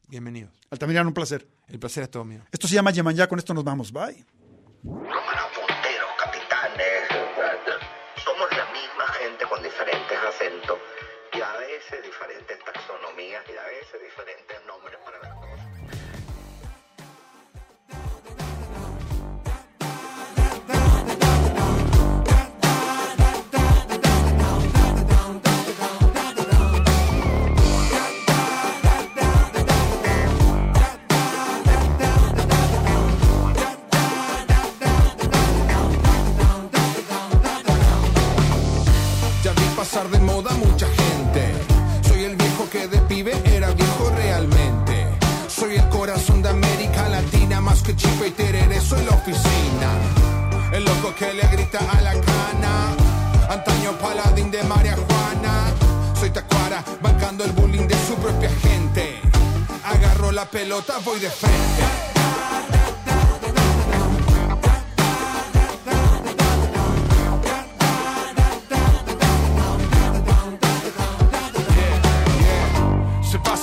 bienvenidos. 0.08 0.52
Altamirano, 0.70 1.08
un 1.08 1.14
placer. 1.14 1.46
El 1.68 1.78
placer 1.78 2.04
es 2.04 2.10
todo 2.10 2.24
mío. 2.24 2.40
Esto 2.52 2.68
se 2.68 2.74
llama 2.74 2.90
Yemanyá, 2.90 3.26
con 3.26 3.38
esto 3.38 3.52
nos 3.52 3.64
vamos. 3.64 3.92
Bye. 3.92 4.24
Cámara, 4.84 5.48
capitanes. 6.18 7.08
Somos 8.22 8.54
la 8.54 8.66
misma 8.66 9.06
gente 9.18 9.46
con 9.46 9.62
diferentes 9.62 10.18
acentos 10.18 10.78
y 11.32 11.40
a 11.40 11.56
veces 11.56 12.02
diferentes 12.02 12.58
taxonomías 12.64 13.42
y 13.48 13.56
a 13.56 13.64
veces 13.64 14.02
diferentes 14.02 14.43
Chipe 47.96 48.28
y 48.28 48.30
tereré, 48.30 48.80
soy 48.80 49.04
la 49.04 49.12
oficina. 49.12 49.90
El 50.72 50.84
loco 50.84 51.14
que 51.14 51.32
le 51.32 51.46
grita 51.48 51.78
a 51.78 52.00
la 52.00 52.12
cana. 52.12 52.94
Antaño 53.48 53.92
paladín 53.98 54.50
de 54.50 54.62
María 54.64 54.96
Juana. 54.96 55.72
Soy 56.18 56.30
Tacuara, 56.30 56.84
bancando 57.00 57.44
el 57.44 57.52
bullying 57.52 57.86
de 57.86 57.96
su 58.06 58.14
propia 58.16 58.50
gente. 58.62 59.20
Agarro 59.84 60.32
la 60.32 60.46
pelota, 60.46 60.94
voy 61.04 61.20
de 61.20 61.30
frente. 61.30 62.13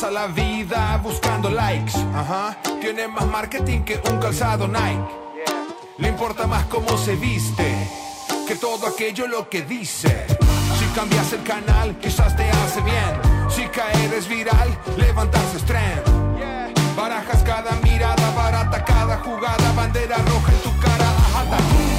Pasa 0.01 0.11
la 0.11 0.25
vida 0.25 0.99
buscando 1.03 1.47
likes. 1.47 1.93
Tiene 2.79 3.07
más 3.07 3.27
marketing 3.27 3.81
que 3.81 4.01
un 4.09 4.19
calzado 4.19 4.67
Nike. 4.67 5.05
Le 5.99 6.07
importa 6.07 6.47
más 6.47 6.65
cómo 6.65 6.97
se 6.97 7.15
viste 7.15 7.87
que 8.47 8.55
todo 8.55 8.87
aquello 8.87 9.27
lo 9.27 9.47
que 9.47 9.61
dice. 9.61 10.25
Si 10.79 10.85
cambias 10.95 11.31
el 11.33 11.43
canal, 11.43 11.95
quizás 11.99 12.35
te 12.35 12.49
hace 12.49 12.81
bien. 12.81 13.13
Si 13.49 13.67
caer 13.67 14.11
es 14.15 14.27
viral, 14.27 14.75
levantarse 14.97 15.57
es 15.57 15.65
trend. 15.65 16.01
Barajas 16.97 17.43
cada 17.43 17.71
mirada 17.83 18.31
barata, 18.31 18.83
cada 18.83 19.17
jugada, 19.19 19.71
bandera 19.73 20.17
roja 20.17 20.51
en 20.51 20.61
tu 20.61 20.79
cara. 20.79 21.90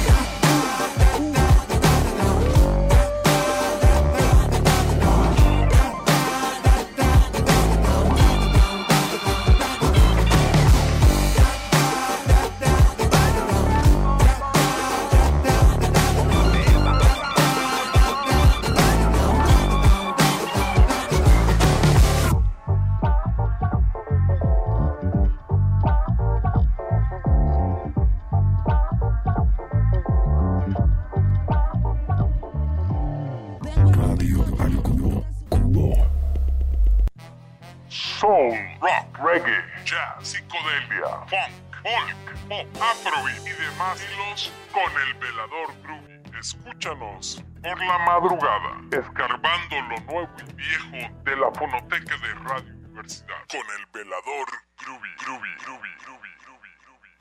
Con 44.71 44.91
el 45.07 45.13
velador 45.15 45.73
groovy. 45.83 46.13
Escúchanos 46.39 47.43
por 47.61 47.79
la 47.85 47.99
madrugada, 47.99 48.81
escarbando 48.91 49.81
lo 49.81 49.99
nuevo 50.11 50.29
y 50.49 50.53
viejo 50.53 50.97
de 51.23 51.35
la 51.37 51.51
fonoteca 51.51 52.17
de 52.17 52.33
Radio 52.33 52.73
Universidad 52.73 53.37
con 53.49 53.61
el 53.61 53.85
velador 53.93 54.47
groovy, 54.79 55.09
groovy, 55.23 55.49
groovy, 55.63 55.89
groovy, 56.03 56.29
groovy. 56.41 57.11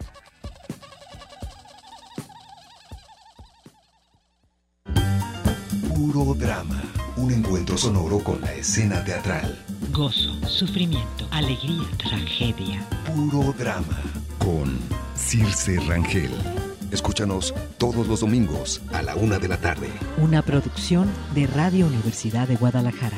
Puro 5.95 6.35
drama. 6.35 6.83
Un 7.17 7.31
encuentro 7.31 7.77
sonoro 7.77 8.19
con 8.25 8.41
la 8.41 8.53
escena 8.55 9.05
teatral. 9.05 9.63
Gozo, 9.91 10.33
sufrimiento, 10.49 11.29
alegría, 11.31 11.87
tragedia. 11.99 12.83
Puro 13.05 13.53
drama. 13.53 14.01
Con 14.39 14.79
Circe 15.15 15.79
Rangel. 15.87 16.62
Escúchanos 16.93 17.55
todos 17.79 18.07
los 18.07 18.21
domingos 18.21 18.83
a 18.93 19.01
la 19.01 19.17
una 19.17 19.39
de 19.39 19.49
la 19.49 19.57
tarde. 19.57 19.89
Una 20.19 20.43
producción 20.43 21.09
de 21.35 21.47
Radio 21.47 21.87
Universidad 21.87 22.47
de 22.47 22.57
Guadalajara. 22.57 23.17